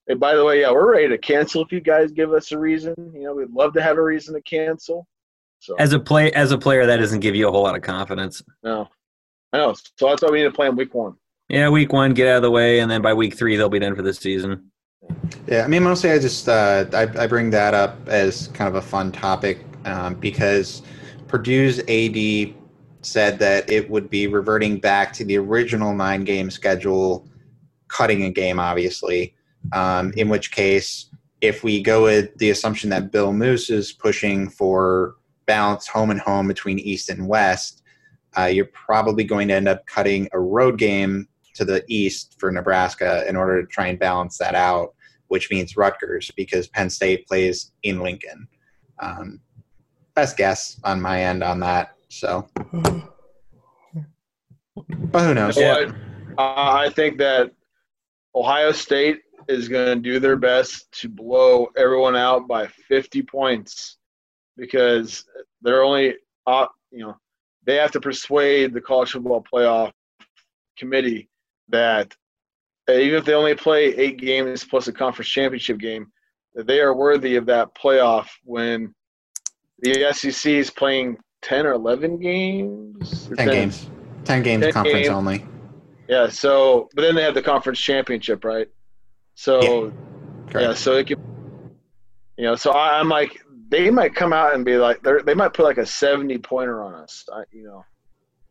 hey, 0.08 0.14
by 0.14 0.34
the 0.34 0.44
way, 0.44 0.62
yeah, 0.62 0.72
we're 0.72 0.90
ready 0.90 1.08
to 1.08 1.18
cancel 1.18 1.62
if 1.62 1.70
you 1.70 1.80
guys 1.80 2.10
give 2.10 2.32
us 2.32 2.50
a 2.52 2.58
reason. 2.58 2.94
You 3.14 3.24
know, 3.24 3.34
we'd 3.34 3.50
love 3.50 3.72
to 3.74 3.82
have 3.82 3.98
a 3.98 4.02
reason 4.02 4.34
to 4.34 4.42
cancel. 4.42 5.06
So 5.60 5.76
as 5.78 5.92
a 5.92 6.00
play, 6.00 6.32
as 6.32 6.50
a 6.50 6.58
player, 6.58 6.86
that 6.86 6.96
doesn't 6.96 7.20
give 7.20 7.34
you 7.34 7.48
a 7.48 7.50
whole 7.50 7.62
lot 7.62 7.76
of 7.76 7.82
confidence. 7.82 8.42
no, 8.62 8.88
I 9.52 9.58
know. 9.58 9.74
So 9.96 10.08
that's 10.08 10.22
why 10.22 10.30
we 10.30 10.38
need 10.38 10.44
to 10.44 10.50
play 10.52 10.68
in 10.68 10.76
week 10.76 10.94
one. 10.94 11.14
Yeah, 11.48 11.68
week 11.68 11.92
one, 11.92 12.12
get 12.14 12.28
out 12.28 12.36
of 12.36 12.42
the 12.42 12.50
way, 12.50 12.80
and 12.80 12.90
then 12.90 13.02
by 13.02 13.14
week 13.14 13.36
three, 13.36 13.56
they'll 13.56 13.68
be 13.68 13.78
done 13.78 13.96
for 13.96 14.02
the 14.02 14.12
season. 14.12 14.70
Yeah, 15.46 15.64
I 15.64 15.68
mean, 15.68 15.82
mostly 15.82 16.10
I 16.10 16.18
just 16.18 16.48
uh, 16.48 16.84
I, 16.92 17.02
I 17.22 17.26
bring 17.26 17.50
that 17.50 17.74
up 17.74 17.96
as 18.08 18.48
kind 18.48 18.68
of 18.68 18.74
a 18.74 18.82
fun 18.82 19.12
topic. 19.12 19.64
um, 19.84 20.14
because 20.14 20.82
Purdue's 21.26 21.78
AD 21.80 22.54
said 23.02 23.38
that 23.38 23.70
it 23.70 23.88
would 23.88 24.10
be 24.10 24.26
reverting 24.26 24.78
back 24.78 25.12
to 25.14 25.24
the 25.24 25.38
original 25.38 25.94
nine 25.94 26.24
game 26.24 26.50
schedule, 26.50 27.26
cutting 27.88 28.24
a 28.24 28.30
game, 28.30 28.58
obviously. 28.58 29.34
Um, 29.72 30.12
in 30.16 30.28
which 30.28 30.50
case, 30.50 31.10
if 31.40 31.62
we 31.62 31.82
go 31.82 32.04
with 32.04 32.36
the 32.38 32.50
assumption 32.50 32.90
that 32.90 33.12
Bill 33.12 33.32
Moos 33.32 33.70
is 33.70 33.92
pushing 33.92 34.48
for 34.48 35.16
balance 35.46 35.86
home 35.86 36.10
and 36.10 36.20
home 36.20 36.48
between 36.48 36.78
East 36.78 37.10
and 37.10 37.28
West, 37.28 37.82
uh, 38.36 38.44
you're 38.44 38.66
probably 38.66 39.24
going 39.24 39.48
to 39.48 39.54
end 39.54 39.68
up 39.68 39.86
cutting 39.86 40.28
a 40.32 40.40
road 40.40 40.78
game 40.78 41.28
to 41.54 41.64
the 41.64 41.82
east 41.88 42.36
for 42.38 42.52
Nebraska 42.52 43.24
in 43.28 43.36
order 43.36 43.60
to 43.60 43.68
try 43.68 43.88
and 43.88 43.98
balance 43.98 44.38
that 44.38 44.54
out, 44.54 44.94
which 45.28 45.50
means 45.50 45.76
Rutgers 45.76 46.30
because 46.36 46.68
Penn 46.68 46.90
State 46.90 47.26
plays 47.26 47.72
in 47.82 48.00
Lincoln. 48.00 48.46
Um, 49.00 49.40
best 50.14 50.36
guess 50.36 50.78
on 50.84 51.00
my 51.00 51.24
end 51.24 51.42
on 51.42 51.60
that. 51.60 51.94
So, 52.08 52.48
but 52.72 53.02
who 55.22 55.34
knows? 55.34 55.56
Yeah. 55.56 55.90
I 56.38 56.90
think 56.90 57.18
that 57.18 57.50
Ohio 58.34 58.70
State 58.70 59.22
is 59.48 59.68
going 59.68 59.86
to 59.86 60.02
do 60.02 60.20
their 60.20 60.36
best 60.36 60.90
to 60.92 61.08
blow 61.08 61.68
everyone 61.76 62.16
out 62.16 62.46
by 62.46 62.66
50 62.66 63.22
points 63.22 63.96
because 64.56 65.24
they're 65.62 65.82
only, 65.82 66.14
uh, 66.46 66.66
you 66.90 67.00
know, 67.00 67.16
they 67.64 67.76
have 67.76 67.90
to 67.92 68.00
persuade 68.00 68.72
the 68.72 68.80
college 68.80 69.12
football 69.12 69.44
playoff 69.52 69.92
committee 70.76 71.28
that 71.68 72.14
even 72.88 73.18
if 73.18 73.24
they 73.24 73.34
only 73.34 73.54
play 73.54 73.94
eight 73.96 74.18
games 74.18 74.64
plus 74.64 74.88
a 74.88 74.92
conference 74.92 75.28
championship 75.28 75.78
game, 75.78 76.10
that 76.54 76.66
they 76.66 76.80
are 76.80 76.94
worthy 76.94 77.36
of 77.36 77.46
that 77.46 77.74
playoff 77.74 78.28
when 78.44 78.94
the 79.80 80.12
SEC 80.12 80.52
is 80.52 80.70
playing 80.70 81.16
10 81.42 81.66
or 81.66 81.72
11 81.72 82.18
games? 82.18 83.28
10, 83.28 83.36
10 83.36 83.48
games. 83.48 83.90
10 84.24 84.42
games 84.42 84.64
10 84.64 84.72
conference 84.72 85.06
games. 85.06 85.08
only. 85.08 85.46
Yeah, 86.08 86.28
so, 86.28 86.88
but 86.94 87.02
then 87.02 87.14
they 87.14 87.22
have 87.22 87.34
the 87.34 87.42
conference 87.42 87.78
championship, 87.78 88.44
right? 88.44 88.68
So, 89.38 89.92
yeah, 90.52 90.60
yeah 90.62 90.74
so 90.74 90.96
it 90.96 91.06
could, 91.06 91.20
you 92.36 92.42
know, 92.42 92.56
so 92.56 92.72
I, 92.72 92.98
am 92.98 93.08
like, 93.08 93.40
they 93.68 93.88
might 93.88 94.12
come 94.12 94.32
out 94.32 94.52
and 94.52 94.64
be 94.64 94.76
like, 94.76 95.00
they 95.04 95.12
they 95.24 95.34
might 95.34 95.54
put 95.54 95.62
like 95.62 95.78
a 95.78 95.86
70 95.86 96.38
pointer 96.38 96.82
on 96.82 96.92
us, 96.94 97.24
I, 97.32 97.44
you 97.52 97.62
know. 97.62 97.84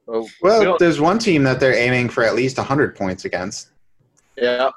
So 0.06 0.30
well, 0.42 0.72
we 0.72 0.78
there's 0.80 1.02
one 1.02 1.20
team 1.20 1.44
that 1.44 1.60
they're 1.60 1.76
aiming 1.76 2.08
for 2.08 2.24
at 2.24 2.36
least 2.36 2.58
100 2.58 2.96
points 2.96 3.26
against. 3.26 3.72
Yeah, 4.38 4.70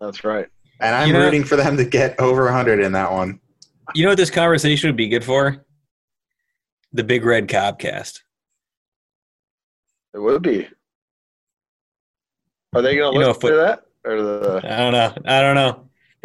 that's 0.00 0.24
right. 0.24 0.46
And 0.80 0.94
I'm 0.94 1.08
you 1.08 1.12
know, 1.12 1.26
rooting 1.26 1.44
for 1.44 1.56
them 1.56 1.76
to 1.76 1.84
get 1.84 2.18
over 2.18 2.44
100 2.44 2.80
in 2.80 2.92
that 2.92 3.12
one. 3.12 3.38
You 3.94 4.04
know 4.04 4.12
what 4.12 4.16
this 4.16 4.30
conversation 4.30 4.88
would 4.88 4.96
be 4.96 5.08
good 5.08 5.24
for? 5.24 5.62
The 6.94 7.04
Big 7.04 7.22
Red 7.22 7.48
Cobcast. 7.48 8.22
It 10.14 10.20
would 10.20 10.40
be. 10.40 10.66
Are 12.74 12.80
they 12.80 12.96
going 12.96 13.12
to 13.12 13.18
listen 13.18 13.50
to 13.50 13.56
that? 13.56 13.82
Or 14.04 14.22
the... 14.22 14.60
I 14.64 14.76
don't 14.78 14.92
know. 14.92 15.14
I 15.24 15.40
don't 15.40 15.54
know. 15.54 15.88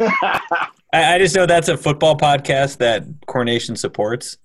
I, 0.92 1.14
I, 1.14 1.18
just 1.18 1.34
know 1.34 1.46
that's 1.46 1.68
a 1.68 1.76
football 1.76 2.16
podcast 2.16 2.78
that 2.78 3.04
Corn 3.26 3.46
Nation 3.46 3.76
supports. 3.76 4.38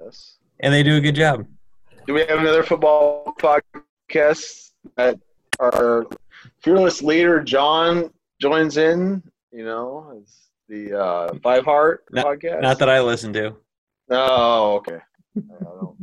Yes. 0.00 0.36
And 0.60 0.72
they 0.72 0.82
do 0.82 0.96
a 0.96 1.00
good 1.00 1.14
job. 1.14 1.46
Do 2.06 2.14
we 2.14 2.20
have 2.20 2.38
another 2.38 2.62
football 2.62 3.34
podcast 3.38 4.72
that 4.96 5.18
our 5.60 6.06
fearless 6.62 7.02
leader 7.02 7.42
John 7.42 8.10
joins 8.40 8.76
in? 8.76 9.22
You 9.52 9.64
know, 9.64 10.20
as 10.20 10.48
the 10.68 10.98
uh, 10.98 11.34
Five 11.42 11.64
Heart 11.64 12.04
not, 12.10 12.26
podcast. 12.26 12.62
Not 12.62 12.78
that 12.78 12.88
I 12.88 13.00
listen 13.00 13.32
to. 13.34 13.54
Oh, 14.10 14.74
okay. 14.76 14.98
I 15.36 15.64
don't, 15.64 15.96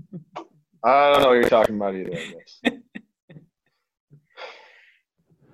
I 0.83 1.13
don't 1.13 1.21
know 1.21 1.27
what 1.27 1.33
you're 1.33 1.49
talking 1.49 1.75
about 1.75 1.95
either. 1.95 2.19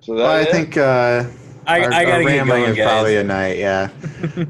I 0.08 0.14
guess. 0.14 0.14
So 0.14 0.14
well, 0.14 0.30
I 0.30 0.44
think 0.44 0.76
uh, 0.76 1.24
I, 1.66 1.80
our, 1.80 1.92
I 1.92 2.04
gotta 2.04 2.12
our 2.12 2.24
rambling 2.24 2.62
going, 2.62 2.76
is 2.76 2.84
probably 2.84 3.16
a 3.16 3.24
night. 3.24 3.58
Yeah. 3.58 3.90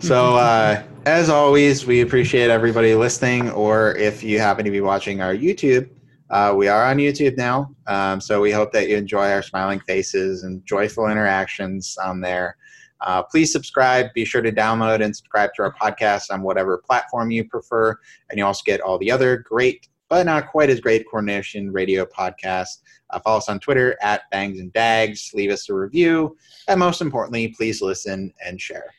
so 0.00 0.36
uh, 0.36 0.82
as 1.07 1.28
always, 1.28 1.86
we 1.86 2.00
appreciate 2.00 2.50
everybody 2.50 2.94
listening, 2.94 3.50
or 3.50 3.96
if 3.96 4.22
you 4.22 4.38
happen 4.38 4.64
to 4.64 4.70
be 4.70 4.80
watching 4.80 5.20
our 5.20 5.34
YouTube. 5.34 5.88
Uh, 6.28 6.52
we 6.57 6.66
are 6.66 6.84
on 6.84 6.96
YouTube 6.96 7.36
now, 7.36 7.70
um, 7.86 8.20
so 8.20 8.40
we 8.40 8.50
hope 8.50 8.72
that 8.72 8.88
you 8.88 8.96
enjoy 8.96 9.30
our 9.30 9.42
smiling 9.42 9.78
faces 9.80 10.42
and 10.42 10.64
joyful 10.66 11.07
interactions 11.07 11.96
on 12.04 12.20
there. 12.20 12.57
Uh, 13.00 13.22
please 13.22 13.52
subscribe. 13.52 14.07
Be 14.14 14.24
sure 14.24 14.42
to 14.42 14.50
download 14.50 15.04
and 15.04 15.14
subscribe 15.14 15.50
to 15.54 15.62
our 15.62 15.72
podcast 15.74 16.30
on 16.30 16.42
whatever 16.42 16.78
platform 16.78 17.30
you 17.30 17.44
prefer. 17.44 17.96
And 18.30 18.38
you 18.38 18.44
also 18.44 18.62
get 18.64 18.80
all 18.80 18.98
the 18.98 19.11
other 19.11 19.38
great, 19.38 19.88
but 20.09 20.26
not 20.26 20.48
quite 20.50 20.70
as 20.70 20.80
great, 20.80 21.07
Corn 21.09 21.26
Nation 21.26 21.72
Radio 21.72 22.04
podcasts. 22.07 22.78
Uh, 23.11 23.20
follow 23.20 23.38
us 23.38 23.48
on 23.48 23.61
Twitter 23.61 23.96
at 24.02 24.28
Bangs 24.30 24.59
and 24.59 24.72
Dags. 24.72 25.30
Leave 25.34 25.50
us 25.50 25.68
a 25.68 25.74
review. 25.74 26.36
And 26.68 26.80
most 26.80 27.00
importantly, 27.00 27.48
please 27.48 27.80
listen 27.80 28.32
and 28.44 28.61
share. 28.61 28.95